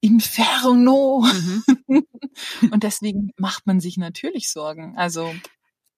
Inferno. 0.00 1.24
Mhm. 1.86 2.06
und 2.70 2.82
deswegen 2.82 3.32
macht 3.36 3.66
man 3.66 3.80
sich 3.80 3.96
natürlich 3.96 4.50
Sorgen. 4.50 4.96
Also 4.96 5.32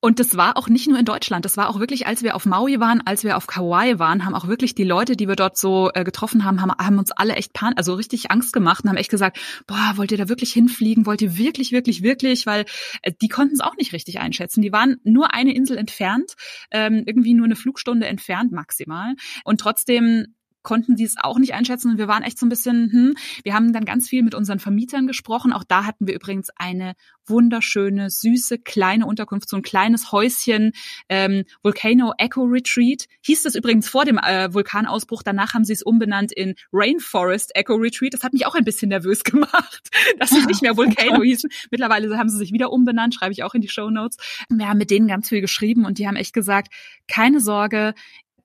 und 0.01 0.21
das 0.21 0.37
war 0.37 0.57
auch 0.57 0.69
nicht 0.69 0.87
nur 0.89 0.99
in 0.99 1.05
Deutschland, 1.05 1.45
das 1.45 1.57
war 1.57 1.69
auch 1.69 1.81
wirklich, 1.81 2.07
als 2.07 2.23
wir 2.23 2.37
auf 2.37 2.47
Maui 2.47 2.79
waren, 2.79 3.01
als 3.05 3.25
wir 3.25 3.37
auf 3.37 3.49
Kauai 3.49 3.99
waren, 3.99 4.25
haben 4.25 4.35
auch 4.35 4.47
wirklich 4.47 4.77
die 4.77 4.85
Leute, 4.85 5.17
die 5.17 5.27
wir 5.27 5.35
dort 5.35 5.57
so 5.57 5.91
äh, 5.93 6.05
getroffen 6.05 6.45
haben, 6.45 6.61
haben, 6.61 6.71
haben 6.71 6.99
uns 6.99 7.11
alle 7.11 7.35
echt 7.35 7.53
pan 7.53 7.75
also 7.77 7.95
richtig 7.95 8.31
Angst 8.31 8.53
gemacht 8.53 8.85
und 8.85 8.91
haben 8.91 8.97
echt 8.97 9.11
gesagt, 9.11 9.39
boah, 9.67 9.95
wollt 9.97 10.13
ihr 10.13 10.19
da 10.19 10.29
wirklich 10.29 10.53
hinfliegen? 10.53 11.05
Wollt 11.05 11.21
ihr 11.21 11.37
wirklich, 11.37 11.73
wirklich, 11.73 12.03
wirklich? 12.03 12.47
Weil 12.47 12.65
äh, 13.03 13.13
die 13.21 13.29
konnten 13.29 13.55
es 13.55 13.61
auch 13.61 13.77
nicht 13.77 13.93
richtig 13.93 14.21
einschätzen. 14.21 14.63
Die 14.63 14.73
waren 14.73 14.99
nur 15.03 15.35
eine 15.35 15.53
Insel 15.53 15.77
entfernt, 15.77 16.35
ähm, 16.71 17.03
irgendwie 17.05 17.35
nur 17.35 17.47
eine 17.47 17.57
Flugstunde 17.57 18.07
entfernt 18.07 18.53
maximal. 18.53 19.15
Und 19.45 19.61
trotzdem 19.61 20.35
konnten 20.69 20.97
die 20.97 21.05
es 21.05 21.17
auch 21.19 21.39
nicht 21.39 21.55
einschätzen 21.55 21.93
und 21.93 21.97
wir 21.97 22.09
waren 22.09 22.23
echt 22.23 22.39
so 22.39 22.45
ein 22.45 22.51
bisschen, 22.51 22.93
hm, 22.93 23.15
wir 23.43 23.55
haben 23.55 23.73
dann 23.73 23.87
ganz 23.87 24.07
viel 24.07 24.23
mit 24.23 24.35
unseren 24.35 24.59
Vermietern 24.59 25.07
gesprochen. 25.07 25.55
Auch 25.55 25.65
da 25.65 25.87
hatten 25.87 26.07
wir 26.07 26.15
übrigens 26.15 26.51
eine 26.57 26.93
wunderschöne, 27.27 28.11
süße, 28.11 28.59
kleine 28.59 29.07
Unterkunft, 29.07 29.49
so 29.49 29.57
ein 29.57 29.63
kleines 29.63 30.13
Häuschen, 30.13 30.73
ähm, 31.09 31.45
Volcano 31.63 32.13
Echo 32.19 32.43
Retreat. 32.43 33.07
Hieß 33.23 33.45
das 33.45 33.55
übrigens 33.55 33.89
vor 33.89 34.05
dem 34.05 34.19
äh, 34.19 34.53
Vulkanausbruch. 34.53 35.23
Danach 35.23 35.55
haben 35.55 35.65
sie 35.65 35.73
es 35.73 35.83
umbenannt 35.83 36.33
in 36.33 36.55
Rainforest 36.71 37.57
Echo 37.57 37.77
Retreat. 37.77 38.13
Das 38.13 38.23
hat 38.23 38.35
mich 38.35 38.45
auch 38.45 38.55
ein 38.55 38.65
bisschen 38.65 38.91
nervös 38.91 39.25
gemacht, 39.25 39.89
dass 40.19 40.29
sie 40.29 40.45
nicht 40.45 40.61
mehr 40.61 40.77
Volcano 40.77 41.23
hießen. 41.23 41.49
Mittlerweile 41.71 42.15
haben 42.19 42.29
sie 42.29 42.37
sich 42.37 42.53
wieder 42.53 42.71
umbenannt, 42.71 43.15
schreibe 43.15 43.33
ich 43.33 43.43
auch 43.43 43.55
in 43.55 43.63
die 43.63 43.71
Show 43.71 43.89
Notes. 43.89 44.19
Wir 44.51 44.69
haben 44.69 44.77
mit 44.77 44.91
denen 44.91 45.09
ganz 45.09 45.31
viel 45.31 45.41
geschrieben 45.41 45.87
und 45.87 45.97
die 45.97 46.07
haben 46.07 46.17
echt 46.17 46.35
gesagt, 46.35 46.75
keine 47.07 47.41
Sorge, 47.41 47.95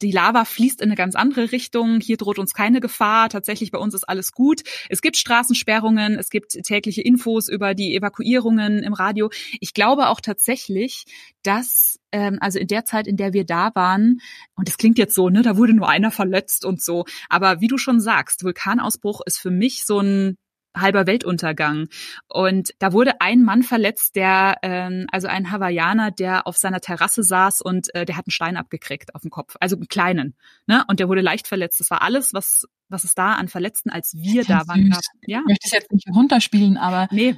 die 0.04 0.12
Lava 0.12 0.46
fließt 0.46 0.82
in 0.82 0.90
eine 0.90 0.96
ganz 0.96 1.16
andere 1.16 1.52
Richtung. 1.52 2.00
Hier 2.00 2.18
droht 2.18 2.40
uns 2.40 2.54
keine 2.54 2.80
Gefahr. 2.80 3.30
Tatsächlich 3.30 3.72
bei 3.72 3.80
uns 3.80 3.94
ist 3.94 4.04
alles 4.04 4.32
gut. 4.34 4.62
Es 4.90 5.02
gibt 5.02 5.18
Straßensperrungen, 5.18 6.18
es 6.20 6.30
gibt 6.30 6.52
tägliche 6.64 7.02
Infos 7.02 7.50
über 7.50 7.74
die 7.74 7.96
Evakuierungen 7.96 8.84
im 8.84 8.94
Radio. 8.94 9.32
Ich 9.60 9.74
glaube 9.74 10.10
auch 10.10 10.22
tatsächlich, 10.22 11.06
dass 11.42 12.00
ähm, 12.12 12.38
also 12.42 12.60
in 12.60 12.68
der 12.68 12.86
Zeit, 12.86 13.08
in 13.08 13.18
der 13.18 13.34
wir 13.34 13.46
da 13.46 13.72
waren, 13.74 14.20
und 14.56 14.68
das 14.68 14.78
klingt 14.78 14.98
jetzt 14.98 15.16
so, 15.16 15.30
ne, 15.30 15.42
da 15.42 15.58
wurde 15.58 15.74
nur 15.74 15.90
einer 15.90 16.12
verletzt 16.12 16.66
und 16.66 16.82
so. 16.82 17.06
Aber 17.30 17.62
wie 17.62 17.68
du 17.68 17.78
schon 17.78 18.00
sagst, 18.00 18.44
Vulkanausbruch 18.44 19.22
ist 19.26 19.40
für 19.40 19.52
mich 19.52 19.86
so 19.86 20.00
ein 20.00 20.38
halber 20.76 21.08
Weltuntergang. 21.08 21.88
Und 22.28 22.74
da 22.80 22.94
wurde 22.94 23.22
ein 23.22 23.44
Mann 23.44 23.64
verletzt, 23.64 24.16
der, 24.16 24.58
ähm, 24.62 25.08
also 25.12 25.28
ein 25.28 25.52
Hawaiianer, 25.52 26.12
der 26.12 26.48
auf 26.48 26.58
seiner 26.58 26.80
Terrasse 26.80 27.24
saß 27.24 27.62
und 27.62 27.94
äh, 27.96 28.06
der 28.06 28.18
hat 28.18 28.28
einen 28.28 28.32
Stein 28.32 28.58
abgekriegt 28.58 29.16
auf 29.16 29.22
dem 29.22 29.32
Kopf, 29.32 29.56
also 29.60 29.76
einen 29.76 29.88
kleinen. 29.88 30.36
Ne? 30.68 30.84
Und 30.88 31.00
der 31.00 31.08
wurde 31.10 31.22
leicht 31.22 31.48
verletzt. 31.48 31.80
Das 31.80 31.92
war 31.92 32.02
alles, 32.02 32.34
was 32.34 32.68
was 32.90 33.04
es 33.04 33.16
da 33.16 33.34
an 33.34 33.48
Verletzten, 33.48 33.90
als 33.90 34.14
wir 34.14 34.46
da 34.46 34.68
waren, 34.68 34.92
gab. 34.92 35.02
Ja. 35.26 35.40
Ich 35.40 35.46
möchte 35.48 35.66
es 35.66 35.72
jetzt 35.72 35.92
nicht 35.92 36.08
runterspielen, 36.08 36.78
aber 36.78 37.08
nee. 37.12 37.36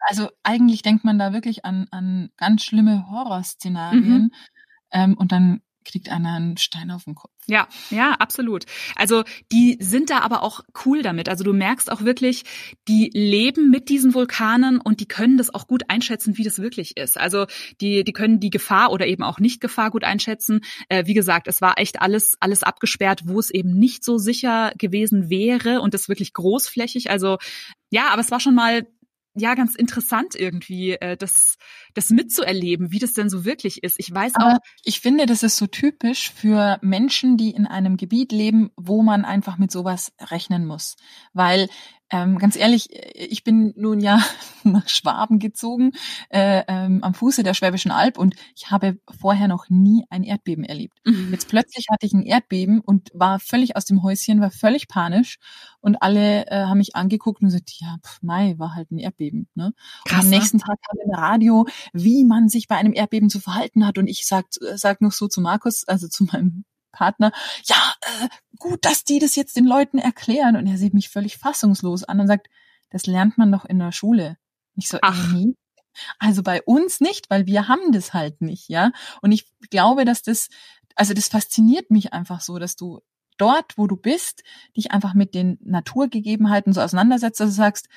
Also 0.00 0.28
eigentlich 0.42 0.82
denkt 0.82 1.04
man 1.04 1.18
da 1.18 1.32
wirklich 1.32 1.64
an, 1.64 1.88
an 1.90 2.30
ganz 2.36 2.62
schlimme 2.62 3.10
Horrorszenarien. 3.10 4.22
Mhm. 4.24 4.32
Ähm, 4.92 5.14
und 5.18 5.32
dann 5.32 5.60
kriegt 5.88 6.10
einer 6.10 6.34
einen 6.34 6.56
Stein 6.56 6.90
auf 6.90 7.04
den 7.04 7.14
Kopf. 7.14 7.32
Ja, 7.46 7.66
ja, 7.90 8.12
absolut. 8.12 8.66
Also 8.94 9.24
die 9.50 9.78
sind 9.80 10.10
da 10.10 10.20
aber 10.20 10.42
auch 10.42 10.60
cool 10.84 11.02
damit. 11.02 11.28
Also 11.28 11.44
du 11.44 11.52
merkst 11.52 11.90
auch 11.90 12.02
wirklich, 12.02 12.44
die 12.86 13.10
leben 13.14 13.70
mit 13.70 13.88
diesen 13.88 14.12
Vulkanen 14.12 14.80
und 14.80 15.00
die 15.00 15.08
können 15.08 15.38
das 15.38 15.52
auch 15.52 15.66
gut 15.66 15.84
einschätzen, 15.88 16.36
wie 16.36 16.44
das 16.44 16.58
wirklich 16.58 16.96
ist. 16.96 17.16
Also 17.16 17.46
die, 17.80 18.04
die 18.04 18.12
können 18.12 18.38
die 18.38 18.50
Gefahr 18.50 18.92
oder 18.92 19.06
eben 19.06 19.22
auch 19.22 19.40
nicht 19.40 19.60
Gefahr 19.60 19.90
gut 19.90 20.04
einschätzen. 20.04 20.60
Äh, 20.90 21.06
wie 21.06 21.14
gesagt, 21.14 21.48
es 21.48 21.62
war 21.62 21.78
echt 21.78 22.02
alles, 22.02 22.36
alles 22.40 22.62
abgesperrt, 22.62 23.22
wo 23.24 23.38
es 23.40 23.50
eben 23.50 23.78
nicht 23.78 24.04
so 24.04 24.18
sicher 24.18 24.72
gewesen 24.76 25.30
wäre 25.30 25.80
und 25.80 25.94
das 25.94 26.08
wirklich 26.08 26.34
großflächig. 26.34 27.10
Also 27.10 27.38
ja, 27.90 28.08
aber 28.10 28.20
es 28.20 28.30
war 28.30 28.40
schon 28.40 28.54
mal 28.54 28.86
ja 29.40 29.54
ganz 29.54 29.74
interessant 29.74 30.34
irgendwie, 30.34 30.92
äh, 30.92 31.16
das, 31.16 31.56
das 31.98 32.10
mitzuerleben, 32.10 32.92
wie 32.92 32.98
das 32.98 33.12
denn 33.12 33.28
so 33.28 33.44
wirklich 33.44 33.82
ist. 33.82 33.96
Ich 33.98 34.12
weiß 34.14 34.36
Aber 34.36 34.54
auch. 34.54 34.58
Ich 34.84 35.00
finde, 35.00 35.26
das 35.26 35.42
ist 35.42 35.56
so 35.56 35.66
typisch 35.66 36.30
für 36.30 36.78
Menschen, 36.80 37.36
die 37.36 37.50
in 37.50 37.66
einem 37.66 37.96
Gebiet 37.96 38.32
leben, 38.32 38.70
wo 38.76 39.02
man 39.02 39.24
einfach 39.24 39.58
mit 39.58 39.72
sowas 39.72 40.12
rechnen 40.20 40.64
muss. 40.64 40.96
Weil 41.32 41.68
ähm, 42.10 42.38
ganz 42.38 42.56
ehrlich, 42.56 42.88
ich 43.14 43.44
bin 43.44 43.74
nun 43.76 44.00
ja 44.00 44.18
nach 44.64 44.88
Schwaben 44.88 45.38
gezogen, 45.38 45.92
äh, 46.30 46.62
ähm, 46.66 47.04
am 47.04 47.12
Fuße 47.14 47.42
der 47.42 47.54
Schwäbischen 47.54 47.90
Alb 47.90 48.18
und 48.18 48.34
ich 48.56 48.70
habe 48.70 48.98
vorher 49.20 49.46
noch 49.48 49.68
nie 49.68 50.04
ein 50.08 50.24
Erdbeben 50.24 50.64
erlebt. 50.64 50.98
Mhm. 51.04 51.28
Jetzt 51.32 51.48
plötzlich 51.48 51.86
hatte 51.90 52.06
ich 52.06 52.14
ein 52.14 52.22
Erdbeben 52.22 52.80
und 52.80 53.10
war 53.12 53.40
völlig 53.40 53.76
aus 53.76 53.84
dem 53.84 54.02
Häuschen, 54.02 54.40
war 54.40 54.50
völlig 54.50 54.88
panisch 54.88 55.38
und 55.80 56.02
alle 56.02 56.46
äh, 56.46 56.64
haben 56.64 56.78
mich 56.78 56.96
angeguckt 56.96 57.42
und 57.42 57.48
gesagt, 57.48 57.72
ja, 57.78 57.96
pf, 58.02 58.22
Mai 58.22 58.54
war 58.58 58.74
halt 58.74 58.90
ein 58.90 58.98
Erdbeben. 58.98 59.48
Ne? 59.54 59.74
Krass, 60.06 60.20
und 60.20 60.24
am 60.24 60.30
ne? 60.30 60.36
nächsten 60.36 60.58
Tag 60.58 60.78
kam 60.88 60.98
im 61.04 61.14
Radio, 61.14 61.66
wie 61.92 62.24
man 62.24 62.48
sich 62.48 62.68
bei 62.68 62.76
einem 62.76 62.92
Erdbeben 62.92 63.30
zu 63.30 63.40
verhalten 63.40 63.86
hat 63.86 63.98
und 63.98 64.06
ich 64.06 64.26
sag, 64.26 64.46
sag 64.50 65.00
noch 65.00 65.12
so 65.12 65.28
zu 65.28 65.40
Markus, 65.40 65.86
also 65.86 66.08
zu 66.08 66.24
meinem 66.24 66.64
Partner, 66.92 67.32
ja, 67.64 67.94
äh, 68.02 68.28
gut, 68.58 68.84
dass 68.84 69.04
die 69.04 69.18
das 69.18 69.36
jetzt 69.36 69.56
den 69.56 69.66
Leuten 69.66 69.98
erklären. 69.98 70.56
Und 70.56 70.66
er 70.66 70.78
sieht 70.78 70.94
mich 70.94 71.08
völlig 71.08 71.38
fassungslos 71.38 72.04
an 72.04 72.20
und 72.20 72.26
sagt, 72.26 72.48
das 72.90 73.06
lernt 73.06 73.38
man 73.38 73.52
doch 73.52 73.64
in 73.64 73.78
der 73.78 73.92
Schule. 73.92 74.36
Ich 74.74 74.88
so, 74.88 74.98
Ach. 75.02 75.32
nee. 75.32 75.54
Also 76.18 76.42
bei 76.42 76.62
uns 76.62 77.00
nicht, 77.00 77.28
weil 77.28 77.46
wir 77.46 77.68
haben 77.68 77.92
das 77.92 78.14
halt 78.14 78.40
nicht, 78.40 78.68
ja. 78.68 78.92
Und 79.20 79.32
ich 79.32 79.46
glaube, 79.70 80.04
dass 80.04 80.22
das, 80.22 80.48
also 80.94 81.12
das 81.12 81.28
fasziniert 81.28 81.90
mich 81.90 82.12
einfach 82.12 82.40
so, 82.40 82.58
dass 82.58 82.76
du 82.76 83.00
dort, 83.36 83.76
wo 83.78 83.86
du 83.86 83.96
bist, 83.96 84.42
dich 84.76 84.90
einfach 84.92 85.14
mit 85.14 85.34
den 85.34 85.58
Naturgegebenheiten 85.62 86.72
so 86.72 86.80
auseinandersetzt, 86.80 87.40
dass 87.40 87.50
du 87.50 87.54
sagst, 87.54 87.88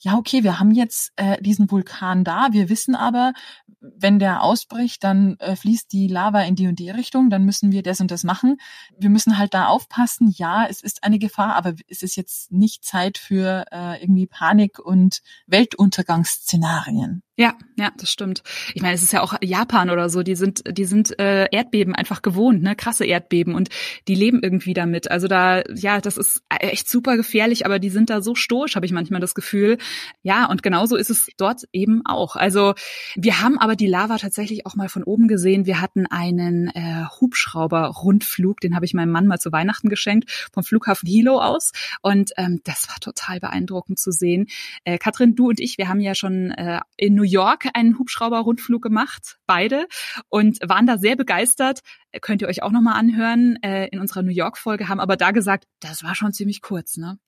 ja, 0.00 0.16
okay, 0.16 0.42
wir 0.42 0.58
haben 0.58 0.70
jetzt 0.70 1.12
äh, 1.16 1.40
diesen 1.42 1.70
Vulkan 1.70 2.24
da, 2.24 2.48
wir 2.52 2.68
wissen 2.68 2.94
aber, 2.94 3.32
wenn 3.80 4.18
der 4.18 4.42
ausbricht, 4.42 5.04
dann 5.04 5.36
äh, 5.38 5.56
fließt 5.56 5.92
die 5.92 6.06
Lava 6.06 6.42
in 6.42 6.54
die 6.54 6.66
und 6.66 6.78
die 6.78 6.90
Richtung, 6.90 7.30
dann 7.30 7.44
müssen 7.44 7.70
wir 7.70 7.82
das 7.82 8.00
und 8.00 8.10
das 8.10 8.24
machen. 8.24 8.56
Wir 8.98 9.10
müssen 9.10 9.38
halt 9.38 9.54
da 9.54 9.66
aufpassen, 9.66 10.32
ja, 10.36 10.66
es 10.68 10.82
ist 10.82 11.04
eine 11.04 11.18
Gefahr, 11.18 11.54
aber 11.54 11.74
es 11.86 12.02
ist 12.02 12.16
jetzt 12.16 12.50
nicht 12.50 12.84
Zeit 12.84 13.18
für 13.18 13.66
äh, 13.70 14.02
irgendwie 14.02 14.26
Panik 14.26 14.78
und 14.78 15.20
Weltuntergangsszenarien. 15.46 17.22
Ja, 17.40 17.54
ja, 17.76 17.90
das 17.96 18.10
stimmt. 18.10 18.42
Ich 18.74 18.82
meine, 18.82 18.94
es 18.94 19.02
ist 19.02 19.14
ja 19.14 19.22
auch 19.22 19.32
Japan 19.40 19.88
oder 19.88 20.10
so, 20.10 20.22
die 20.22 20.34
sind, 20.34 20.62
die 20.76 20.84
sind 20.84 21.18
äh, 21.18 21.46
Erdbeben 21.50 21.94
einfach 21.94 22.20
gewohnt, 22.20 22.62
ne, 22.62 22.76
krasse 22.76 23.06
Erdbeben 23.06 23.54
und 23.54 23.70
die 24.08 24.14
leben 24.14 24.40
irgendwie 24.42 24.74
damit. 24.74 25.10
Also 25.10 25.26
da, 25.26 25.62
ja, 25.74 26.02
das 26.02 26.18
ist 26.18 26.42
echt 26.50 26.86
super 26.86 27.16
gefährlich, 27.16 27.64
aber 27.64 27.78
die 27.78 27.88
sind 27.88 28.10
da 28.10 28.20
so 28.20 28.34
stoisch, 28.34 28.76
habe 28.76 28.84
ich 28.84 28.92
manchmal 28.92 29.22
das 29.22 29.34
Gefühl. 29.34 29.78
Ja, 30.22 30.46
und 30.46 30.62
genauso 30.62 30.96
ist 30.96 31.10
es 31.10 31.28
dort 31.36 31.64
eben 31.72 32.02
auch. 32.04 32.36
Also 32.36 32.74
wir 33.16 33.40
haben 33.40 33.58
aber 33.58 33.76
die 33.76 33.86
Lava 33.86 34.18
tatsächlich 34.18 34.66
auch 34.66 34.74
mal 34.74 34.88
von 34.88 35.02
oben 35.02 35.28
gesehen. 35.28 35.66
Wir 35.66 35.80
hatten 35.80 36.06
einen 36.06 36.68
äh, 36.68 37.04
Hubschrauber-Rundflug, 37.20 38.60
den 38.60 38.74
habe 38.74 38.84
ich 38.84 38.94
meinem 38.94 39.10
Mann 39.10 39.26
mal 39.26 39.38
zu 39.38 39.52
Weihnachten 39.52 39.88
geschenkt, 39.88 40.50
vom 40.52 40.62
Flughafen 40.62 41.08
Hilo 41.08 41.40
aus. 41.40 41.72
Und 42.02 42.32
ähm, 42.36 42.60
das 42.64 42.88
war 42.88 42.96
total 43.00 43.40
beeindruckend 43.40 43.98
zu 43.98 44.12
sehen. 44.12 44.46
Äh, 44.84 44.98
Katrin, 44.98 45.34
du 45.34 45.48
und 45.48 45.60
ich, 45.60 45.78
wir 45.78 45.88
haben 45.88 46.00
ja 46.00 46.14
schon 46.14 46.50
äh, 46.52 46.80
in 46.96 47.14
New 47.14 47.22
York 47.22 47.68
einen 47.74 47.98
Hubschrauber-Rundflug 47.98 48.82
gemacht, 48.82 49.38
beide, 49.46 49.86
und 50.28 50.58
waren 50.62 50.86
da 50.86 50.98
sehr 50.98 51.16
begeistert. 51.16 51.80
Könnt 52.20 52.42
ihr 52.42 52.48
euch 52.48 52.62
auch 52.62 52.72
nochmal 52.72 52.98
anhören 52.98 53.56
äh, 53.62 53.86
in 53.88 54.00
unserer 54.00 54.22
New 54.22 54.32
York-Folge, 54.32 54.88
haben 54.88 55.00
aber 55.00 55.16
da 55.16 55.30
gesagt, 55.30 55.66
das 55.80 56.02
war 56.02 56.14
schon 56.14 56.32
ziemlich 56.32 56.60
kurz, 56.60 56.96
ne? 56.96 57.18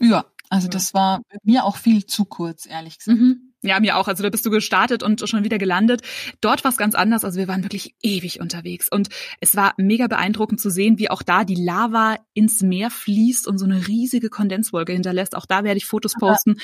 Ja, 0.00 0.24
also 0.54 0.68
das 0.68 0.94
war 0.94 1.20
mir 1.42 1.64
auch 1.64 1.76
viel 1.76 2.06
zu 2.06 2.24
kurz, 2.24 2.64
ehrlich 2.64 2.98
gesagt. 2.98 3.18
Mhm. 3.18 3.54
Ja, 3.62 3.80
mir 3.80 3.96
auch. 3.96 4.06
Also 4.06 4.22
da 4.22 4.30
bist 4.30 4.46
du 4.46 4.50
gestartet 4.50 5.02
und 5.02 5.28
schon 5.28 5.42
wieder 5.42 5.58
gelandet. 5.58 6.02
Dort 6.40 6.62
war 6.62 6.70
es 6.70 6.76
ganz 6.76 6.94
anders. 6.94 7.24
Also 7.24 7.40
wir 7.40 7.48
waren 7.48 7.64
wirklich 7.64 7.96
ewig 8.02 8.40
unterwegs. 8.40 8.88
Und 8.88 9.08
es 9.40 9.56
war 9.56 9.74
mega 9.78 10.06
beeindruckend 10.06 10.60
zu 10.60 10.70
sehen, 10.70 10.96
wie 11.00 11.10
auch 11.10 11.22
da 11.22 11.42
die 11.42 11.56
Lava 11.56 12.18
ins 12.34 12.62
Meer 12.62 12.90
fließt 12.90 13.48
und 13.48 13.58
so 13.58 13.64
eine 13.64 13.88
riesige 13.88 14.30
Kondenswolke 14.30 14.92
hinterlässt. 14.92 15.34
Auch 15.34 15.46
da 15.46 15.64
werde 15.64 15.78
ich 15.78 15.86
Fotos 15.86 16.14
posten. 16.14 16.54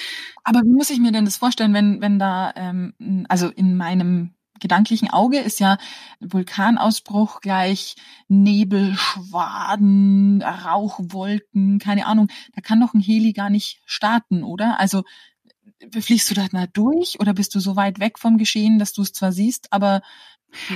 Aber, 0.45 0.61
aber 0.61 0.69
wie 0.69 0.73
muss 0.73 0.91
ich 0.91 1.01
mir 1.01 1.11
denn 1.11 1.25
das 1.25 1.37
vorstellen, 1.37 1.75
wenn, 1.75 2.01
wenn 2.01 2.21
da, 2.21 2.53
ähm, 2.55 3.27
also 3.29 3.49
in 3.49 3.77
meinem 3.77 4.35
gedanklichen 4.61 5.11
Auge 5.11 5.39
ist 5.39 5.61
ja 5.61 5.79
Vulkanausbruch 6.21 7.41
gleich 7.41 7.97
Nebel, 8.29 8.95
Schwaden, 8.95 10.43
Rauchwolken, 10.43 11.79
keine 11.79 12.07
Ahnung. 12.07 12.29
Da 12.55 12.61
kann 12.61 12.81
doch 12.81 12.95
ein 12.95 13.01
Heli 13.01 13.33
gar 13.33 13.51
nicht 13.51 13.81
starten, 13.85 14.43
oder? 14.43 14.79
Also 14.79 15.03
fliegst 15.99 16.31
du 16.31 16.35
da 16.35 16.67
durch 16.67 17.19
oder 17.21 17.33
bist 17.33 17.55
du 17.55 17.61
so 17.61 17.77
weit 17.77 18.01
weg 18.01 18.19
vom 18.19 18.39
Geschehen, 18.39 18.79
dass 18.79 18.93
du 18.93 19.03
es 19.03 19.13
zwar 19.13 19.33
siehst, 19.33 19.73
aber 19.73 20.03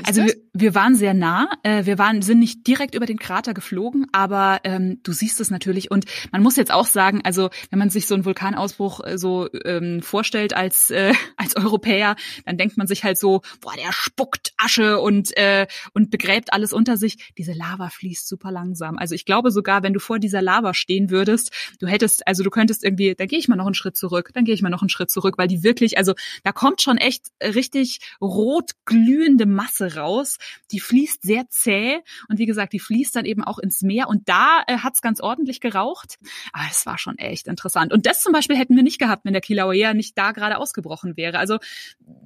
also 0.04 0.24
wir, 0.24 0.34
wir, 0.52 0.74
waren 0.74 0.94
sehr 0.94 1.14
nah. 1.14 1.48
Äh, 1.62 1.86
wir 1.86 1.98
waren 1.98 2.22
sind 2.22 2.38
nicht 2.38 2.66
direkt 2.66 2.94
über 2.94 3.06
den 3.06 3.18
Krater 3.18 3.54
geflogen, 3.54 4.06
aber 4.12 4.60
ähm, 4.64 5.00
du 5.02 5.12
siehst 5.12 5.40
es 5.40 5.50
natürlich. 5.50 5.90
Und 5.90 6.04
man 6.32 6.42
muss 6.42 6.56
jetzt 6.56 6.72
auch 6.72 6.86
sagen, 6.86 7.20
also 7.24 7.50
wenn 7.70 7.78
man 7.78 7.90
sich 7.90 8.06
so 8.06 8.14
einen 8.14 8.24
Vulkanausbruch 8.24 9.00
äh, 9.04 9.18
so 9.18 9.48
ähm, 9.64 10.02
vorstellt 10.02 10.54
als 10.56 10.90
äh, 10.90 11.12
als 11.36 11.56
Europäer, 11.56 12.16
dann 12.44 12.56
denkt 12.56 12.76
man 12.76 12.86
sich 12.86 13.04
halt 13.04 13.18
so, 13.18 13.42
boah, 13.60 13.74
der 13.76 13.92
spuckt 13.92 14.52
Asche 14.56 15.00
und 15.00 15.36
äh, 15.36 15.66
und 15.92 16.10
begräbt 16.10 16.52
alles 16.52 16.72
unter 16.72 16.96
sich. 16.96 17.32
Diese 17.38 17.52
Lava 17.52 17.88
fließt 17.88 18.28
super 18.28 18.50
langsam. 18.50 18.98
Also 18.98 19.14
ich 19.14 19.24
glaube 19.24 19.50
sogar, 19.50 19.82
wenn 19.82 19.92
du 19.92 20.00
vor 20.00 20.18
dieser 20.18 20.42
Lava 20.42 20.74
stehen 20.74 21.10
würdest, 21.10 21.52
du 21.80 21.86
hättest, 21.86 22.26
also 22.26 22.42
du 22.42 22.50
könntest 22.50 22.84
irgendwie, 22.84 23.14
da 23.14 23.26
gehe 23.26 23.38
ich 23.38 23.48
mal 23.48 23.56
noch 23.56 23.66
einen 23.66 23.74
Schritt 23.74 23.96
zurück, 23.96 24.30
dann 24.34 24.44
gehe 24.44 24.54
ich 24.54 24.62
mal 24.62 24.70
noch 24.70 24.82
einen 24.82 24.88
Schritt 24.88 25.10
zurück, 25.10 25.38
weil 25.38 25.48
die 25.48 25.62
wirklich, 25.62 25.98
also 25.98 26.14
da 26.42 26.52
kommt 26.52 26.82
schon 26.82 26.96
echt 26.96 27.28
richtig 27.42 28.00
rot 28.20 28.72
glühende 28.84 29.46
Masse 29.64 29.96
raus. 29.96 30.38
Die 30.70 30.80
fließt 30.80 31.22
sehr 31.22 31.48
zäh 31.48 32.00
und 32.28 32.38
wie 32.38 32.46
gesagt, 32.46 32.72
die 32.72 32.80
fließt 32.80 33.16
dann 33.16 33.24
eben 33.24 33.42
auch 33.42 33.58
ins 33.58 33.82
Meer 33.82 34.08
und 34.08 34.28
da 34.28 34.62
äh, 34.66 34.78
hat's 34.78 35.00
ganz 35.00 35.20
ordentlich 35.20 35.60
geraucht. 35.60 36.18
Aber 36.52 36.64
es 36.70 36.84
war 36.86 36.98
schon 36.98 37.18
echt 37.18 37.46
interessant. 37.46 37.92
Und 37.92 38.06
das 38.06 38.20
zum 38.20 38.32
Beispiel 38.32 38.56
hätten 38.56 38.76
wir 38.76 38.82
nicht 38.82 38.98
gehabt, 38.98 39.24
wenn 39.24 39.32
der 39.32 39.42
Kilauea 39.42 39.94
nicht 39.94 40.18
da 40.18 40.32
gerade 40.32 40.58
ausgebrochen 40.58 41.16
wäre. 41.16 41.38
Also 41.38 41.58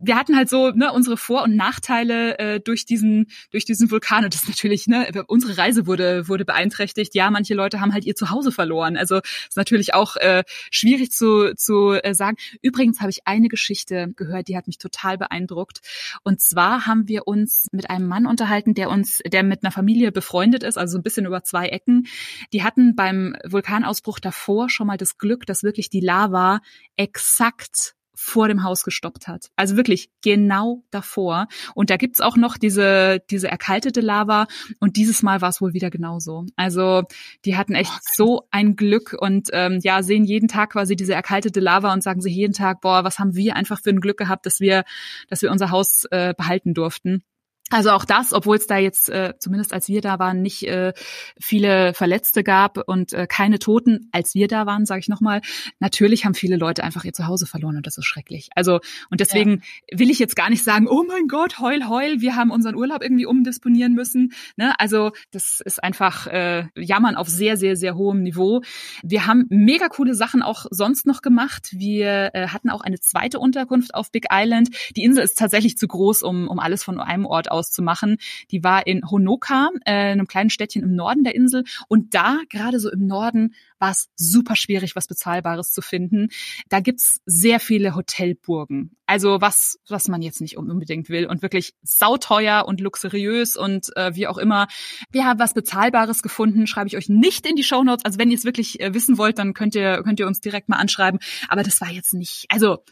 wir 0.03 0.17
hatten 0.17 0.37
halt 0.37 0.49
so 0.49 0.71
ne, 0.71 0.93
unsere 0.93 1.17
Vor- 1.17 1.43
und 1.45 1.55
Nachteile 1.55 2.39
äh, 2.39 2.61
durch 2.61 2.85
diesen 2.85 3.27
durch 3.51 3.65
diesen 3.65 3.91
Vulkan 3.91 4.25
und 4.25 4.35
das 4.35 4.49
natürlich 4.49 4.87
ne 4.87 5.09
unsere 5.27 5.59
Reise 5.59 5.87
wurde 5.87 6.29
wurde 6.29 6.45
beeinträchtigt. 6.45 7.15
Ja, 7.15 7.31
manche 7.31 7.55
Leute 7.55 7.81
haben 7.81 7.93
halt 7.93 8.05
ihr 8.05 8.17
Zuhause 8.17 8.51
verloren. 8.51 8.97
Also 8.97 9.19
ist 9.19 9.57
natürlich 9.57 9.95
auch 9.95 10.17
äh, 10.17 10.43
schwierig 10.71 11.13
zu 11.13 11.55
zu 11.55 11.93
äh, 11.93 12.15
sagen. 12.15 12.37
Übrigens 12.63 13.01
habe 13.01 13.11
ich 13.11 13.27
eine 13.27 13.49
Geschichte 13.49 14.13
gehört, 14.17 14.49
die 14.49 14.57
hat 14.57 14.67
mich 14.67 14.79
total 14.79 15.19
beeindruckt. 15.19 15.81
Und 16.25 16.41
zwar 16.41 16.87
haben 16.87 17.07
wir 17.07 17.28
uns 17.29 17.67
mit 17.73 17.91
einem 17.91 18.09
Mann 18.09 18.27
unterhalten, 18.27 18.75
der 18.75 18.89
uns, 18.89 19.21
der 19.27 19.43
mit 19.43 19.63
einer 19.63 19.71
Familie 19.71 20.11
befreundet 20.11 20.63
ist, 20.63 20.79
also 20.79 20.99
ein 20.99 21.03
bisschen 21.03 21.27
über 21.27 21.45
zwei 21.45 21.69
Ecken. 21.69 22.07
Die 22.53 22.63
hatten 22.65 22.97
beim 22.97 23.37
Vulkanausbruch 23.47 24.19
davor 24.19 24.71
schon 24.71 24.87
mal 24.87 24.97
das 24.97 25.19
Glück, 25.19 25.45
dass 25.45 25.63
wirklich 25.63 25.91
die 25.91 26.01
Lava 26.01 26.61
exakt 26.97 27.95
vor 28.21 28.49
dem 28.49 28.65
Haus 28.65 28.83
gestoppt 28.83 29.29
hat. 29.29 29.51
Also 29.55 29.77
wirklich 29.77 30.11
genau 30.23 30.83
davor. 30.91 31.47
Und 31.77 31.89
da 31.89 31.97
gibt's 31.97 32.21
auch 32.21 32.37
noch 32.37 32.59
diese, 32.59 33.21
diese 33.31 33.49
erkaltete 33.49 34.01
Lava. 34.01 34.49
Und 34.81 34.97
dieses 34.97 35.23
Mal 35.23 35.41
war 35.41 35.51
es 35.51 35.61
wohl 35.61 35.73
wieder 35.73 35.89
genauso. 35.89 36.45
Also 36.57 37.05
die 37.45 37.57
hatten 37.57 37.77
echt 37.77 37.93
oh, 37.95 38.01
so 38.13 38.43
ein 38.51 38.75
Glück 38.75 39.17
und 39.17 39.51
ähm, 39.53 39.79
ja, 39.83 40.03
sehen 40.03 40.25
jeden 40.25 40.49
Tag 40.49 40.73
quasi 40.73 40.97
diese 40.97 41.15
erkaltete 41.15 41.61
Lava 41.61 41.93
und 41.93 42.03
sagen 42.03 42.21
sich 42.21 42.35
jeden 42.35 42.55
Tag, 42.55 42.81
boah, 42.81 43.05
was 43.05 43.21
haben 43.21 43.37
wir 43.37 43.55
einfach 43.55 43.81
für 43.81 43.91
ein 43.91 44.01
Glück 44.01 44.19
gehabt, 44.19 44.47
dass 44.47 44.59
wir, 44.59 44.83
dass 45.29 45.43
wir 45.43 45.53
unser 45.53 45.71
Haus 45.71 46.05
äh, 46.11 46.35
behalten 46.37 46.75
durften. 46.75 47.23
Also 47.71 47.91
auch 47.91 48.07
das, 48.07 48.33
obwohl 48.33 48.57
es 48.57 48.67
da 48.67 48.79
jetzt, 48.79 49.11
äh, 49.11 49.35
zumindest 49.39 49.75
als 49.75 49.89
wir 49.89 50.01
da 50.01 50.19
waren, 50.19 50.41
nicht 50.41 50.67
äh, 50.67 50.95
viele 51.39 51.93
Verletzte 51.93 52.43
gab 52.43 52.89
und 52.89 53.13
äh, 53.13 53.27
keine 53.27 53.59
Toten, 53.59 54.09
als 54.11 54.35
wir 54.35 54.49
da 54.49 54.65
waren, 54.65 54.87
sage 54.87 55.01
ich 55.01 55.09
nochmal, 55.09 55.43
natürlich 55.79 56.25
haben 56.25 56.35
viele 56.35 56.57
Leute 56.57 56.83
einfach 56.83 57.05
ihr 57.05 57.13
Zuhause 57.13 57.47
verloren 57.47 57.77
und 57.77 57.87
das 57.87 57.99
ist 57.99 58.07
schrecklich. 58.07 58.49
Also 58.55 58.81
und 59.11 59.21
deswegen 59.21 59.63
ja. 59.91 59.99
will 59.99 60.11
ich 60.11 60.19
jetzt 60.19 60.35
gar 60.35 60.49
nicht 60.49 60.65
sagen, 60.65 60.89
oh 60.89 61.05
mein 61.07 61.29
Gott, 61.29 61.59
heul, 61.59 61.87
heul, 61.89 62.23
wir 62.23 62.37
haben 62.37 62.51
unseren 62.51 62.75
Urlaub 62.75 63.03
irgendwie 63.03 63.27
umdisponieren 63.27 63.93
müssen. 63.93 64.33
Ne? 64.57 64.73
Also 64.81 65.13
das 65.31 65.61
ist 65.63 65.83
einfach 65.83 66.27
äh, 66.27 66.69
Jammern 66.75 67.17
auf 67.17 67.29
sehr, 67.29 67.59
sehr, 67.59 67.77
sehr 67.77 67.97
hohem 67.97 68.23
Niveau. 68.23 68.63
Wir 69.03 69.27
haben 69.27 69.45
mega 69.51 69.89
coole 69.89 70.15
Sachen 70.15 70.43
auch 70.43 70.65
sonst 70.71 71.05
noch 71.05 71.21
gemacht. 71.21 71.69
Wir 71.73 72.31
äh, 72.33 72.49
hatten 72.49 72.71
auch 72.71 72.81
eine 72.81 72.99
zweite 72.99 73.39
Unterkunft 73.39 73.95
auf 73.95 74.11
Big 74.11 74.29
Island. 74.33 74.71
Die 74.97 75.05
Insel 75.05 75.25
ist 75.25 75.39
tatsächlich 75.39 75.77
zu 75.77 75.87
groß, 75.87 76.23
um, 76.23 76.49
um 76.49 76.59
alles 76.59 76.83
von 76.83 76.99
einem 76.99 77.27
Ort 77.27 77.51
aus 77.51 77.58
auszumachen. 77.59 78.17
Die 78.51 78.63
war 78.63 78.87
in 78.87 79.03
Honoka, 79.11 79.71
äh, 79.85 80.13
einem 80.13 80.27
kleinen 80.27 80.51
Städtchen 80.51 80.83
im 80.83 80.95
Norden 80.95 81.25
der 81.25 81.35
Insel. 81.35 81.65
Und 81.89 82.15
da, 82.15 82.39
gerade 82.49 82.79
so 82.81 82.91
im 82.91 83.07
Norden, 83.07 83.55
war 83.79 83.91
es 83.91 84.09
super 84.17 84.57
schwierig, 84.57 84.97
was 84.97 85.07
Bezahlbares 85.07 85.73
zu 85.73 85.83
finden. 85.83 86.29
Da 86.69 86.81
gibt's 86.81 87.21
sehr 87.27 87.61
viele 87.61 87.95
Hotelburgen. 87.95 88.97
Also 89.07 89.41
was, 89.41 89.79
was 89.89 90.09
man 90.09 90.21
jetzt 90.21 90.41
nicht 90.41 90.57
unbedingt 90.59 91.09
will 91.09 91.27
und 91.27 91.41
wirklich 91.43 91.75
sauteuer 91.83 92.65
und 92.67 92.81
luxuriös 92.81 93.57
und 93.57 93.97
äh, 93.97 94.15
wie 94.15 94.27
auch 94.27 94.39
immer. 94.39 94.69
Wir 95.11 95.25
haben 95.25 95.39
was 95.39 95.55
Bezahlbares 95.55 96.23
gefunden, 96.23 96.67
schreibe 96.67 96.89
ich 96.89 96.97
euch 96.97 97.09
nicht 97.09 97.47
in 97.47 97.57
die 97.57 97.63
Show 97.63 97.83
Notes. 97.83 98.05
Also 98.05 98.19
wenn 98.19 98.31
ihr 98.31 98.37
es 98.37 98.45
wirklich 98.45 98.81
äh, 98.81 98.93
wissen 98.93 99.17
wollt, 99.17 99.39
dann 99.39 99.55
könnt 99.55 99.75
ihr, 99.75 100.03
könnt 100.03 100.21
ihr 100.21 100.27
uns 100.27 100.41
direkt 100.41 100.69
mal 100.69 100.77
anschreiben. 100.77 101.21
Aber 101.49 101.63
das 101.63 101.81
war 101.81 101.91
jetzt 101.91 102.13
nicht, 102.13 102.47
also 102.51 102.85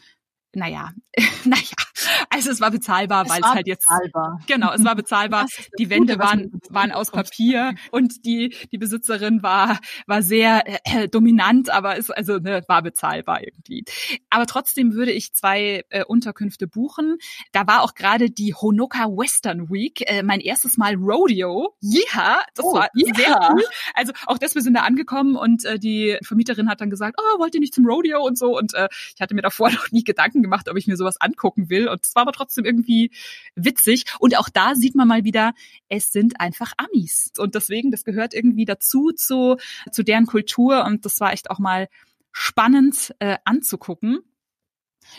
naja, 0.57 0.91
naja, 1.45 1.61
also 2.29 2.49
es 2.49 2.59
war 2.59 2.71
bezahlbar, 2.71 3.29
weil 3.29 3.41
es 3.41 3.47
halt 3.47 3.67
jetzt 3.67 3.87
bezahlbar. 3.87 4.39
genau, 4.47 4.73
es 4.73 4.83
war 4.83 4.95
bezahlbar. 4.95 5.45
Die 5.79 5.89
Wände 5.89 6.19
waren 6.19 6.51
waren 6.69 6.91
aus 6.91 7.11
Papier 7.11 7.75
und 7.91 8.25
die 8.25 8.55
die 8.71 8.77
Besitzerin 8.77 9.43
war 9.43 9.79
war 10.07 10.21
sehr 10.21 10.63
äh, 10.85 11.07
dominant, 11.07 11.69
aber 11.69 11.97
es 11.97 12.09
also 12.09 12.37
ne, 12.37 12.63
war 12.67 12.81
bezahlbar 12.81 13.43
irgendwie. 13.43 13.85
Aber 14.29 14.47
trotzdem 14.47 14.93
würde 14.93 15.11
ich 15.11 15.33
zwei 15.33 15.85
äh, 15.89 16.03
Unterkünfte 16.03 16.67
buchen. 16.67 17.17
Da 17.51 17.67
war 17.67 17.83
auch 17.83 17.93
gerade 17.93 18.29
die 18.31 18.53
Honoka 18.53 19.05
Western 19.07 19.69
Week, 19.69 20.01
äh, 20.09 20.23
mein 20.23 20.39
erstes 20.39 20.77
Mal 20.77 20.95
Rodeo. 20.95 21.75
Ja, 21.81 22.41
das 22.55 22.65
oh, 22.65 22.73
war 22.73 22.89
yeah. 22.95 23.15
sehr 23.15 23.49
cool. 23.51 23.63
Also 23.93 24.13
auch 24.25 24.39
das, 24.39 24.55
wir 24.55 24.63
sind 24.63 24.73
da 24.73 24.81
angekommen 24.81 25.35
und 25.35 25.65
äh, 25.65 25.77
die 25.77 26.17
Vermieterin 26.23 26.67
hat 26.67 26.81
dann 26.81 26.89
gesagt, 26.89 27.19
oh, 27.19 27.39
wollt 27.39 27.53
ihr 27.53 27.61
nicht 27.61 27.75
zum 27.75 27.85
Rodeo 27.85 28.25
und 28.25 28.37
so 28.37 28.57
und 28.57 28.73
äh, 28.73 28.87
ich 29.15 29.21
hatte 29.21 29.35
mir 29.35 29.41
davor 29.41 29.69
noch 29.71 29.91
nie 29.91 30.03
Gedanken 30.03 30.46
gemacht, 30.47 30.69
ob 30.69 30.77
ich 30.77 30.87
mir 30.87 30.97
sowas 30.97 31.19
angucken 31.19 31.69
will. 31.69 31.87
Und 31.87 32.05
es 32.05 32.15
war 32.15 32.23
aber 32.23 32.31
trotzdem 32.31 32.65
irgendwie 32.65 33.11
witzig. 33.55 34.05
Und 34.19 34.37
auch 34.37 34.49
da 34.49 34.75
sieht 34.75 34.95
man 34.95 35.07
mal 35.07 35.23
wieder, 35.23 35.53
es 35.89 36.11
sind 36.11 36.39
einfach 36.39 36.73
Amis. 36.77 37.31
Und 37.37 37.55
deswegen, 37.55 37.91
das 37.91 38.03
gehört 38.03 38.33
irgendwie 38.33 38.65
dazu 38.65 39.11
zu, 39.11 39.57
zu 39.91 40.03
deren 40.03 40.25
Kultur. 40.25 40.85
Und 40.85 41.05
das 41.05 41.19
war 41.19 41.33
echt 41.33 41.49
auch 41.49 41.59
mal 41.59 41.87
spannend 42.31 43.13
äh, 43.19 43.37
anzugucken. 43.45 44.19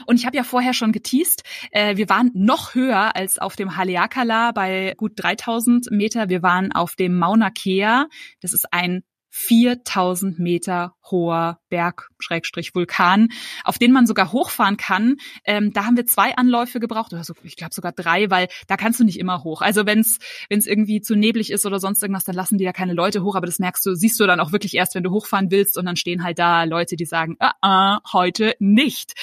Und 0.06 0.16
ich 0.16 0.26
habe 0.26 0.36
ja 0.36 0.44
vorher 0.44 0.74
schon 0.74 0.92
geteased, 0.92 1.42
äh, 1.70 1.96
wir 1.96 2.08
waren 2.08 2.30
noch 2.34 2.74
höher 2.74 3.16
als 3.16 3.38
auf 3.38 3.56
dem 3.56 3.76
Haleakala 3.76 4.52
bei 4.52 4.94
gut 4.96 5.12
3000 5.16 5.90
Meter. 5.90 6.28
Wir 6.28 6.42
waren 6.42 6.72
auf 6.72 6.94
dem 6.94 7.18
Mauna 7.18 7.50
Kea. 7.50 8.06
Das 8.40 8.52
ist 8.52 8.72
ein 8.72 9.02
4000 9.30 10.38
Meter 10.38 10.94
hoher 11.10 11.60
Berg, 11.68 12.08
Schrägstrich 12.18 12.74
Vulkan, 12.74 13.28
auf 13.64 13.78
den 13.78 13.92
man 13.92 14.06
sogar 14.06 14.32
hochfahren 14.32 14.76
kann. 14.76 15.16
Ähm, 15.44 15.72
da 15.72 15.84
haben 15.84 15.96
wir 15.96 16.06
zwei 16.06 16.36
Anläufe 16.36 16.80
gebraucht, 16.80 17.12
oder 17.12 17.24
so, 17.24 17.34
ich 17.42 17.56
glaube 17.56 17.74
sogar 17.74 17.92
drei, 17.92 18.30
weil 18.30 18.48
da 18.66 18.76
kannst 18.76 19.00
du 19.00 19.04
nicht 19.04 19.18
immer 19.18 19.44
hoch. 19.44 19.62
Also 19.62 19.86
wenn 19.86 20.00
es 20.00 20.18
irgendwie 20.48 21.00
zu 21.00 21.14
neblig 21.14 21.50
ist 21.50 21.66
oder 21.66 21.78
sonst 21.78 22.02
irgendwas, 22.02 22.24
dann 22.24 22.34
lassen 22.34 22.58
die 22.58 22.64
ja 22.64 22.72
keine 22.72 22.94
Leute 22.94 23.22
hoch, 23.22 23.36
aber 23.36 23.46
das 23.46 23.58
merkst 23.58 23.84
du, 23.86 23.94
siehst 23.94 24.18
du 24.20 24.26
dann 24.26 24.40
auch 24.40 24.52
wirklich 24.52 24.74
erst, 24.74 24.94
wenn 24.94 25.02
du 25.02 25.10
hochfahren 25.10 25.50
willst 25.50 25.78
und 25.78 25.86
dann 25.86 25.96
stehen 25.96 26.24
halt 26.24 26.38
da 26.38 26.64
Leute, 26.64 26.96
die 26.96 27.06
sagen, 27.06 27.36
ah, 27.38 27.52
ah, 27.60 28.00
heute 28.12 28.54
nicht. 28.58 29.14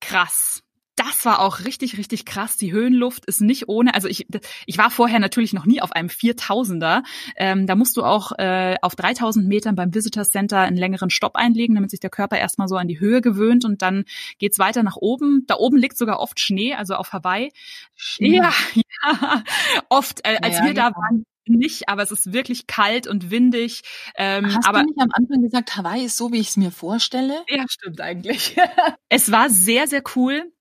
Krass 0.00 0.62
das 1.00 1.24
war 1.24 1.40
auch 1.40 1.60
richtig, 1.60 1.96
richtig 1.96 2.26
krass. 2.26 2.58
Die 2.58 2.72
Höhenluft 2.72 3.24
ist 3.24 3.40
nicht 3.40 3.68
ohne. 3.68 3.94
Also 3.94 4.06
ich, 4.06 4.26
ich 4.66 4.76
war 4.76 4.90
vorher 4.90 5.18
natürlich 5.18 5.54
noch 5.54 5.64
nie 5.64 5.80
auf 5.80 5.92
einem 5.92 6.08
4000er. 6.08 7.02
Ähm, 7.36 7.66
da 7.66 7.74
musst 7.74 7.96
du 7.96 8.04
auch 8.04 8.32
äh, 8.38 8.76
auf 8.82 8.96
3000 8.96 9.48
Metern 9.48 9.76
beim 9.76 9.94
Visitor 9.94 10.24
Center 10.24 10.58
einen 10.58 10.76
längeren 10.76 11.08
Stopp 11.08 11.36
einlegen, 11.36 11.74
damit 11.74 11.90
sich 11.90 12.00
der 12.00 12.10
Körper 12.10 12.36
erstmal 12.36 12.68
so 12.68 12.76
an 12.76 12.86
die 12.86 13.00
Höhe 13.00 13.22
gewöhnt 13.22 13.64
und 13.64 13.80
dann 13.80 14.04
geht's 14.38 14.58
weiter 14.58 14.82
nach 14.82 14.96
oben. 14.96 15.44
Da 15.46 15.56
oben 15.56 15.78
liegt 15.78 15.96
sogar 15.96 16.20
oft 16.20 16.38
Schnee, 16.38 16.74
also 16.74 16.96
auf 16.96 17.14
Hawaii. 17.14 17.50
Schnee. 17.94 18.36
Ja, 18.36 18.52
ja, 18.74 19.42
oft. 19.88 20.20
Äh, 20.24 20.38
als 20.42 20.58
ja, 20.58 20.64
wir 20.66 20.74
da 20.74 20.90
waren, 20.94 21.24
nicht, 21.46 21.88
aber 21.88 22.02
es 22.02 22.10
ist 22.10 22.34
wirklich 22.34 22.66
kalt 22.66 23.06
und 23.06 23.30
windig. 23.30 23.80
Ähm, 24.16 24.54
Hast 24.54 24.68
aber, 24.68 24.80
du 24.80 24.86
nicht 24.86 25.00
am 25.00 25.10
Anfang 25.12 25.40
gesagt, 25.40 25.76
Hawaii 25.76 26.04
ist 26.04 26.18
so, 26.18 26.30
wie 26.30 26.40
ich 26.40 26.48
es 26.48 26.56
mir 26.58 26.70
vorstelle? 26.70 27.42
Ja, 27.48 27.64
stimmt 27.68 28.02
eigentlich. 28.02 28.56
es 29.08 29.32
war 29.32 29.48
sehr, 29.48 29.86
sehr 29.86 30.02
cool. 30.14 30.52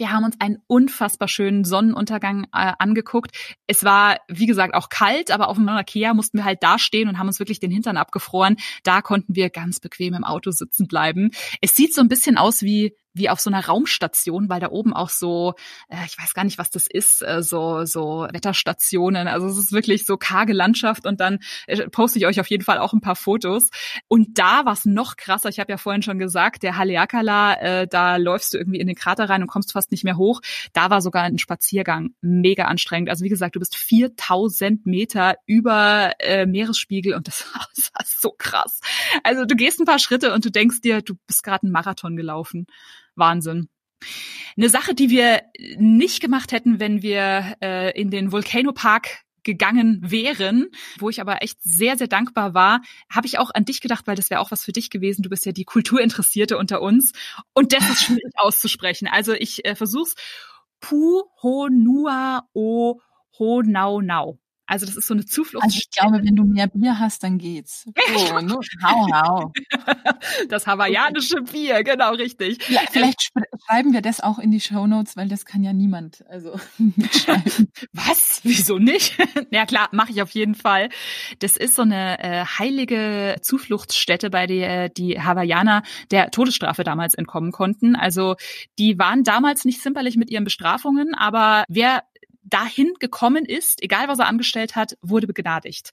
Wir 0.00 0.12
haben 0.12 0.24
uns 0.24 0.40
einen 0.40 0.56
unfassbar 0.66 1.28
schönen 1.28 1.64
Sonnenuntergang 1.64 2.44
äh, 2.54 2.72
angeguckt. 2.78 3.36
Es 3.66 3.84
war, 3.84 4.16
wie 4.28 4.46
gesagt, 4.46 4.72
auch 4.74 4.88
kalt, 4.88 5.30
aber 5.30 5.48
auf 5.48 5.56
dem 5.56 5.66
Mauna 5.66 5.84
Kea 5.84 6.14
mussten 6.14 6.38
wir 6.38 6.46
halt 6.46 6.62
da 6.62 6.78
stehen 6.78 7.06
und 7.06 7.18
haben 7.18 7.26
uns 7.26 7.38
wirklich 7.38 7.60
den 7.60 7.70
Hintern 7.70 7.98
abgefroren. 7.98 8.56
Da 8.82 9.02
konnten 9.02 9.36
wir 9.36 9.50
ganz 9.50 9.78
bequem 9.78 10.14
im 10.14 10.24
Auto 10.24 10.52
sitzen 10.52 10.88
bleiben. 10.88 11.32
Es 11.60 11.76
sieht 11.76 11.94
so 11.94 12.00
ein 12.00 12.08
bisschen 12.08 12.38
aus 12.38 12.62
wie 12.62 12.96
wie 13.12 13.28
auf 13.28 13.40
so 13.40 13.50
einer 13.50 13.64
Raumstation, 13.64 14.48
weil 14.48 14.60
da 14.60 14.70
oben 14.70 14.92
auch 14.92 15.10
so, 15.10 15.54
äh, 15.88 16.04
ich 16.06 16.18
weiß 16.18 16.34
gar 16.34 16.44
nicht, 16.44 16.58
was 16.58 16.70
das 16.70 16.86
ist, 16.86 17.22
äh, 17.22 17.42
so 17.42 17.84
so 17.84 18.26
Wetterstationen. 18.32 19.28
Also 19.28 19.46
es 19.46 19.58
ist 19.58 19.72
wirklich 19.72 20.06
so 20.06 20.16
karge 20.16 20.52
Landschaft 20.52 21.06
und 21.06 21.20
dann 21.20 21.38
äh, 21.66 21.88
poste 21.88 22.18
ich 22.18 22.26
euch 22.26 22.40
auf 22.40 22.48
jeden 22.48 22.64
Fall 22.64 22.78
auch 22.78 22.92
ein 22.92 23.00
paar 23.00 23.16
Fotos. 23.16 23.68
Und 24.08 24.38
da 24.38 24.64
war 24.64 24.72
es 24.72 24.84
noch 24.84 25.16
krasser. 25.16 25.48
Ich 25.48 25.60
habe 25.60 25.72
ja 25.72 25.76
vorhin 25.76 26.02
schon 26.02 26.18
gesagt, 26.18 26.62
der 26.62 26.76
Haleakala, 26.76 27.54
äh, 27.54 27.86
da 27.86 28.16
läufst 28.16 28.54
du 28.54 28.58
irgendwie 28.58 28.80
in 28.80 28.86
den 28.86 28.96
Krater 28.96 29.28
rein 29.28 29.42
und 29.42 29.48
kommst 29.48 29.72
fast 29.72 29.90
nicht 29.90 30.04
mehr 30.04 30.16
hoch. 30.16 30.40
Da 30.72 30.90
war 30.90 31.00
sogar 31.02 31.24
ein 31.24 31.38
Spaziergang 31.38 32.10
mega 32.20 32.64
anstrengend. 32.64 33.10
Also 33.10 33.24
wie 33.24 33.28
gesagt, 33.28 33.56
du 33.56 33.60
bist 33.60 33.76
4000 33.76 34.86
Meter 34.86 35.36
über 35.46 36.12
äh, 36.18 36.46
Meeresspiegel 36.46 37.14
und 37.14 37.26
das 37.28 37.46
war, 37.54 37.66
so 38.04 38.34
krass. 38.36 38.80
Also 39.24 39.44
du 39.44 39.54
gehst 39.54 39.80
ein 39.80 39.86
paar 39.86 39.98
Schritte 39.98 40.32
und 40.34 40.44
du 40.44 40.50
denkst 40.50 40.80
dir, 40.80 41.02
du 41.02 41.14
bist 41.26 41.42
gerade 41.42 41.64
einen 41.64 41.72
Marathon 41.72 42.16
gelaufen. 42.16 42.66
Wahnsinn. 43.20 43.68
Eine 44.56 44.68
Sache, 44.68 44.94
die 44.94 45.10
wir 45.10 45.42
nicht 45.78 46.20
gemacht 46.20 46.50
hätten, 46.50 46.80
wenn 46.80 47.02
wir 47.02 47.56
äh, 47.62 47.98
in 47.98 48.10
den 48.10 48.32
Volcano 48.32 48.72
Park 48.72 49.22
gegangen 49.42 50.00
wären, 50.02 50.68
wo 50.98 51.08
ich 51.08 51.20
aber 51.20 51.42
echt 51.42 51.62
sehr, 51.62 51.96
sehr 51.96 52.08
dankbar 52.08 52.52
war, 52.54 52.82
habe 53.10 53.26
ich 53.26 53.38
auch 53.38 53.50
an 53.54 53.64
dich 53.64 53.80
gedacht, 53.80 54.06
weil 54.06 54.16
das 54.16 54.30
wäre 54.30 54.40
auch 54.40 54.50
was 54.50 54.64
für 54.64 54.72
dich 54.72 54.90
gewesen. 54.90 55.22
Du 55.22 55.30
bist 55.30 55.46
ja 55.46 55.52
die 55.52 55.64
Kulturinteressierte 55.64 56.58
unter 56.58 56.82
uns. 56.82 57.12
Und 57.54 57.72
das 57.72 57.88
ist 57.88 58.02
schwierig 58.02 58.32
auszusprechen. 58.36 59.08
Also 59.08 59.32
ich 59.32 59.64
äh, 59.64 59.74
versuch's. 59.74 60.14
Pu 60.80 61.22
ho 61.42 61.68
nua 61.68 62.48
o 62.54 63.00
ho 63.38 63.62
nau 63.62 64.00
nau. 64.00 64.38
Also 64.70 64.86
das 64.86 64.96
ist 64.96 65.08
so 65.08 65.14
eine 65.14 65.26
Zuflucht. 65.26 65.64
Also 65.64 65.78
ich 65.78 65.90
glaube, 65.90 66.20
wenn 66.22 66.36
du 66.36 66.44
mehr 66.44 66.68
Bier 66.68 67.00
hast, 67.00 67.24
dann 67.24 67.38
geht's. 67.38 67.86
Oh, 68.32 68.40
nur, 68.40 68.60
hau, 68.82 69.06
hau. 69.12 69.52
Das 70.48 70.66
hawaiianische 70.66 71.42
Bier, 71.42 71.82
genau 71.82 72.12
richtig. 72.12 72.68
Ja, 72.68 72.80
vielleicht 72.90 73.30
schreiben 73.66 73.92
wir 73.92 74.02
das 74.02 74.20
auch 74.20 74.38
in 74.38 74.50
die 74.50 74.60
Show 74.60 74.86
Notes, 74.86 75.16
weil 75.16 75.28
das 75.28 75.44
kann 75.44 75.62
ja 75.62 75.72
niemand 75.72 76.24
also 76.28 76.58
mitschreiben. 76.78 77.72
Was? 77.92 78.40
Wieso 78.42 78.78
nicht? 78.78 79.16
ja 79.50 79.64
klar, 79.66 79.88
mache 79.92 80.12
ich 80.12 80.22
auf 80.22 80.30
jeden 80.30 80.54
Fall. 80.54 80.88
Das 81.38 81.56
ist 81.56 81.76
so 81.76 81.82
eine 81.82 82.22
äh, 82.22 82.44
heilige 82.44 83.36
Zufluchtsstätte, 83.42 84.30
bei 84.30 84.46
der 84.46 84.88
die 84.88 85.20
Hawaiianer 85.20 85.82
der 86.10 86.30
Todesstrafe 86.30 86.84
damals 86.84 87.14
entkommen 87.14 87.52
konnten. 87.52 87.96
Also 87.96 88.36
die 88.78 88.98
waren 88.98 89.24
damals 89.24 89.64
nicht 89.64 89.80
zimperlich 89.80 90.16
mit 90.16 90.30
ihren 90.30 90.44
Bestrafungen, 90.44 91.14
aber 91.14 91.64
wer 91.68 92.02
dahin 92.42 92.94
gekommen 92.98 93.44
ist, 93.44 93.82
egal 93.82 94.08
was 94.08 94.18
er 94.18 94.26
angestellt 94.26 94.74
hat, 94.74 94.96
wurde 95.02 95.26
begnadigt. 95.26 95.90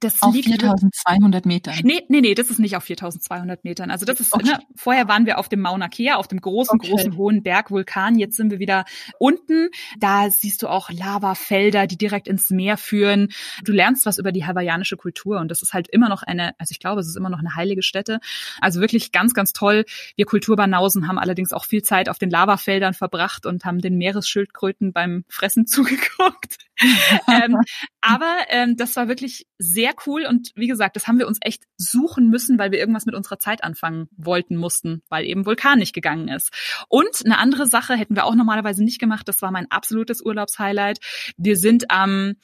Das 0.00 0.22
auf 0.22 0.34
liegt 0.34 0.48
4200 0.48 1.44
Metern. 1.44 1.74
Nee, 1.82 2.02
nee, 2.08 2.20
nee, 2.20 2.34
das 2.34 2.50
ist 2.50 2.58
nicht 2.58 2.76
auf 2.76 2.84
4200 2.84 3.62
Metern. 3.64 3.90
Also 3.90 4.06
das 4.06 4.20
ist, 4.20 4.32
okay. 4.32 4.46
ne, 4.46 4.60
vorher 4.74 5.06
waren 5.08 5.26
wir 5.26 5.38
auf 5.38 5.48
dem 5.48 5.60
Mauna 5.60 5.88
Kea, 5.88 6.14
auf 6.14 6.28
dem 6.28 6.40
großen, 6.40 6.80
okay. 6.80 6.90
großen, 6.90 7.16
hohen 7.16 7.42
Bergvulkan. 7.42 8.18
Jetzt 8.18 8.36
sind 8.36 8.50
wir 8.50 8.58
wieder 8.58 8.84
unten. 9.18 9.68
Da 9.98 10.30
siehst 10.30 10.62
du 10.62 10.68
auch 10.68 10.90
Lavafelder, 10.90 11.86
die 11.86 11.98
direkt 11.98 12.26
ins 12.26 12.50
Meer 12.50 12.76
führen. 12.78 13.28
Du 13.62 13.72
lernst 13.72 14.06
was 14.06 14.18
über 14.18 14.32
die 14.32 14.46
hawaiianische 14.46 14.96
Kultur 14.96 15.40
und 15.40 15.50
das 15.50 15.62
ist 15.62 15.74
halt 15.74 15.88
immer 15.88 16.08
noch 16.08 16.22
eine, 16.22 16.58
also 16.58 16.72
ich 16.72 16.80
glaube, 16.80 17.00
es 17.00 17.08
ist 17.08 17.16
immer 17.16 17.30
noch 17.30 17.40
eine 17.40 17.54
heilige 17.54 17.82
Stätte. 17.82 18.20
Also 18.60 18.80
wirklich 18.80 19.12
ganz, 19.12 19.34
ganz 19.34 19.52
toll. 19.52 19.84
Wir 20.16 20.24
Kulturbanausen 20.24 21.06
haben 21.06 21.18
allerdings 21.18 21.52
auch 21.52 21.66
viel 21.66 21.82
Zeit 21.82 22.08
auf 22.08 22.18
den 22.18 22.30
Lavafeldern 22.30 22.94
verbracht 22.94 23.44
und 23.44 23.64
haben 23.64 23.78
den 23.78 23.98
Meeresschildkröten 23.98 24.92
beim 24.92 25.24
Fressen 25.28 25.66
zugeschaut 25.66 25.81
zugeguckt. 25.82 26.56
ähm, 27.28 27.58
aber 28.00 28.36
ähm, 28.48 28.76
das 28.76 28.96
war 28.96 29.08
wirklich 29.08 29.46
sehr 29.58 29.92
cool 30.06 30.26
und 30.26 30.50
wie 30.54 30.66
gesagt, 30.66 30.96
das 30.96 31.06
haben 31.06 31.18
wir 31.18 31.28
uns 31.28 31.38
echt 31.40 31.64
suchen 31.76 32.28
müssen, 32.28 32.58
weil 32.58 32.72
wir 32.72 32.78
irgendwas 32.78 33.06
mit 33.06 33.14
unserer 33.14 33.38
Zeit 33.38 33.62
anfangen 33.62 34.08
wollten 34.16 34.56
mussten, 34.56 35.02
weil 35.08 35.24
eben 35.24 35.46
Vulkan 35.46 35.78
nicht 35.78 35.94
gegangen 35.94 36.28
ist. 36.28 36.50
Und 36.88 37.24
eine 37.24 37.38
andere 37.38 37.66
Sache 37.66 37.94
hätten 37.94 38.16
wir 38.16 38.24
auch 38.24 38.34
normalerweise 38.34 38.82
nicht 38.82 38.98
gemacht, 38.98 39.28
das 39.28 39.42
war 39.42 39.50
mein 39.50 39.70
absolutes 39.70 40.22
Urlaubshighlight. 40.22 40.98
Wir 41.36 41.56
sind 41.56 41.90
am 41.90 42.34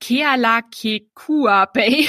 Kealakekua 0.00 1.66
Bay 1.66 2.08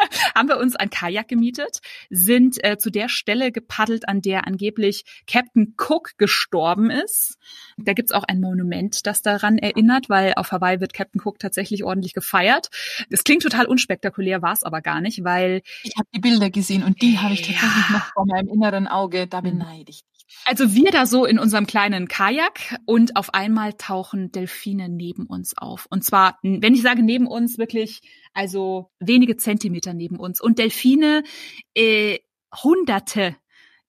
haben 0.34 0.48
wir 0.48 0.58
uns 0.58 0.76
ein 0.76 0.90
Kajak 0.90 1.28
gemietet, 1.28 1.80
sind 2.10 2.62
äh, 2.64 2.78
zu 2.78 2.90
der 2.90 3.08
Stelle 3.08 3.52
gepaddelt, 3.52 4.08
an 4.08 4.20
der 4.20 4.46
angeblich 4.46 5.04
Captain 5.26 5.74
Cook 5.76 6.12
gestorben 6.18 6.90
ist. 6.90 7.36
Da 7.76 7.92
gibt's 7.92 8.12
auch 8.12 8.24
ein 8.24 8.40
Monument, 8.40 9.06
das 9.06 9.22
daran 9.22 9.58
erinnert, 9.58 10.08
weil 10.08 10.34
auf 10.34 10.52
Hawaii 10.52 10.80
wird 10.80 10.92
Captain 10.92 11.20
Cook 11.22 11.38
tatsächlich 11.38 11.84
ordentlich 11.84 12.14
gefeiert. 12.14 12.68
Das 13.10 13.24
klingt 13.24 13.42
total 13.42 13.66
unspektakulär, 13.66 14.42
war's 14.42 14.62
aber 14.62 14.80
gar 14.80 15.00
nicht, 15.00 15.24
weil 15.24 15.62
ich 15.82 15.96
habe 15.96 16.08
die 16.14 16.20
Bilder 16.20 16.50
gesehen 16.50 16.82
und 16.82 17.02
die 17.02 17.18
habe 17.18 17.34
ich 17.34 17.42
tatsächlich 17.42 17.90
ja. 17.90 17.96
noch 17.96 18.12
vor 18.12 18.26
meinem 18.26 18.48
inneren 18.48 18.86
Auge. 18.86 19.26
Da 19.26 19.40
beneide 19.40 19.90
ich 19.90 20.02
also 20.44 20.74
wir 20.74 20.90
da 20.90 21.06
so 21.06 21.24
in 21.24 21.38
unserem 21.38 21.66
kleinen 21.66 22.08
Kajak 22.08 22.78
und 22.84 23.16
auf 23.16 23.34
einmal 23.34 23.72
tauchen 23.74 24.32
Delfine 24.32 24.88
neben 24.88 25.26
uns 25.26 25.56
auf. 25.56 25.86
Und 25.90 26.04
zwar, 26.04 26.38
wenn 26.42 26.74
ich 26.74 26.82
sage 26.82 27.02
neben 27.02 27.26
uns, 27.26 27.58
wirklich, 27.58 28.00
also 28.34 28.90
wenige 28.98 29.36
Zentimeter 29.36 29.94
neben 29.94 30.18
uns. 30.18 30.40
Und 30.40 30.58
Delfine, 30.58 31.22
äh, 31.74 32.18
Hunderte, 32.54 33.36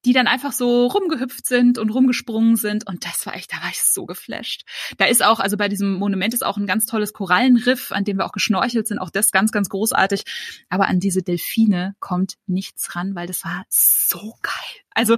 die 0.06 0.14
dann 0.14 0.28
einfach 0.28 0.54
so 0.54 0.88
rumgehüpft 0.88 1.46
sind 1.46 1.78
und 1.78 1.90
rumgesprungen 1.90 2.56
sind. 2.56 2.88
Und 2.88 3.06
das 3.06 3.26
war 3.26 3.36
echt, 3.36 3.52
da 3.52 3.58
war 3.58 3.70
ich 3.70 3.84
so 3.84 4.06
geflasht. 4.06 4.64
Da 4.98 5.06
ist 5.06 5.24
auch, 5.24 5.40
also 5.40 5.58
bei 5.58 5.68
diesem 5.68 5.96
Monument 5.96 6.34
ist 6.34 6.46
auch 6.46 6.58
ein 6.58 6.68
ganz 6.68 6.86
tolles 6.86 7.14
Korallenriff, 7.14 7.92
an 7.92 8.04
dem 8.04 8.18
wir 8.18 8.26
auch 8.26 8.32
geschnorchelt 8.32 8.88
sind. 8.88 9.00
Auch 9.00 9.10
das 9.10 9.32
ganz, 9.32 9.52
ganz 9.52 9.70
großartig. 9.70 10.24
Aber 10.70 10.88
an 10.88 11.00
diese 11.00 11.24
Delfine 11.24 11.96
kommt 12.00 12.36
nichts 12.46 12.96
ran, 12.96 13.16
weil 13.16 13.28
das 13.28 13.44
war 13.44 13.66
so 13.70 14.36
geil. 14.42 14.82
Also 14.92 15.18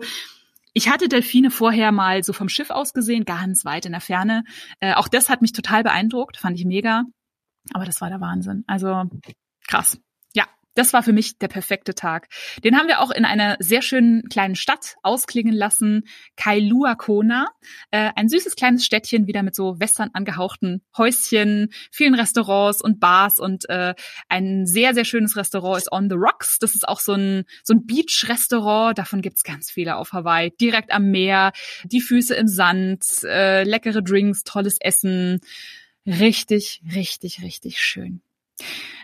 ich 0.73 0.89
hatte 0.89 1.09
Delfine 1.09 1.51
vorher 1.51 1.91
mal 1.91 2.23
so 2.23 2.33
vom 2.33 2.49
Schiff 2.49 2.69
aus 2.69 2.93
gesehen, 2.93 3.25
ganz 3.25 3.65
weit 3.65 3.85
in 3.85 3.91
der 3.91 4.01
Ferne. 4.01 4.43
Äh, 4.79 4.93
auch 4.93 5.07
das 5.07 5.29
hat 5.29 5.41
mich 5.41 5.51
total 5.51 5.83
beeindruckt, 5.83 6.37
fand 6.37 6.57
ich 6.57 6.65
mega. 6.65 7.03
Aber 7.73 7.85
das 7.85 8.01
war 8.01 8.09
der 8.09 8.21
Wahnsinn. 8.21 8.63
Also 8.67 9.05
krass. 9.67 9.99
Das 10.79 10.93
war 10.93 11.03
für 11.03 11.11
mich 11.11 11.37
der 11.37 11.49
perfekte 11.49 11.93
Tag. 11.93 12.29
Den 12.63 12.77
haben 12.77 12.87
wir 12.87 13.01
auch 13.01 13.11
in 13.11 13.25
einer 13.25 13.57
sehr 13.59 13.81
schönen 13.81 14.23
kleinen 14.29 14.55
Stadt 14.55 14.95
ausklingen 15.03 15.53
lassen, 15.53 16.03
Kailua 16.37 16.95
Kona. 16.95 17.47
Äh, 17.91 18.11
ein 18.15 18.29
süßes 18.29 18.55
kleines 18.55 18.85
Städtchen, 18.85 19.27
wieder 19.27 19.43
mit 19.43 19.55
so 19.55 19.77
western 19.81 20.09
angehauchten 20.13 20.81
Häuschen, 20.97 21.73
vielen 21.91 22.15
Restaurants 22.15 22.81
und 22.81 23.01
Bars 23.01 23.41
und 23.41 23.67
äh, 23.67 23.93
ein 24.29 24.65
sehr, 24.65 24.93
sehr 24.93 25.03
schönes 25.03 25.35
Restaurant 25.35 25.79
ist 25.79 25.91
On 25.91 26.09
the 26.09 26.15
Rocks. 26.15 26.59
Das 26.59 26.75
ist 26.75 26.87
auch 26.87 27.01
so 27.01 27.11
ein, 27.11 27.43
so 27.65 27.73
ein 27.73 27.85
Beach-Restaurant. 27.85 28.97
Davon 28.97 29.21
gibt's 29.21 29.43
ganz 29.43 29.69
viele 29.69 29.97
auf 29.97 30.13
Hawaii. 30.13 30.51
Direkt 30.61 30.93
am 30.93 31.11
Meer, 31.11 31.51
die 31.83 31.99
Füße 31.99 32.33
im 32.35 32.47
Sand, 32.47 33.03
äh, 33.25 33.65
leckere 33.65 34.01
Drinks, 34.01 34.45
tolles 34.45 34.77
Essen. 34.79 35.41
Richtig, 36.05 36.81
richtig, 36.95 37.41
richtig 37.43 37.81
schön. 37.81 38.21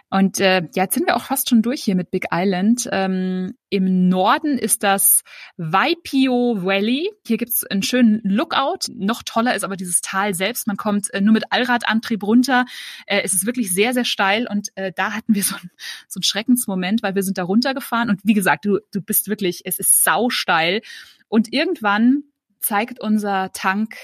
Und 0.09 0.39
äh, 0.39 0.61
ja, 0.75 0.83
jetzt 0.83 0.93
sind 0.93 1.07
wir 1.07 1.15
auch 1.15 1.25
fast 1.25 1.49
schon 1.49 1.61
durch 1.61 1.83
hier 1.83 1.95
mit 1.95 2.11
Big 2.11 2.27
Island. 2.31 2.87
Ähm, 2.91 3.55
Im 3.69 4.07
Norden 4.07 4.57
ist 4.57 4.83
das 4.83 5.23
Waipio 5.57 6.63
Valley. 6.63 7.11
Hier 7.25 7.37
gibt's 7.37 7.65
einen 7.65 7.81
schönen 7.81 8.21
Lookout. 8.23 8.91
Noch 8.93 9.23
toller 9.23 9.55
ist 9.55 9.63
aber 9.63 9.75
dieses 9.75 10.01
Tal 10.01 10.35
selbst. 10.35 10.67
Man 10.67 10.77
kommt 10.77 11.11
äh, 11.13 11.21
nur 11.21 11.33
mit 11.33 11.51
Allradantrieb 11.51 12.23
runter. 12.23 12.65
Äh, 13.07 13.23
es 13.23 13.33
ist 13.33 13.47
wirklich 13.47 13.73
sehr, 13.73 13.93
sehr 13.93 14.05
steil 14.05 14.47
und 14.47 14.69
äh, 14.75 14.93
da 14.95 15.11
hatten 15.11 15.33
wir 15.33 15.43
so, 15.43 15.55
ein, 15.55 15.71
so 16.07 16.19
einen 16.19 16.23
Schreckensmoment, 16.23 17.01
weil 17.01 17.15
wir 17.15 17.23
sind 17.23 17.37
da 17.39 17.43
runtergefahren 17.43 18.09
und 18.09 18.21
wie 18.23 18.33
gesagt, 18.33 18.65
du, 18.65 18.79
du 18.93 19.01
bist 19.01 19.27
wirklich, 19.27 19.63
es 19.65 19.79
ist 19.79 20.03
sau 20.03 20.29
steil. 20.29 20.81
Und 21.27 21.51
irgendwann 21.51 22.23
zeigt 22.59 23.01
unser 23.01 23.51
Tank 23.53 23.95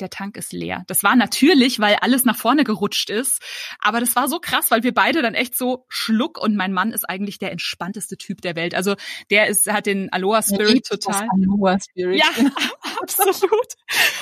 der 0.00 0.10
Tank 0.10 0.36
ist 0.36 0.52
leer. 0.52 0.84
Das 0.86 1.02
war 1.02 1.16
natürlich, 1.16 1.80
weil 1.80 1.96
alles 2.00 2.24
nach 2.24 2.36
vorne 2.36 2.64
gerutscht 2.64 3.10
ist. 3.10 3.42
Aber 3.80 4.00
das 4.00 4.16
war 4.16 4.28
so 4.28 4.38
krass, 4.38 4.70
weil 4.70 4.82
wir 4.82 4.94
beide 4.94 5.22
dann 5.22 5.34
echt 5.34 5.56
so 5.56 5.86
schluck 5.88 6.38
und 6.38 6.56
mein 6.56 6.72
Mann 6.72 6.92
ist 6.92 7.08
eigentlich 7.08 7.38
der 7.38 7.52
entspannteste 7.52 8.16
Typ 8.16 8.40
der 8.42 8.56
Welt. 8.56 8.74
Also 8.74 8.94
der 9.30 9.46
ist, 9.46 9.70
hat 9.70 9.86
den 9.86 10.12
Aloha 10.12 10.42
Spirit 10.42 10.86
total. 10.86 11.28
Aloha 11.32 11.78
Spirit. 11.80 12.18
Ja, 12.18 12.26
absolut. 13.02 13.74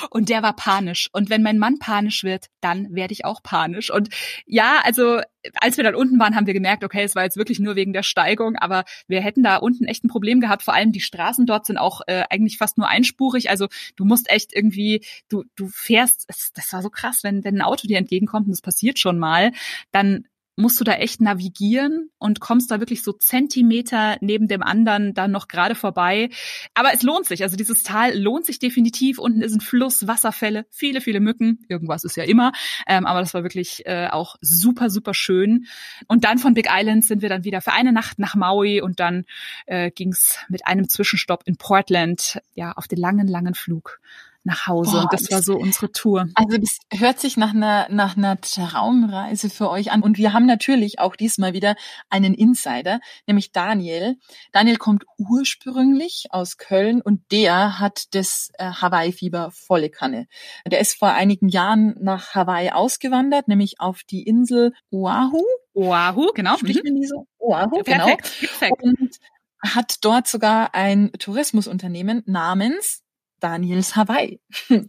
Und 0.09 0.29
der 0.29 0.43
war 0.43 0.55
panisch. 0.55 1.09
Und 1.11 1.29
wenn 1.29 1.43
mein 1.43 1.59
Mann 1.59 1.79
panisch 1.79 2.23
wird, 2.23 2.47
dann 2.61 2.93
werde 2.95 3.13
ich 3.13 3.25
auch 3.25 3.41
panisch. 3.43 3.91
Und 3.91 4.09
ja, 4.45 4.81
also 4.83 5.21
als 5.55 5.77
wir 5.77 5.83
dann 5.83 5.95
unten 5.95 6.19
waren, 6.19 6.35
haben 6.35 6.47
wir 6.47 6.53
gemerkt, 6.53 6.83
okay, 6.83 7.03
es 7.03 7.15
war 7.15 7.23
jetzt 7.23 7.37
wirklich 7.37 7.59
nur 7.59 7.75
wegen 7.75 7.93
der 7.93 8.03
Steigung, 8.03 8.55
aber 8.55 8.83
wir 9.07 9.21
hätten 9.21 9.43
da 9.43 9.57
unten 9.57 9.85
echt 9.85 10.03
ein 10.03 10.09
Problem 10.09 10.41
gehabt. 10.41 10.63
Vor 10.63 10.73
allem 10.73 10.91
die 10.91 11.01
Straßen 11.01 11.45
dort 11.45 11.65
sind 11.65 11.77
auch 11.77 12.01
äh, 12.07 12.23
eigentlich 12.29 12.57
fast 12.57 12.77
nur 12.77 12.87
einspurig. 12.87 13.49
Also 13.49 13.67
du 13.95 14.05
musst 14.05 14.29
echt 14.29 14.53
irgendwie, 14.53 15.03
du, 15.29 15.43
du 15.55 15.67
fährst, 15.67 16.27
das 16.55 16.73
war 16.73 16.81
so 16.81 16.89
krass, 16.89 17.23
wenn, 17.23 17.43
wenn 17.43 17.55
ein 17.55 17.61
Auto 17.61 17.87
dir 17.87 17.97
entgegenkommt 17.97 18.47
und 18.47 18.51
das 18.51 18.61
passiert 18.61 18.99
schon 18.99 19.19
mal, 19.19 19.51
dann 19.91 20.25
musst 20.55 20.79
du 20.79 20.83
da 20.83 20.93
echt 20.93 21.21
navigieren 21.21 22.09
und 22.17 22.39
kommst 22.39 22.71
da 22.71 22.79
wirklich 22.79 23.03
so 23.03 23.11
Zentimeter 23.11 24.17
neben 24.21 24.47
dem 24.47 24.63
anderen 24.63 25.13
dann 25.13 25.31
noch 25.31 25.47
gerade 25.47 25.75
vorbei. 25.75 26.29
Aber 26.73 26.93
es 26.93 27.03
lohnt 27.03 27.25
sich. 27.25 27.43
Also 27.43 27.57
dieses 27.57 27.83
Tal 27.83 28.17
lohnt 28.17 28.45
sich 28.45 28.59
definitiv. 28.59 29.19
Unten 29.19 29.41
ist 29.41 29.53
ein 29.53 29.61
Fluss, 29.61 30.07
Wasserfälle, 30.07 30.65
viele, 30.71 31.01
viele 31.01 31.19
Mücken. 31.19 31.65
Irgendwas 31.67 32.03
ist 32.03 32.15
ja 32.15 32.23
immer. 32.23 32.53
Ähm, 32.87 33.05
aber 33.05 33.19
das 33.19 33.33
war 33.33 33.43
wirklich 33.43 33.85
äh, 33.85 34.07
auch 34.07 34.37
super, 34.41 34.89
super 34.89 35.13
schön. 35.13 35.65
Und 36.07 36.23
dann 36.23 36.37
von 36.37 36.53
Big 36.53 36.67
Island 36.69 37.03
sind 37.03 37.21
wir 37.21 37.29
dann 37.29 37.43
wieder 37.43 37.61
für 37.61 37.73
eine 37.73 37.91
Nacht 37.91 38.19
nach 38.19 38.35
Maui 38.35 38.81
und 38.81 38.99
dann 38.99 39.25
äh, 39.65 39.91
ging's 39.91 40.39
mit 40.47 40.65
einem 40.65 40.87
Zwischenstopp 40.87 41.43
in 41.45 41.57
Portland 41.57 42.39
ja 42.53 42.71
auf 42.73 42.87
den 42.87 42.99
langen, 42.99 43.27
langen 43.27 43.55
Flug 43.55 43.99
nach 44.45 44.67
Hause. 44.67 44.91
Boah, 44.91 45.01
und 45.01 45.13
das, 45.13 45.31
war 45.31 45.41
so 45.41 45.57
unsere 45.57 45.91
Tour. 45.91 46.27
Also 46.35 46.57
das 46.57 46.77
hört 46.93 47.19
sich 47.19 47.35
nach 47.35 47.53
einer, 47.53 47.87
nach 47.89 48.15
einer 48.15 48.39
Traumreise 48.39 49.49
für 49.49 49.69
euch 49.69 49.91
an. 49.91 50.03
Und 50.03 50.17
wir 50.17 50.33
haben 50.33 50.45
natürlich 50.45 50.99
auch 50.99 51.15
diesmal 51.15 51.53
wieder 51.53 51.75
einen 52.09 52.33
Insider, 52.33 52.99
nämlich 53.27 53.51
Daniel. 53.51 54.17
Daniel 54.51 54.77
kommt 54.77 55.03
ursprünglich 55.17 56.27
aus 56.29 56.57
Köln 56.57 57.01
und 57.01 57.21
der 57.31 57.79
hat 57.79 58.13
das 58.13 58.51
äh, 58.57 58.65
Hawaii-Fieber 58.65 59.51
volle 59.51 59.89
Kanne. 59.89 60.27
Der 60.65 60.79
ist 60.79 60.97
vor 60.97 61.09
einigen 61.09 61.49
Jahren 61.49 61.95
nach 61.99 62.35
Hawaii 62.35 62.69
ausgewandert, 62.69 63.47
nämlich 63.47 63.79
auf 63.79 64.03
die 64.03 64.23
Insel 64.23 64.73
Oahu. 64.91 65.43
Oahu, 65.73 66.31
genau. 66.33 66.57
Spricht 66.57 66.83
mhm. 66.83 66.91
man 66.91 67.01
die 67.01 67.07
so? 67.07 67.27
Oahu, 67.39 67.81
genau. 67.83 68.05
Perfekt. 68.05 68.39
Perfekt. 68.39 68.83
Und 68.83 69.17
hat 69.63 69.97
dort 70.01 70.27
sogar 70.27 70.75
ein 70.75 71.11
Tourismusunternehmen 71.13 72.21
namens 72.27 73.01
Daniels 73.39 73.95
Hawaii. 73.95 74.39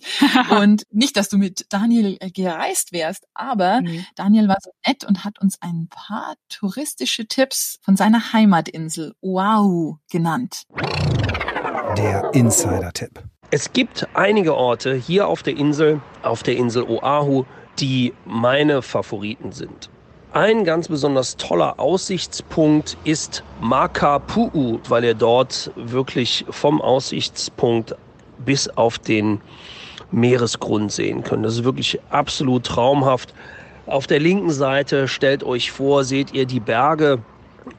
und 0.50 0.82
nicht, 0.90 1.16
dass 1.16 1.28
du 1.28 1.38
mit 1.38 1.66
Daniel 1.70 2.16
äh, 2.20 2.30
gereist 2.30 2.92
wärst, 2.92 3.26
aber 3.34 3.82
mhm. 3.82 4.04
Daniel 4.14 4.48
war 4.48 4.58
so 4.62 4.70
nett 4.86 5.04
und 5.04 5.24
hat 5.24 5.40
uns 5.40 5.60
ein 5.60 5.88
paar 5.90 6.34
touristische 6.48 7.26
Tipps 7.26 7.78
von 7.82 7.96
seiner 7.96 8.32
Heimatinsel 8.32 9.14
Oahu 9.20 9.96
genannt. 10.10 10.62
Der 11.98 12.30
Insider-Tipp. 12.34 13.22
Es 13.50 13.72
gibt 13.72 14.08
einige 14.14 14.56
Orte 14.56 14.94
hier 14.94 15.28
auf 15.28 15.42
der 15.42 15.56
Insel, 15.56 16.00
auf 16.22 16.42
der 16.42 16.56
Insel 16.56 16.82
Oahu, 16.82 17.44
die 17.78 18.12
meine 18.24 18.82
Favoriten 18.82 19.52
sind. 19.52 19.88
Ein 20.32 20.64
ganz 20.64 20.88
besonders 20.88 21.36
toller 21.36 21.80
Aussichtspunkt 21.80 22.98
ist 23.04 23.42
Makapu'u, 23.62 24.80
weil 24.88 25.04
ihr 25.04 25.14
dort 25.14 25.70
wirklich 25.76 26.44
vom 26.50 26.82
Aussichtspunkt 26.82 27.96
bis 28.38 28.68
auf 28.68 28.98
den 28.98 29.40
Meeresgrund 30.10 30.92
sehen 30.92 31.22
können. 31.22 31.42
Das 31.42 31.54
ist 31.54 31.64
wirklich 31.64 32.00
absolut 32.10 32.64
traumhaft. 32.64 33.34
Auf 33.86 34.06
der 34.06 34.20
linken 34.20 34.50
Seite 34.50 35.08
stellt 35.08 35.44
euch 35.44 35.70
vor, 35.70 36.04
seht 36.04 36.32
ihr 36.32 36.46
die 36.46 36.60
Berge. 36.60 37.18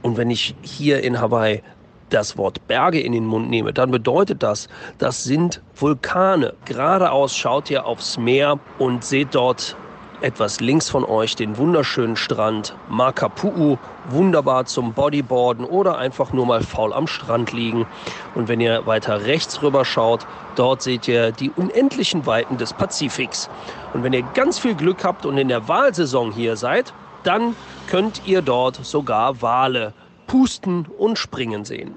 Und 0.01 0.17
wenn 0.17 0.29
ich 0.29 0.55
hier 0.61 1.03
in 1.03 1.19
Hawaii 1.19 1.61
das 2.09 2.37
Wort 2.37 2.65
Berge 2.67 2.99
in 2.99 3.11
den 3.11 3.25
Mund 3.25 3.49
nehme, 3.49 3.73
dann 3.73 3.91
bedeutet 3.91 4.43
das, 4.43 4.69
das 4.97 5.23
sind 5.23 5.61
Vulkane. 5.75 6.53
Geradeaus 6.65 7.35
schaut 7.35 7.69
ihr 7.69 7.85
aufs 7.85 8.17
Meer 8.17 8.59
und 8.77 9.03
seht 9.03 9.35
dort 9.35 9.75
etwas 10.21 10.59
links 10.59 10.89
von 10.89 11.05
euch 11.05 11.35
den 11.35 11.57
wunderschönen 11.57 12.15
Strand 12.15 12.75
Makapu'u, 12.89 13.77
wunderbar 14.09 14.65
zum 14.65 14.93
Bodyboarden 14.93 15.65
oder 15.65 15.97
einfach 15.97 16.33
nur 16.33 16.45
mal 16.45 16.63
faul 16.63 16.93
am 16.93 17.07
Strand 17.07 17.51
liegen. 17.51 17.85
Und 18.33 18.47
wenn 18.47 18.59
ihr 18.59 18.85
weiter 18.87 19.25
rechts 19.25 19.61
rüber 19.61 19.85
schaut, 19.85 20.25
dort 20.55 20.81
seht 20.81 21.07
ihr 21.07 21.31
die 21.31 21.51
unendlichen 21.51 22.25
Weiten 22.25 22.57
des 22.57 22.73
Pazifiks. 22.73 23.49
Und 23.93 24.03
wenn 24.03 24.13
ihr 24.13 24.23
ganz 24.33 24.57
viel 24.57 24.75
Glück 24.75 25.03
habt 25.03 25.25
und 25.25 25.37
in 25.37 25.49
der 25.49 25.67
Wahlsaison 25.67 26.31
hier 26.31 26.55
seid, 26.55 26.93
dann 27.23 27.55
könnt 27.87 28.21
ihr 28.25 28.41
dort 28.41 28.83
sogar 28.83 29.41
Wale 29.41 29.93
pusten 30.25 30.87
und 30.97 31.17
springen 31.17 31.63
sehen. 31.63 31.95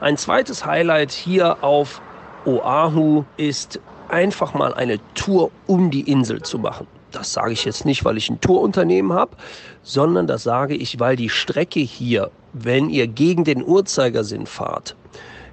Ein 0.00 0.16
zweites 0.16 0.64
Highlight 0.64 1.12
hier 1.12 1.62
auf 1.62 2.00
Oahu 2.46 3.24
ist 3.36 3.80
einfach 4.08 4.54
mal 4.54 4.74
eine 4.74 4.98
Tour 5.14 5.50
um 5.66 5.90
die 5.90 6.10
Insel 6.10 6.42
zu 6.42 6.58
machen. 6.58 6.86
Das 7.14 7.32
sage 7.32 7.52
ich 7.52 7.64
jetzt 7.64 7.84
nicht, 7.84 8.04
weil 8.04 8.16
ich 8.16 8.28
ein 8.28 8.40
Tourunternehmen 8.40 9.12
habe, 9.12 9.36
sondern 9.82 10.26
das 10.26 10.42
sage 10.42 10.74
ich, 10.74 10.98
weil 10.98 11.14
die 11.14 11.28
Strecke 11.28 11.78
hier, 11.78 12.30
wenn 12.52 12.90
ihr 12.90 13.06
gegen 13.06 13.44
den 13.44 13.64
Uhrzeigersinn 13.64 14.46
fahrt, 14.46 14.96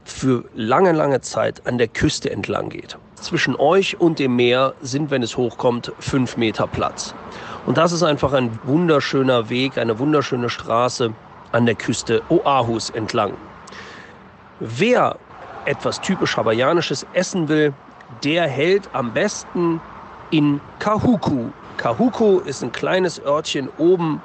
für 0.04 0.44
lange, 0.56 0.92
lange 0.92 1.22
Zeit 1.22 1.68
an 1.68 1.78
der 1.78 1.88
Küste 1.88 2.32
entlang 2.32 2.70
geht. 2.70 2.98
Zwischen 3.16 3.56
euch 3.56 4.00
und 4.02 4.18
dem 4.18 4.36
Meer 4.36 4.74
sind, 4.82 5.12
wenn 5.12 5.22
es 5.22 5.38
hochkommt, 5.38 5.92
fünf 6.00 6.36
Meter 6.36 6.66
Platz. 6.66 7.14
Und 7.68 7.78
das 7.78 7.92
ist 7.92 8.02
einfach 8.02 8.34
ein 8.34 8.60
wunderschöner 8.64 9.50
Weg, 9.50 9.78
eine 9.78 10.00
wunderschöne 10.00 10.50
Straße 10.50 11.14
an 11.52 11.68
der 11.68 11.76
Küste 11.76 12.24
Oahus 12.30 12.90
entlang. 12.90 13.34
Wer 14.60 15.18
etwas 15.66 16.02
typisch 16.02 16.38
hawaiianisches 16.38 17.06
essen 17.14 17.48
will, 17.50 17.74
der 18.24 18.48
hält 18.48 18.90
am 18.94 19.14
besten 19.14 19.80
in 20.32 20.62
Kahuku. 20.80 21.52
Kahuku 21.78 22.40
ist 22.40 22.64
ein 22.64 22.72
kleines 22.72 23.24
Örtchen 23.24 23.70
oben 23.78 24.22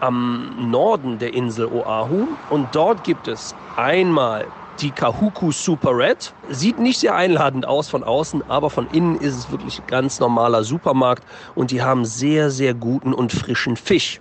am 0.00 0.70
Norden 0.70 1.18
der 1.18 1.32
Insel 1.32 1.66
Oahu 1.66 2.26
und 2.50 2.74
dort 2.74 3.04
gibt 3.04 3.28
es 3.28 3.54
einmal 3.76 4.46
die 4.80 4.90
Kahuku 4.90 5.52
Super 5.52 5.96
Red. 5.96 6.34
Sieht 6.50 6.78
nicht 6.78 7.00
sehr 7.00 7.14
einladend 7.14 7.66
aus 7.66 7.88
von 7.88 8.02
außen, 8.02 8.42
aber 8.50 8.68
von 8.68 8.88
innen 8.88 9.16
ist 9.16 9.34
es 9.34 9.50
wirklich 9.50 9.78
ein 9.78 9.86
ganz 9.86 10.18
normaler 10.18 10.64
Supermarkt 10.64 11.24
und 11.54 11.70
die 11.70 11.82
haben 11.82 12.04
sehr, 12.04 12.50
sehr 12.50 12.74
guten 12.74 13.14
und 13.14 13.32
frischen 13.32 13.76
Fisch. 13.76 14.20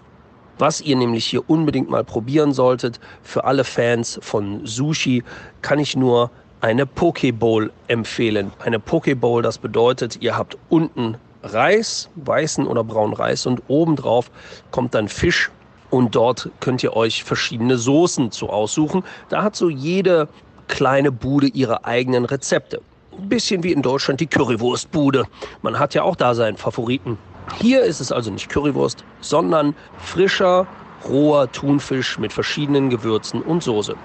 Was 0.59 0.81
ihr 0.81 0.95
nämlich 0.95 1.25
hier 1.25 1.49
unbedingt 1.49 1.89
mal 1.89 2.03
probieren 2.03 2.53
solltet, 2.53 2.99
für 3.23 3.43
alle 3.43 3.63
Fans 3.63 4.19
von 4.21 4.65
Sushi, 4.65 5.23
kann 5.63 5.79
ich 5.79 5.95
nur 5.95 6.29
eine 6.61 6.85
Pokeball 6.85 7.71
empfehlen. 7.87 8.53
Eine 8.59 8.79
Pokeball, 8.79 9.41
das 9.41 9.57
bedeutet, 9.57 10.21
ihr 10.21 10.37
habt 10.37 10.57
unten 10.69 11.17
Reis, 11.43 12.09
weißen 12.15 12.65
oder 12.65 12.83
braunen 12.83 13.13
Reis 13.13 13.45
und 13.45 13.61
obendrauf 13.67 14.31
kommt 14.71 14.95
dann 14.95 15.07
Fisch 15.07 15.51
und 15.89 16.15
dort 16.15 16.49
könnt 16.59 16.81
ihr 16.83 16.95
euch 16.95 17.23
verschiedene 17.23 17.77
Soßen 17.77 18.31
zu 18.31 18.49
aussuchen. 18.49 19.03
Da 19.29 19.43
hat 19.43 19.55
so 19.55 19.69
jede 19.69 20.27
kleine 20.67 21.11
Bude 21.11 21.47
ihre 21.47 21.85
eigenen 21.85 22.25
Rezepte. 22.25 22.81
Ein 23.17 23.29
bisschen 23.29 23.63
wie 23.63 23.73
in 23.73 23.81
Deutschland 23.81 24.19
die 24.19 24.27
Currywurstbude. 24.27 25.25
Man 25.61 25.77
hat 25.77 25.93
ja 25.93 26.03
auch 26.03 26.15
da 26.15 26.33
seinen 26.33 26.57
Favoriten. 26.57 27.17
Hier 27.61 27.83
ist 27.83 27.99
es 27.99 28.11
also 28.11 28.31
nicht 28.31 28.49
Currywurst, 28.49 29.03
sondern 29.21 29.75
frischer, 29.97 30.65
roher 31.07 31.51
Thunfisch 31.51 32.17
mit 32.17 32.33
verschiedenen 32.33 32.89
Gewürzen 32.89 33.41
und 33.41 33.61
Soße. 33.61 33.95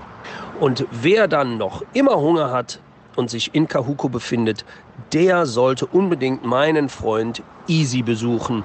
Und 0.60 0.86
wer 0.90 1.28
dann 1.28 1.56
noch 1.56 1.82
immer 1.94 2.16
Hunger 2.16 2.50
hat 2.50 2.80
und 3.16 3.30
sich 3.30 3.54
in 3.54 3.68
Kahuko 3.68 4.08
befindet, 4.08 4.64
der 5.12 5.46
sollte 5.46 5.86
unbedingt 5.86 6.44
meinen 6.44 6.88
Freund 6.88 7.42
Easy 7.66 8.02
besuchen. 8.02 8.64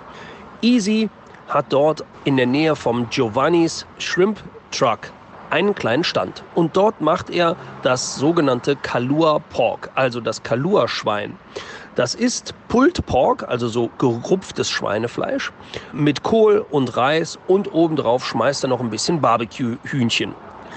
Easy 0.62 1.10
hat 1.48 1.66
dort 1.70 2.04
in 2.24 2.38
der 2.38 2.46
Nähe 2.46 2.76
vom 2.76 3.10
Giovanni's 3.10 3.86
Shrimp 3.98 4.44
Truck 4.72 5.12
einen 5.50 5.76
kleinen 5.76 6.04
Stand. 6.04 6.44
Und 6.56 6.76
dort 6.76 7.00
macht 7.00 7.30
er 7.30 7.56
das 7.84 8.16
sogenannte 8.16 8.76
Kalua 8.76 9.40
Pork, 9.40 9.92
also 9.94 10.20
das 10.20 10.42
Kalua 10.42 10.88
Schwein. 10.88 11.38
Das 11.96 12.16
ist 12.16 12.56
Pulled 12.70 13.06
Pork, 13.06 13.48
also 13.48 13.68
so 13.68 13.92
gerupftes 14.00 14.68
Schweinefleisch, 14.70 15.52
mit 15.92 16.24
Kohl 16.24 16.66
und 16.72 16.98
Reis 16.98 17.38
und 17.48 17.72
obendrauf 17.72 18.26
schmeißt 18.26 18.64
er 18.66 18.70
noch 18.70 18.80
ein 18.80 18.90
bisschen 18.90 19.22
Barbecue-Hühnchen. 19.22 20.34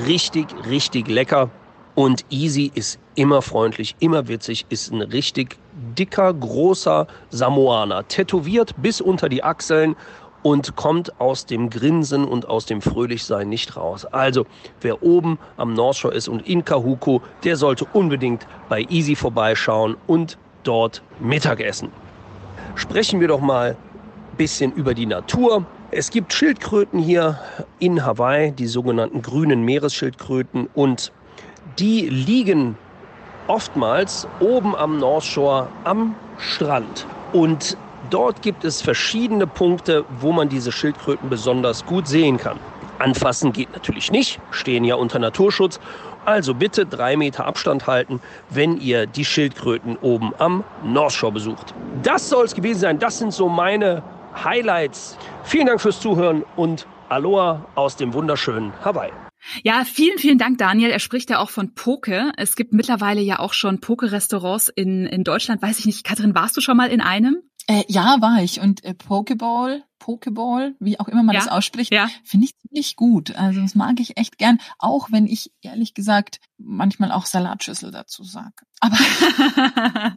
Richtig, 0.07 0.47
richtig 0.69 1.09
lecker. 1.09 1.49
Und 1.97 2.27
Easy 2.29 2.71
ist 2.75 2.99
immer 3.15 3.41
freundlich, 3.41 3.97
immer 4.01 4.29
witzig, 4.29 4.67
ist 4.69 4.93
ein 4.93 5.01
richtig 5.01 5.57
dicker, 5.97 6.33
großer 6.35 7.07
Samoaner. 7.31 8.07
Tätowiert 8.07 8.75
bis 8.83 9.01
unter 9.01 9.31
die 9.31 9.43
Achseln 9.43 9.97
und 10.43 10.77
kommt 10.77 11.19
aus 11.19 11.47
dem 11.47 11.71
Grinsen 11.71 12.27
und 12.27 12.51
aus 12.51 12.67
dem 12.67 12.83
Fröhlichsein 12.83 13.49
nicht 13.49 13.79
raus. 13.79 14.05
Also, 14.05 14.45
wer 14.83 15.03
oben 15.03 15.39
am 15.57 15.73
North 15.73 15.97
Shore 15.97 16.15
ist 16.15 16.29
und 16.29 16.47
in 16.47 16.67
Kahuku, 16.67 17.21
der 17.45 17.57
sollte 17.57 17.87
unbedingt 17.95 18.47
bei 18.69 18.83
Easy 18.91 19.17
vorbeischauen 19.17 19.97
und 20.07 20.37
dort 20.65 21.03
Mittagessen. 21.19 21.89
Sprechen 22.75 23.21
wir 23.21 23.29
doch 23.29 23.41
mal 23.41 23.71
ein 23.71 24.37
bisschen 24.37 24.71
über 24.75 24.93
die 24.93 25.07
Natur. 25.07 25.65
Es 25.93 26.11
gibt 26.11 26.35
Schildkröten 26.35 27.01
hier 27.01 27.41
in 27.79 28.05
Hawaii, 28.05 28.53
die 28.53 28.67
sogenannten 28.67 29.23
grünen 29.23 29.63
Meeresschildkröten 29.63 30.69
und 30.75 31.11
die 31.79 32.09
liegen 32.09 32.77
oftmals 33.49 34.27
oben 34.41 34.75
am 34.75 34.99
North 34.99 35.25
Shore 35.25 35.69
am 35.85 36.15
Strand. 36.39 37.07
Und 37.33 37.77
dort 38.11 38.43
gibt 38.43 38.65
es 38.65 38.83
verschiedene 38.83 39.47
Punkte, 39.47 40.05
wo 40.21 40.33
man 40.33 40.49
diese 40.49 40.73
Schildkröten 40.73 41.29
besonders 41.29 41.85
gut 41.87 42.07
sehen 42.07 42.39
kann. 42.39 42.59
Anfassen 42.99 43.53
geht 43.53 43.73
natürlich 43.73 44.11
nicht, 44.11 44.41
stehen 44.51 44.85
ja 44.85 44.95
unter 44.95 45.19
Naturschutz. 45.19 45.79
Also 46.25 46.55
bitte 46.55 46.87
drei 46.87 47.17
Meter 47.17 47.47
Abstand 47.47 47.87
halten, 47.87 48.21
wenn 48.51 48.81
ihr 48.81 49.07
die 49.07 49.25
Schildkröten 49.25 49.97
oben 49.99 50.33
am 50.39 50.65
North 50.83 51.13
Shore 51.13 51.33
besucht. 51.33 51.73
Das 52.03 52.29
soll 52.29 52.45
es 52.47 52.55
gewesen 52.55 52.81
sein. 52.81 52.99
Das 52.99 53.19
sind 53.19 53.33
so 53.33 53.49
meine 53.49 54.03
Highlights. 54.43 55.17
Vielen 55.45 55.67
Dank 55.67 55.81
fürs 55.81 56.01
Zuhören 56.01 56.45
und 56.57 56.87
Aloha 57.09 57.61
aus 57.77 57.95
dem 57.95 58.13
wunderschönen 58.13 58.73
Hawaii. 58.85 59.13
Ja, 59.63 59.85
vielen, 59.85 60.19
vielen 60.19 60.39
Dank, 60.39 60.59
Daniel. 60.59 60.91
Er 60.91 60.99
spricht 60.99 61.31
ja 61.31 61.39
auch 61.39 61.51
von 61.51 61.75
Poke. 61.75 62.33
Es 62.37 62.57
gibt 62.57 62.73
mittlerweile 62.73 63.21
ja 63.21 63.39
auch 63.39 63.53
schon 63.53 63.81
Poke-Restaurants 63.81 64.69
in, 64.69 65.07
in 65.07 65.25
Deutschland. 65.25 65.63
Weiß 65.63 65.79
ich 65.79 65.87
nicht, 65.87 66.05
Katrin, 66.05 66.35
warst 66.35 66.57
du 66.57 66.61
schon 66.61 66.77
mal 66.77 66.91
in 66.91 67.01
einem? 67.01 67.43
Äh, 67.69 67.85
ja, 67.89 68.21
war 68.21 68.43
ich. 68.43 68.61
Und 68.61 68.85
äh, 68.85 68.95
Pokeball, 68.95 69.83
Pokeball, 69.99 70.77
wie 70.79 71.01
auch 71.01 71.09
immer 71.09 71.25
man 71.25 71.35
Ja, 71.35 71.41
das 71.41 71.51
ausspricht, 71.51 71.93
ja. 71.93 72.09
finde 72.23 72.47
ich 72.47 72.57
ziemlich 72.59 72.95
gut. 72.95 73.35
Also 73.35 73.61
das 73.61 73.75
mag 73.75 73.99
ich 73.99 74.17
echt 74.17 74.39
gern, 74.39 74.59
auch 74.79 75.11
wenn 75.11 75.27
ich 75.27 75.51
ehrlich 75.63 75.93
gesagt 75.95 76.39
manchmal 76.59 77.11
auch 77.11 77.27
Salatschüssel 77.27 77.91
dazu 77.91 78.23
sage. 78.23 78.55
Aber 78.79 78.97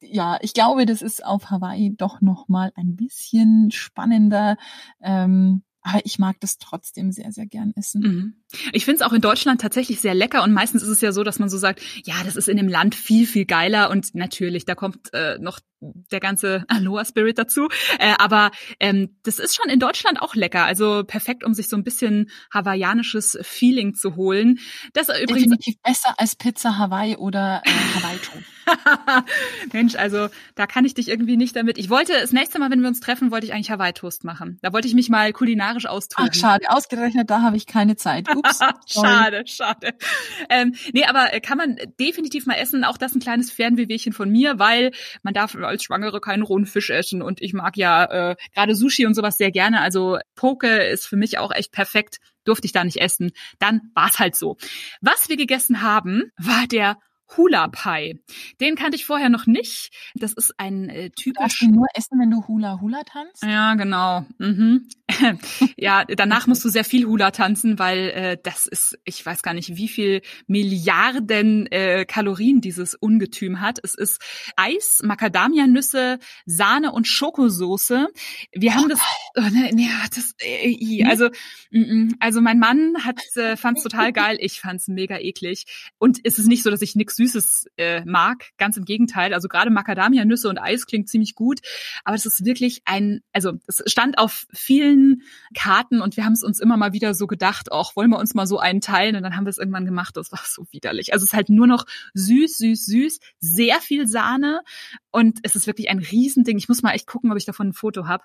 ja, 0.00 0.38
ich 0.40 0.54
glaube, 0.54 0.86
das 0.86 1.02
ist 1.02 1.24
auf 1.24 1.50
Hawaii 1.50 1.94
doch 1.96 2.20
noch 2.20 2.46
mal 2.46 2.72
ein 2.76 2.94
bisschen 2.94 3.72
spannender. 3.72 4.56
Ähm, 5.00 5.64
aber 5.82 6.00
ich 6.04 6.18
mag 6.18 6.36
das 6.40 6.58
trotzdem 6.58 7.12
sehr, 7.12 7.32
sehr 7.32 7.46
gern 7.46 7.72
essen. 7.76 8.02
Mhm. 8.02 8.34
Ich 8.72 8.84
finde 8.84 8.96
es 8.96 9.02
auch 9.02 9.12
in 9.12 9.20
Deutschland 9.20 9.60
tatsächlich 9.60 10.00
sehr 10.00 10.14
lecker 10.14 10.42
und 10.42 10.52
meistens 10.52 10.82
ist 10.82 10.88
es 10.88 11.00
ja 11.00 11.12
so, 11.12 11.24
dass 11.24 11.38
man 11.38 11.48
so 11.48 11.58
sagt, 11.58 11.80
ja, 12.04 12.14
das 12.24 12.36
ist 12.36 12.48
in 12.48 12.56
dem 12.56 12.68
Land 12.68 12.94
viel, 12.94 13.26
viel 13.26 13.44
geiler 13.44 13.90
und 13.90 14.14
natürlich, 14.14 14.64
da 14.64 14.74
kommt 14.74 15.12
äh, 15.12 15.38
noch 15.38 15.60
der 15.82 16.20
ganze 16.20 16.64
Aloha-Spirit 16.68 17.38
dazu. 17.38 17.68
Äh, 17.98 18.14
aber 18.18 18.50
ähm, 18.78 19.16
das 19.24 19.38
ist 19.38 19.56
schon 19.56 19.70
in 19.70 19.80
Deutschland 19.80 20.22
auch 20.22 20.34
lecker. 20.34 20.64
Also 20.64 21.02
perfekt, 21.04 21.44
um 21.44 21.54
sich 21.54 21.68
so 21.68 21.76
ein 21.76 21.84
bisschen 21.84 22.30
hawaiianisches 22.52 23.38
Feeling 23.42 23.94
zu 23.94 24.16
holen. 24.16 24.60
Das 24.92 25.08
ist 25.08 25.20
übrigens 25.20 25.42
Definitiv 25.42 25.82
besser 25.82 26.14
als 26.18 26.36
Pizza 26.36 26.78
Hawaii 26.78 27.16
oder 27.16 27.62
äh, 27.64 27.70
Hawaii 27.70 28.18
Toast. 28.18 28.44
Mensch, 29.72 29.94
also 29.96 30.28
da 30.54 30.66
kann 30.66 30.84
ich 30.84 30.94
dich 30.94 31.08
irgendwie 31.08 31.36
nicht 31.36 31.56
damit. 31.56 31.78
Ich 31.78 31.90
wollte 31.90 32.12
das 32.12 32.32
nächste 32.32 32.58
Mal, 32.58 32.70
wenn 32.70 32.80
wir 32.80 32.88
uns 32.88 33.00
treffen, 33.00 33.30
wollte 33.30 33.46
ich 33.46 33.52
eigentlich 33.52 33.70
Hawaii 33.70 33.92
Toast 33.92 34.24
machen. 34.24 34.58
Da 34.62 34.72
wollte 34.72 34.88
ich 34.88 34.94
mich 34.94 35.08
mal 35.08 35.32
kulinarisch 35.32 35.86
austoben. 35.86 36.28
Ach, 36.30 36.34
schade. 36.34 36.64
Ausgerechnet, 36.68 37.30
da 37.30 37.42
habe 37.42 37.56
ich 37.56 37.66
keine 37.66 37.96
Zeit. 37.96 38.28
Ups. 38.34 38.60
schade, 38.86 39.44
schade. 39.46 39.94
Ähm, 40.48 40.74
nee, 40.92 41.04
aber 41.04 41.32
äh, 41.32 41.40
kann 41.40 41.58
man 41.58 41.76
definitiv 41.98 42.46
mal 42.46 42.54
essen. 42.54 42.84
Auch 42.84 42.96
das 42.96 43.14
ein 43.14 43.20
kleines 43.20 43.50
Fernwehwehchen 43.50 44.12
von 44.12 44.30
mir, 44.30 44.58
weil 44.58 44.92
man 45.22 45.34
darf 45.34 45.54
als 45.56 45.84
Schwangere 45.84 46.20
keinen 46.20 46.42
rohen 46.42 46.66
Fisch 46.66 46.90
essen 46.90 47.22
und 47.22 47.42
ich 47.42 47.52
mag 47.52 47.76
ja 47.76 48.30
äh, 48.30 48.36
gerade 48.54 48.74
Sushi 48.74 49.06
und 49.06 49.14
sowas 49.14 49.38
sehr 49.38 49.50
gerne. 49.50 49.80
Also 49.80 50.18
Poke 50.34 50.68
ist 50.68 51.06
für 51.06 51.16
mich 51.16 51.38
auch 51.38 51.52
echt 51.52 51.72
perfekt. 51.72 52.18
Durfte 52.44 52.66
ich 52.66 52.72
da 52.72 52.82
nicht 52.82 53.00
essen. 53.00 53.30
Dann 53.58 53.82
war's 53.94 54.18
halt 54.18 54.34
so. 54.34 54.56
Was 55.00 55.28
wir 55.28 55.36
gegessen 55.36 55.82
haben, 55.82 56.32
war 56.36 56.66
der 56.66 56.96
Hula 57.36 57.68
Pie. 57.68 58.20
Den 58.60 58.76
kannte 58.76 58.96
ich 58.96 59.04
vorher 59.04 59.28
noch 59.28 59.46
nicht. 59.46 59.90
Das 60.14 60.32
ist 60.32 60.54
ein 60.58 60.88
äh, 60.88 61.10
typisch 61.10 61.60
du 61.60 61.68
nur 61.68 61.86
essen, 61.94 62.18
wenn 62.18 62.30
du 62.30 62.46
Hula 62.46 62.80
Hula 62.80 63.02
tanzt? 63.04 63.42
ja, 63.42 63.74
genau. 63.74 64.24
Mhm. 64.38 64.88
ja, 65.76 66.04
danach 66.04 66.46
musst 66.46 66.64
du 66.64 66.68
sehr 66.68 66.84
viel 66.84 67.06
Hula 67.06 67.30
tanzen, 67.30 67.78
weil 67.78 68.10
äh, 68.10 68.38
das 68.42 68.66
ist, 68.66 68.98
ich 69.04 69.24
weiß 69.24 69.42
gar 69.42 69.54
nicht, 69.54 69.76
wie 69.76 69.88
viel 69.88 70.22
Milliarden 70.46 71.66
äh, 71.70 72.04
Kalorien 72.06 72.60
dieses 72.60 72.94
Ungetüm 72.94 73.60
hat. 73.60 73.78
Es 73.82 73.94
ist 73.94 74.20
Eis, 74.56 75.00
Macadamianüsse, 75.02 76.18
Sahne 76.46 76.92
und 76.92 77.06
Schokosoße. 77.06 78.08
Wir 78.52 78.74
haben 78.74 78.88
das, 78.88 79.00
oh, 79.36 79.40
ne, 79.40 79.70
ne, 79.72 79.88
das, 80.14 80.34
äh, 80.40 81.04
also, 81.04 81.28
mm, 81.70 81.78
mm. 81.78 82.14
also 82.20 82.40
mein 82.40 82.58
Mann 82.58 83.04
hat 83.04 83.20
äh, 83.36 83.56
fand's 83.56 83.82
total 83.82 84.12
geil, 84.12 84.36
ich 84.40 84.60
fand's 84.60 84.88
mega 84.88 85.18
eklig. 85.18 85.66
Und 85.98 86.18
es 86.24 86.38
ist 86.38 86.46
nicht 86.46 86.62
so, 86.62 86.70
dass 86.70 86.82
ich 86.82 86.96
nix 86.96 87.18
Süßes 87.22 87.66
äh, 87.76 88.04
mag, 88.04 88.50
ganz 88.58 88.76
im 88.76 88.84
Gegenteil. 88.84 89.34
Also 89.34 89.48
gerade 89.48 89.70
Macadamianüsse 89.70 90.48
und 90.48 90.58
Eis 90.58 90.86
klingt 90.86 91.08
ziemlich 91.08 91.34
gut, 91.34 91.60
aber 92.04 92.16
es 92.16 92.26
ist 92.26 92.44
wirklich 92.44 92.82
ein, 92.84 93.20
also 93.32 93.52
es 93.66 93.82
stand 93.86 94.18
auf 94.18 94.46
vielen 94.52 95.22
Karten 95.54 96.00
und 96.00 96.16
wir 96.16 96.24
haben 96.24 96.32
es 96.32 96.42
uns 96.42 96.60
immer 96.60 96.76
mal 96.76 96.92
wieder 96.92 97.14
so 97.14 97.26
gedacht, 97.26 97.70
auch 97.70 97.96
wollen 97.96 98.10
wir 98.10 98.18
uns 98.18 98.34
mal 98.34 98.46
so 98.46 98.58
einen 98.58 98.80
teilen 98.80 99.16
und 99.16 99.22
dann 99.22 99.36
haben 99.36 99.46
wir 99.46 99.50
es 99.50 99.58
irgendwann 99.58 99.84
gemacht. 99.84 100.16
Das 100.16 100.32
war 100.32 100.40
so 100.44 100.66
widerlich. 100.70 101.12
Also 101.12 101.24
es 101.24 101.30
ist 101.30 101.36
halt 101.36 101.48
nur 101.48 101.66
noch 101.66 101.84
süß, 102.14 102.58
süß, 102.58 102.86
süß, 102.86 103.20
sehr 103.38 103.80
viel 103.80 104.06
Sahne 104.06 104.62
und 105.10 105.38
es 105.42 105.56
ist 105.56 105.66
wirklich 105.66 105.90
ein 105.90 105.98
Riesending. 105.98 106.58
Ich 106.58 106.68
muss 106.68 106.82
mal 106.82 106.92
echt 106.92 107.06
gucken, 107.06 107.30
ob 107.30 107.38
ich 107.38 107.44
davon 107.44 107.68
ein 107.68 107.72
Foto 107.72 108.06
habe. 108.06 108.24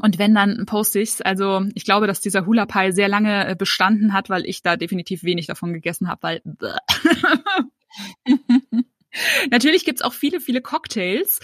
Und 0.00 0.18
wenn, 0.18 0.34
dann 0.34 0.64
poste 0.66 1.00
ich's. 1.00 1.20
Also 1.20 1.64
ich 1.74 1.84
glaube, 1.84 2.06
dass 2.06 2.20
dieser 2.20 2.46
Hula 2.46 2.66
Pie 2.66 2.92
sehr 2.92 3.08
lange 3.08 3.48
äh, 3.48 3.54
bestanden 3.54 4.12
hat, 4.12 4.30
weil 4.30 4.46
ich 4.46 4.62
da 4.62 4.76
definitiv 4.76 5.22
wenig 5.22 5.46
davon 5.46 5.72
gegessen 5.72 6.08
habe, 6.08 6.22
weil 6.22 6.42
Natürlich 9.50 9.84
gibt's 9.84 10.02
auch 10.02 10.14
viele, 10.14 10.40
viele 10.40 10.62
Cocktails. 10.62 11.40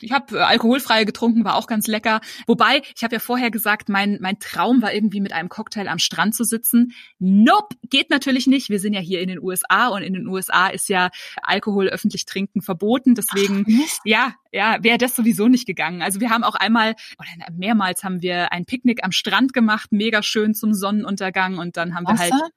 Ich 0.00 0.12
habe 0.12 0.46
alkoholfreie 0.46 1.04
getrunken, 1.04 1.44
war 1.44 1.56
auch 1.56 1.66
ganz 1.66 1.86
lecker. 1.86 2.20
Wobei, 2.46 2.82
ich 2.94 3.02
habe 3.02 3.16
ja 3.16 3.20
vorher 3.20 3.50
gesagt, 3.50 3.88
mein, 3.88 4.18
mein 4.20 4.38
Traum 4.38 4.82
war 4.82 4.94
irgendwie 4.94 5.20
mit 5.20 5.32
einem 5.32 5.48
Cocktail 5.48 5.88
am 5.88 5.98
Strand 5.98 6.34
zu 6.34 6.44
sitzen. 6.44 6.92
Nope, 7.18 7.76
geht 7.90 8.10
natürlich 8.10 8.46
nicht. 8.46 8.70
Wir 8.70 8.78
sind 8.78 8.92
ja 8.92 9.00
hier 9.00 9.20
in 9.20 9.28
den 9.28 9.42
USA 9.42 9.88
und 9.88 10.02
in 10.02 10.14
den 10.14 10.28
USA 10.28 10.68
ist 10.68 10.88
ja 10.88 11.10
Alkohol 11.42 11.88
öffentlich 11.88 12.24
trinken 12.24 12.62
verboten. 12.62 13.14
Deswegen, 13.14 13.64
Mist. 13.66 14.00
ja, 14.04 14.34
ja, 14.52 14.78
wäre 14.82 14.98
das 14.98 15.16
sowieso 15.16 15.48
nicht 15.48 15.66
gegangen. 15.66 16.02
Also 16.02 16.20
wir 16.20 16.30
haben 16.30 16.44
auch 16.44 16.54
einmal 16.54 16.94
oder 17.18 17.28
mehrmals 17.52 18.04
haben 18.04 18.22
wir 18.22 18.52
ein 18.52 18.64
Picknick 18.64 19.04
am 19.04 19.12
Strand 19.12 19.52
gemacht, 19.52 19.90
mega 19.90 20.22
schön 20.22 20.54
zum 20.54 20.72
Sonnenuntergang 20.72 21.58
und 21.58 21.76
dann 21.76 21.94
haben 21.94 22.04
wir 22.04 22.16
halt 22.16 22.32
Wasser? 22.32 22.50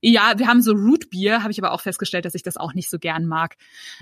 Ja, 0.00 0.38
wir 0.38 0.46
haben 0.46 0.62
so 0.62 0.72
Rootbier, 0.72 1.42
habe 1.42 1.52
ich 1.52 1.62
aber 1.62 1.72
auch 1.72 1.80
festgestellt, 1.80 2.24
dass 2.24 2.34
ich 2.34 2.42
das 2.42 2.56
auch 2.56 2.74
nicht 2.74 2.90
so 2.90 2.98
gern 2.98 3.26
mag. 3.26 3.56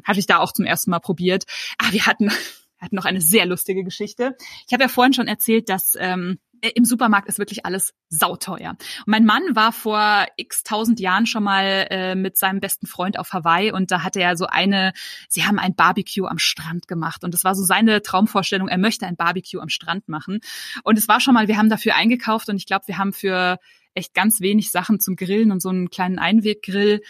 Hatte 0.05 0.19
ich 0.19 0.27
da 0.27 0.39
auch 0.39 0.53
zum 0.53 0.65
ersten 0.65 0.91
Mal 0.91 1.01
probiert. 1.01 1.45
Ah, 1.79 1.93
wir 1.93 2.07
hatten, 2.07 2.31
hatten 2.79 2.97
noch 2.97 3.05
eine 3.05 3.21
sehr 3.21 3.47
lustige 3.47 3.85
Geschichte. 3.85 4.37
Ich 4.67 4.73
habe 4.73 4.83
ja 4.83 4.89
vorhin 4.89 5.13
schon 5.13 5.29
erzählt, 5.29 5.69
dass 5.69 5.97
ähm, 5.99 6.39
im 6.63 6.85
Supermarkt 6.85 7.29
ist 7.29 7.39
wirklich 7.39 7.65
alles 7.65 7.95
sauteuer. 8.09 8.71
Und 8.71 9.07
mein 9.07 9.25
Mann 9.25 9.43
war 9.55 9.73
vor 9.73 10.27
x 10.37 10.63
tausend 10.63 11.01
Jahren 11.01 11.27
schon 11.27 11.43
mal 11.43 11.87
äh, 11.91 12.15
mit 12.15 12.37
seinem 12.37 12.61
besten 12.61 12.87
Freund 12.87 13.19
auf 13.19 13.33
Hawaii 13.33 13.73
und 13.73 13.91
da 13.91 14.03
hatte 14.03 14.21
er 14.21 14.37
so 14.37 14.47
eine, 14.47 14.93
sie 15.29 15.45
haben 15.45 15.59
ein 15.59 15.75
Barbecue 15.75 16.27
am 16.27 16.39
Strand 16.39 16.89
gemacht 16.89 17.25
und 17.25 17.35
das 17.35 17.45
war 17.45 17.55
so 17.55 17.65
seine 17.65 18.03
Traumvorstellung, 18.03 18.69
er 18.69 18.79
möchte 18.79 19.07
ein 19.07 19.17
Barbecue 19.17 19.61
am 19.61 19.69
Strand 19.69 20.09
machen. 20.09 20.41
Und 20.85 20.99
es 20.99 21.09
war 21.09 21.21
schon 21.21 21.35
mal, 21.35 21.49
wir 21.49 21.57
haben 21.57 21.71
dafür 21.71 21.95
eingekauft 21.95 22.49
und 22.49 22.57
ich 22.57 22.67
glaube, 22.67 22.89
wir 22.89 22.99
haben 22.99 23.13
für 23.13 23.59
echt 23.95 24.15
ganz 24.15 24.41
wenig 24.41 24.71
Sachen 24.71 25.01
zum 25.01 25.17
Grillen 25.17 25.51
und 25.53 25.61
so 25.61 25.69
einen 25.69 25.91
kleinen 25.91 26.19
Einweggrill. 26.19 27.03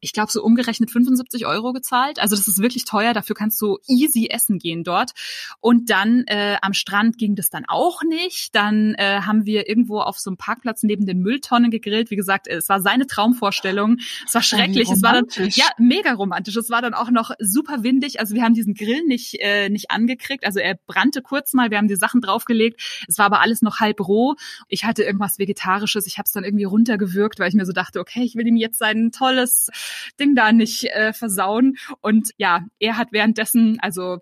Ich 0.00 0.12
glaube, 0.12 0.30
so 0.30 0.42
umgerechnet 0.42 0.90
75 0.90 1.46
Euro 1.46 1.72
gezahlt. 1.72 2.18
Also 2.18 2.36
das 2.36 2.48
ist 2.48 2.58
wirklich 2.58 2.84
teuer. 2.84 3.14
Dafür 3.14 3.34
kannst 3.34 3.60
du 3.60 3.78
easy 3.88 4.28
essen 4.30 4.58
gehen 4.58 4.84
dort. 4.84 5.12
Und 5.60 5.90
dann 5.90 6.24
äh, 6.26 6.56
am 6.62 6.74
Strand 6.74 7.18
ging 7.18 7.34
das 7.34 7.50
dann 7.50 7.64
auch 7.66 8.02
nicht. 8.02 8.54
Dann 8.54 8.94
äh, 8.94 9.20
haben 9.22 9.46
wir 9.46 9.68
irgendwo 9.68 10.00
auf 10.00 10.18
so 10.18 10.30
einem 10.30 10.36
Parkplatz 10.36 10.82
neben 10.82 11.06
den 11.06 11.20
Mülltonnen 11.20 11.70
gegrillt. 11.70 12.10
Wie 12.10 12.16
gesagt, 12.16 12.46
es 12.46 12.68
war 12.68 12.80
seine 12.80 13.06
Traumvorstellung. 13.06 13.98
Es 14.26 14.34
war 14.34 14.42
schrecklich. 14.42 14.90
Es 14.90 15.02
war 15.02 15.12
dann 15.14 15.26
ja 15.50 15.66
mega 15.78 16.12
romantisch. 16.12 16.56
Es 16.56 16.70
war 16.70 16.82
dann 16.82 16.94
auch 16.94 17.10
noch 17.10 17.30
super 17.38 17.82
windig. 17.82 18.20
Also 18.20 18.34
wir 18.34 18.42
haben 18.42 18.54
diesen 18.54 18.74
Grill 18.74 19.04
nicht 19.04 19.36
äh, 19.40 19.68
nicht 19.68 19.90
angekriegt. 19.90 20.44
Also 20.44 20.58
er 20.58 20.78
brannte 20.86 21.22
kurz 21.22 21.52
mal. 21.52 21.70
Wir 21.70 21.78
haben 21.78 21.88
die 21.88 21.96
Sachen 21.96 22.20
draufgelegt. 22.20 22.80
Es 23.08 23.18
war 23.18 23.26
aber 23.26 23.40
alles 23.40 23.62
noch 23.62 23.80
halb 23.80 24.00
roh. 24.00 24.34
Ich 24.68 24.84
hatte 24.84 25.02
irgendwas 25.02 25.38
Vegetarisches. 25.38 26.06
Ich 26.06 26.13
habe 26.18 26.26
es 26.26 26.32
dann 26.32 26.44
irgendwie 26.44 26.64
runtergewürgt, 26.64 27.38
weil 27.38 27.48
ich 27.48 27.54
mir 27.54 27.66
so 27.66 27.72
dachte, 27.72 28.00
okay, 28.00 28.22
ich 28.22 28.34
will 28.34 28.46
ihm 28.46 28.56
jetzt 28.56 28.78
sein 28.78 29.10
tolles 29.12 29.70
Ding 30.18 30.34
da 30.34 30.52
nicht 30.52 30.84
äh, 30.84 31.12
versauen. 31.12 31.76
Und 32.00 32.32
ja, 32.36 32.64
er 32.78 32.96
hat 32.96 33.08
währenddessen, 33.12 33.78
also 33.80 34.18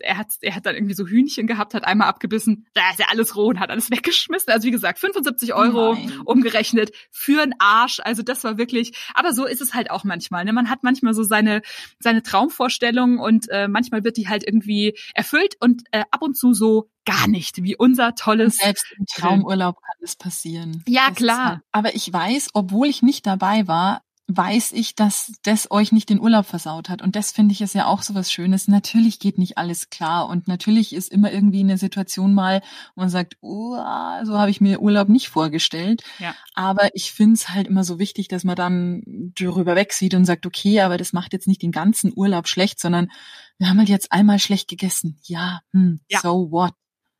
er 0.00 0.16
hat, 0.16 0.28
er 0.40 0.54
hat 0.54 0.66
dann 0.66 0.74
irgendwie 0.74 0.94
so 0.94 1.06
Hühnchen 1.06 1.46
gehabt, 1.46 1.74
hat 1.74 1.84
einmal 1.84 2.08
abgebissen, 2.08 2.66
da 2.74 2.90
ist 2.90 2.98
ja 2.98 3.06
alles 3.10 3.36
roh 3.36 3.48
und 3.48 3.60
hat 3.60 3.70
alles 3.70 3.90
weggeschmissen. 3.90 4.52
Also 4.52 4.66
wie 4.66 4.70
gesagt, 4.70 4.98
75 4.98 5.54
Euro 5.54 5.94
Nein. 5.94 6.20
umgerechnet 6.24 6.92
für 7.10 7.42
einen 7.42 7.54
Arsch. 7.58 8.00
Also 8.02 8.22
das 8.22 8.44
war 8.44 8.58
wirklich, 8.58 8.92
aber 9.14 9.32
so 9.32 9.46
ist 9.46 9.60
es 9.60 9.74
halt 9.74 9.90
auch 9.90 10.04
manchmal. 10.04 10.44
Ne? 10.44 10.52
Man 10.52 10.70
hat 10.70 10.82
manchmal 10.82 11.14
so 11.14 11.22
seine, 11.22 11.62
seine 11.98 12.22
Traumvorstellungen 12.22 13.18
und 13.18 13.48
äh, 13.50 13.68
manchmal 13.68 14.04
wird 14.04 14.16
die 14.16 14.28
halt 14.28 14.44
irgendwie 14.46 14.96
erfüllt 15.14 15.56
und 15.60 15.82
äh, 15.92 16.04
ab 16.10 16.22
und 16.22 16.36
zu 16.36 16.52
so 16.52 16.90
gar 17.04 17.28
nicht, 17.28 17.62
wie 17.62 17.76
unser 17.76 18.08
Und 18.08 18.18
tolles 18.18 18.58
selbst 18.58 18.86
im 18.96 19.06
Traumurlaub 19.06 19.76
kann 19.76 19.96
das 20.00 20.16
passieren. 20.16 20.84
Ja, 20.86 21.08
Das 21.08 21.16
klar. 21.16 21.48
Halt, 21.48 21.60
aber 21.72 21.94
ich 21.94 22.12
weiß, 22.12 22.50
obwohl 22.52 22.88
ich 22.88 23.02
nicht 23.02 23.26
dabei 23.26 23.66
war, 23.66 24.02
weiß 24.36 24.72
ich, 24.72 24.94
dass 24.94 25.32
das 25.42 25.70
euch 25.70 25.92
nicht 25.92 26.08
den 26.08 26.20
Urlaub 26.20 26.46
versaut 26.46 26.88
hat. 26.88 27.02
Und 27.02 27.16
das 27.16 27.32
finde 27.32 27.52
ich 27.52 27.60
ist 27.60 27.74
ja 27.74 27.86
auch 27.86 28.02
so 28.02 28.14
was 28.14 28.32
Schönes. 28.32 28.68
Natürlich 28.68 29.18
geht 29.18 29.38
nicht 29.38 29.58
alles 29.58 29.90
klar 29.90 30.28
und 30.28 30.48
natürlich 30.48 30.94
ist 30.94 31.10
immer 31.10 31.32
irgendwie 31.32 31.60
eine 31.60 31.78
Situation 31.78 32.34
mal, 32.34 32.62
wo 32.94 33.02
man 33.02 33.10
sagt, 33.10 33.36
oh, 33.40 33.74
so 33.74 34.38
habe 34.38 34.50
ich 34.50 34.60
mir 34.60 34.80
Urlaub 34.80 35.08
nicht 35.08 35.28
vorgestellt. 35.28 36.02
Ja. 36.18 36.34
Aber 36.54 36.88
ich 36.94 37.12
finde 37.12 37.34
es 37.34 37.48
halt 37.48 37.66
immer 37.66 37.84
so 37.84 37.98
wichtig, 37.98 38.28
dass 38.28 38.44
man 38.44 38.56
dann 38.56 39.02
darüber 39.06 39.76
wegsieht 39.76 40.14
und 40.14 40.24
sagt, 40.24 40.46
okay, 40.46 40.80
aber 40.80 40.96
das 40.96 41.12
macht 41.12 41.32
jetzt 41.32 41.48
nicht 41.48 41.62
den 41.62 41.72
ganzen 41.72 42.12
Urlaub 42.14 42.48
schlecht, 42.48 42.80
sondern 42.80 43.10
wir 43.58 43.68
haben 43.68 43.78
halt 43.78 43.88
jetzt 43.88 44.12
einmal 44.12 44.38
schlecht 44.38 44.68
gegessen. 44.68 45.18
Ja, 45.24 45.60
hm, 45.72 46.00
ja. 46.08 46.20
so 46.20 46.50
what? 46.50 46.72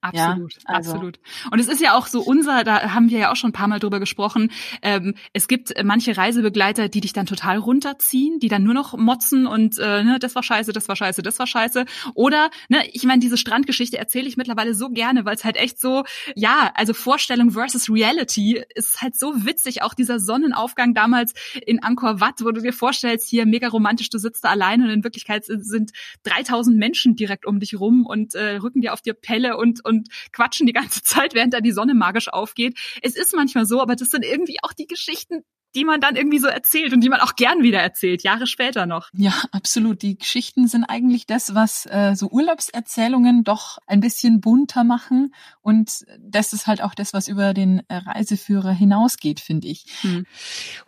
Absolut, 0.03 0.55
ja, 0.55 0.61
also. 0.65 0.93
absolut. 0.93 1.21
Und 1.51 1.59
es 1.59 1.69
ist 1.69 1.81
ja 1.81 1.95
auch 1.95 2.07
so 2.07 2.23
unser, 2.23 2.65
da 2.65 2.95
haben 2.95 3.11
wir 3.11 3.19
ja 3.19 3.33
auch 3.33 3.37
schon 3.37 3.51
ein 3.51 3.53
paar 3.53 3.69
Mal 3.69 3.81
drüber 3.81 4.01
gesprochen. 4.01 4.51
Ähm, 4.81 5.15
es 5.35 5.47
gibt 5.47 5.75
manche 5.85 6.17
Reisebegleiter, 6.17 6.89
die 6.89 7.03
dich 7.03 7.13
dann 7.13 7.27
total 7.27 7.59
runterziehen, 7.59 8.39
die 8.39 8.49
dann 8.49 8.63
nur 8.63 8.73
noch 8.73 8.97
motzen 8.97 9.47
und 9.47 9.79
äh, 9.79 10.03
ne, 10.03 10.19
das 10.19 10.35
war 10.35 10.43
scheiße, 10.43 10.73
das 10.73 10.89
war 10.89 10.97
scheiße, 10.97 11.21
das 11.23 11.39
war 11.39 11.47
scheiße. 11.47 11.85
Oder, 12.15 12.51
ne, 12.69 12.79
ich 12.93 13.05
meine, 13.05 13.21
diese 13.21 13.37
Strandgeschichte 13.37 13.99
erzähle 13.99 14.27
ich 14.27 14.39
mittlerweile 14.39 14.75
so 14.75 14.89
gerne, 14.89 15.27
weil 15.27 15.35
es 15.35 15.45
halt 15.45 15.57
echt 15.57 15.79
so, 15.79 16.05
ja, 16.35 16.73
also 16.75 16.95
Vorstellung 16.95 17.51
versus 17.51 17.91
Reality 17.91 18.65
ist 18.75 19.03
halt 19.03 19.19
so 19.19 19.45
witzig. 19.45 19.83
Auch 19.83 19.93
dieser 19.93 20.19
Sonnenaufgang 20.19 20.95
damals 20.95 21.35
in 21.67 21.83
Angkor 21.83 22.21
Wat, 22.21 22.43
wo 22.43 22.53
du 22.53 22.63
dir 22.63 22.73
vorstellst, 22.73 23.29
hier 23.29 23.45
mega 23.45 23.69
romantisch, 23.69 24.09
du 24.09 24.19
sitzt 24.19 24.45
da 24.45 24.49
allein 24.49 24.83
und 24.83 24.89
in 24.89 25.05
Wirklichkeit 25.05 25.45
sind 25.45 25.91
3000 26.23 26.79
Menschen 26.79 27.17
direkt 27.17 27.45
um 27.45 27.61
dich 27.61 27.79
rum 27.79 28.07
und 28.07 28.35
äh, 28.35 28.57
rücken 28.57 28.81
dir 28.81 28.95
auf 28.95 29.03
die 29.03 29.13
Pelle 29.13 29.59
und 29.59 29.85
und 29.90 29.90
quatschen 30.33 30.67
die 30.67 30.73
ganze 30.73 31.03
Zeit, 31.05 31.35
während 31.35 31.55
da 31.55 31.61
die 31.61 31.73
Sonne 31.73 31.95
magisch 31.95 32.29
aufgeht. 32.29 32.79
Es 33.03 33.17
ist 33.17 33.35
manchmal 33.35 33.67
so, 33.67 33.81
aber 33.81 33.97
das 33.97 34.11
sind 34.11 34.25
irgendwie 34.25 34.59
auch 34.63 34.73
die 34.73 34.87
Geschichten, 34.87 35.45
die 35.75 35.85
man 35.85 36.01
dann 36.01 36.17
irgendwie 36.17 36.39
so 36.39 36.49
erzählt 36.49 36.93
und 36.93 37.01
die 37.01 37.09
man 37.09 37.21
auch 37.21 37.37
gern 37.37 37.63
wieder 37.63 37.79
erzählt, 37.79 38.23
Jahre 38.23 38.47
später 38.47 38.87
noch. 38.87 39.09
Ja, 39.13 39.35
absolut. 39.53 40.03
Die 40.03 40.19
Geschichten 40.19 40.67
sind 40.67 40.85
eigentlich 40.85 41.27
das, 41.27 41.55
was 41.55 41.87
äh, 41.87 42.15
so 42.17 42.29
Urlaubserzählungen 42.29 43.45
doch 43.45 43.79
ein 43.87 44.01
bisschen 44.01 44.41
bunter 44.41 44.85
machen. 44.85 45.33
Und 45.61 46.05
das 46.19 46.53
ist 46.53 46.67
halt 46.67 46.83
auch 46.83 46.95
das, 46.95 47.13
was 47.13 47.29
über 47.29 47.55
den 47.55 47.83
äh, 47.89 47.97
Reiseführer 47.97 48.73
hinausgeht, 48.73 49.41
finde 49.41 49.69
ich. 49.69 49.87
Hm. 50.01 50.27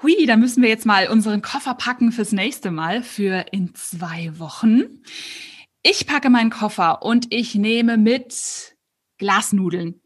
Hui, 0.02 0.26
da 0.26 0.36
müssen 0.36 0.62
wir 0.62 0.68
jetzt 0.68 0.86
mal 0.86 1.08
unseren 1.08 1.42
Koffer 1.42 1.74
packen 1.74 2.10
fürs 2.10 2.32
nächste 2.32 2.70
Mal, 2.70 3.02
für 3.02 3.46
in 3.52 3.74
zwei 3.74 4.36
Wochen. 4.38 4.82
Ich 5.84 6.06
packe 6.06 6.30
meinen 6.30 6.50
Koffer 6.50 7.02
und 7.02 7.32
ich 7.32 7.54
nehme 7.54 7.96
mit 7.96 8.71
Glasnudeln. 9.22 10.00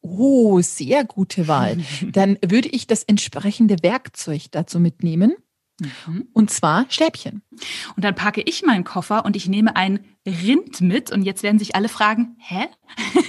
Oh, 0.00 0.62
sehr 0.62 1.04
gute 1.04 1.46
Wahl. 1.46 1.76
Dann 2.12 2.38
würde 2.42 2.68
ich 2.68 2.86
das 2.86 3.04
entsprechende 3.04 3.76
Werkzeug 3.82 4.44
dazu 4.50 4.80
mitnehmen. 4.80 5.34
Mhm. 6.06 6.28
Und 6.32 6.50
zwar 6.50 6.86
Stäbchen. 6.90 7.42
Und 7.96 8.04
dann 8.04 8.14
packe 8.14 8.42
ich 8.42 8.62
meinen 8.62 8.84
Koffer 8.84 9.24
und 9.24 9.34
ich 9.34 9.48
nehme 9.48 9.76
ein 9.76 10.04
Rind 10.26 10.82
mit. 10.82 11.10
Und 11.10 11.22
jetzt 11.22 11.42
werden 11.42 11.58
sich 11.58 11.74
alle 11.74 11.88
fragen, 11.88 12.36
hä? 12.38 12.66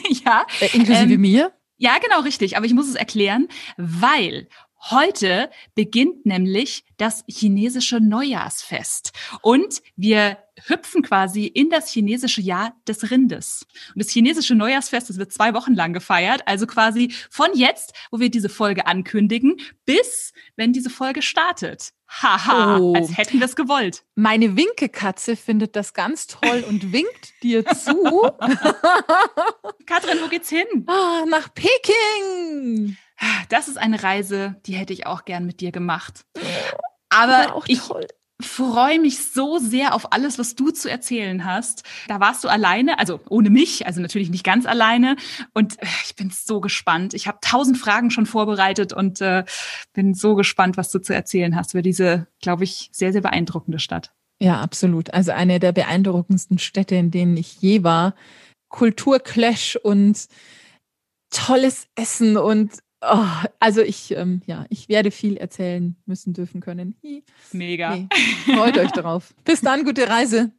ja. 0.26 0.46
Äh, 0.60 0.76
inklusive 0.76 1.14
ähm, 1.14 1.22
mir? 1.22 1.54
Ja, 1.78 1.98
genau, 2.00 2.20
richtig. 2.22 2.58
Aber 2.58 2.66
ich 2.66 2.74
muss 2.74 2.90
es 2.90 2.96
erklären, 2.96 3.48
weil 3.78 4.50
Heute 4.90 5.52
beginnt 5.76 6.26
nämlich 6.26 6.84
das 6.98 7.24
chinesische 7.28 8.00
Neujahrsfest 8.00 9.12
und 9.42 9.82
wir 9.96 10.40
hüpfen 10.68 11.04
quasi 11.04 11.46
in 11.46 11.70
das 11.70 11.92
chinesische 11.92 12.42
Jahr 12.42 12.74
des 12.88 13.12
Rindes. 13.12 13.66
Und 13.94 14.04
das 14.04 14.12
chinesische 14.12 14.56
Neujahrsfest, 14.56 15.10
das 15.10 15.18
wird 15.18 15.32
zwei 15.32 15.54
Wochen 15.54 15.74
lang 15.74 15.94
gefeiert, 15.94 16.42
also 16.46 16.66
quasi 16.66 17.14
von 17.30 17.50
jetzt, 17.54 17.94
wo 18.10 18.20
wir 18.20 18.32
diese 18.32 18.50
Folge 18.50 18.88
ankündigen, 18.88 19.58
bis 19.86 20.34
wenn 20.56 20.74
diese 20.74 20.90
Folge 20.90 21.22
startet. 21.22 21.94
Haha, 22.08 22.78
oh. 22.78 22.94
als 22.94 23.16
hätten 23.18 23.40
wir 23.40 23.46
es 23.46 23.56
gewollt. 23.56 24.04
Meine 24.16 24.58
Winkekatze 24.58 25.36
findet 25.36 25.76
das 25.76 25.94
ganz 25.94 26.28
toll 26.28 26.66
und 26.68 26.92
winkt 26.92 27.42
dir 27.44 27.66
zu. 27.66 28.32
Katrin, 29.86 30.18
wo 30.22 30.28
geht's 30.28 30.50
hin? 30.50 30.66
Ah, 30.88 31.24
nach 31.28 31.54
Peking. 31.54 32.98
Das 33.50 33.68
ist 33.68 33.78
eine 33.78 34.02
Reise, 34.02 34.56
die 34.66 34.74
hätte 34.74 34.94
ich 34.94 35.06
auch 35.06 35.26
gern 35.26 35.46
mit 35.46 35.62
dir 35.62 35.72
gemacht. 35.72 36.26
Aber 37.10 37.64
ich 37.68 37.82
freue 38.42 39.00
mich 39.00 39.32
so 39.32 39.58
sehr 39.60 39.94
auf 39.94 40.12
alles, 40.14 40.40
was 40.40 40.56
du 40.56 40.72
zu 40.72 40.90
erzählen 40.90 41.46
hast. 41.46 41.84
Da 42.08 42.20
warst 42.20 42.44
du 42.44 42.48
alleine, 42.48 43.00
also 43.00 43.20
ohne 43.30 43.50
mich, 43.50 43.86
also 43.86 44.02
natürlich 44.02 44.30
nicht 44.30 44.44
ganz 44.44 44.66
alleine. 44.66 45.16
Und 45.54 45.82
äh, 45.82 45.88
ich 46.06 46.16
bin 46.16 46.32
so 46.32 46.60
gespannt. 46.60 47.14
Ich 47.14 47.28
habe 47.28 47.38
tausend 47.42 47.78
Fragen 47.78 48.12
schon 48.12 48.26
vorbereitet 48.26 48.94
und 48.94 49.22
äh, 49.22 49.46
bin 49.94 50.14
so 50.14 50.36
gespannt, 50.36 50.78
was 50.78 50.92
du 50.92 51.00
zu 51.00 51.14
erzählen 51.14 51.56
hast 51.56 51.74
über 51.74 51.82
diese, 51.82 52.28
glaube 52.42 52.64
ich, 52.64 52.90
sehr, 52.92 53.12
sehr 53.12 53.22
beeindruckende 53.22 53.80
Stadt. 53.80 54.12
Ja, 54.40 54.60
absolut. 54.60 55.14
Also 55.14 55.32
eine 55.32 55.60
der 55.60 55.72
beeindruckendsten 55.72 56.58
Städte, 56.58 56.96
in 56.96 57.12
denen 57.12 57.38
ich 57.38 57.62
je 57.62 57.84
war. 57.84 58.16
Kulturclash 58.70 59.76
und 59.76 60.28
tolles 61.30 61.88
Essen 61.96 62.38
und 62.38 62.72
Oh, 63.02 63.26
also 63.60 63.82
ich, 63.82 64.12
ähm, 64.12 64.42
ja, 64.46 64.66
ich 64.70 64.88
werde 64.88 65.10
viel 65.10 65.38
erzählen 65.38 65.96
müssen 66.06 66.34
dürfen 66.34 66.62
können. 66.62 66.96
Mega. 67.52 67.96
Nee, 67.96 68.08
freut 68.54 68.78
euch 68.78 68.92
darauf. 68.92 69.34
Bis 69.44 69.62
dann, 69.62 69.84
gute 69.84 70.08
Reise. 70.08 70.52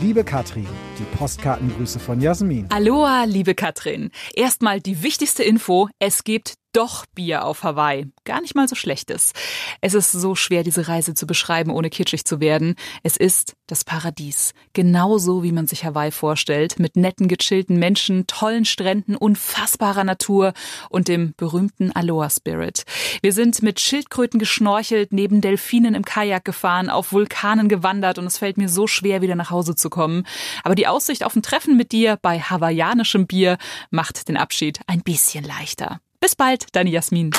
Liebe 0.00 0.24
Katrin, 0.24 0.66
die 0.98 1.16
Postkartengrüße 1.16 2.00
von 2.00 2.20
Jasmin. 2.20 2.66
Aloha, 2.70 3.22
liebe 3.22 3.54
Katrin. 3.54 4.10
Erstmal 4.34 4.80
die 4.80 5.04
wichtigste 5.04 5.44
Info. 5.44 5.88
Es 6.00 6.24
gibt 6.24 6.54
doch 6.72 7.06
Bier 7.14 7.44
auf 7.44 7.62
Hawaii. 7.62 8.10
Gar 8.24 8.40
nicht 8.40 8.54
mal 8.54 8.68
so 8.68 8.74
schlechtes. 8.74 9.32
Es 9.80 9.94
ist 9.94 10.12
so 10.12 10.34
schwer, 10.34 10.62
diese 10.62 10.88
Reise 10.88 11.14
zu 11.14 11.26
beschreiben, 11.26 11.70
ohne 11.70 11.90
kitschig 11.90 12.24
zu 12.24 12.40
werden. 12.40 12.76
Es 13.02 13.16
ist 13.16 13.54
das 13.66 13.84
Paradies. 13.84 14.54
Genauso, 14.72 15.42
wie 15.42 15.52
man 15.52 15.66
sich 15.66 15.84
Hawaii 15.84 16.10
vorstellt. 16.10 16.78
Mit 16.78 16.96
netten, 16.96 17.28
gechillten 17.28 17.78
Menschen, 17.78 18.26
tollen 18.26 18.64
Stränden, 18.64 19.16
unfassbarer 19.16 20.04
Natur 20.04 20.52
und 20.88 21.08
dem 21.08 21.34
berühmten 21.36 21.92
Aloha 21.92 22.30
Spirit. 22.30 22.84
Wir 23.20 23.32
sind 23.32 23.62
mit 23.62 23.80
Schildkröten 23.80 24.38
geschnorchelt, 24.38 25.12
neben 25.12 25.40
Delfinen 25.40 25.94
im 25.94 26.04
Kajak 26.04 26.44
gefahren, 26.44 26.90
auf 26.90 27.12
Vulkanen 27.12 27.68
gewandert 27.68 28.18
und 28.18 28.26
es 28.26 28.38
fällt 28.38 28.56
mir 28.56 28.68
so 28.68 28.86
schwer, 28.86 29.22
wieder 29.22 29.36
nach 29.36 29.50
Hause 29.50 29.74
zu 29.74 29.90
kommen. 29.90 30.26
Aber 30.64 30.74
die 30.74 30.86
Aussicht 30.86 31.24
auf 31.24 31.36
ein 31.36 31.42
Treffen 31.42 31.76
mit 31.76 31.92
dir 31.92 32.18
bei 32.20 32.40
hawaiianischem 32.40 33.26
Bier 33.26 33.58
macht 33.90 34.28
den 34.28 34.36
Abschied 34.36 34.80
ein 34.86 35.02
bisschen 35.02 35.44
leichter. 35.44 36.00
Bis 36.22 36.36
bald, 36.36 36.66
deine 36.70 36.88
Jasmin. 36.88 37.32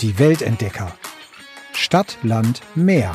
Die 0.00 0.18
Weltentdecker. 0.18 0.92
Stadt, 1.72 2.18
Land, 2.24 2.60
Meer. 2.74 3.12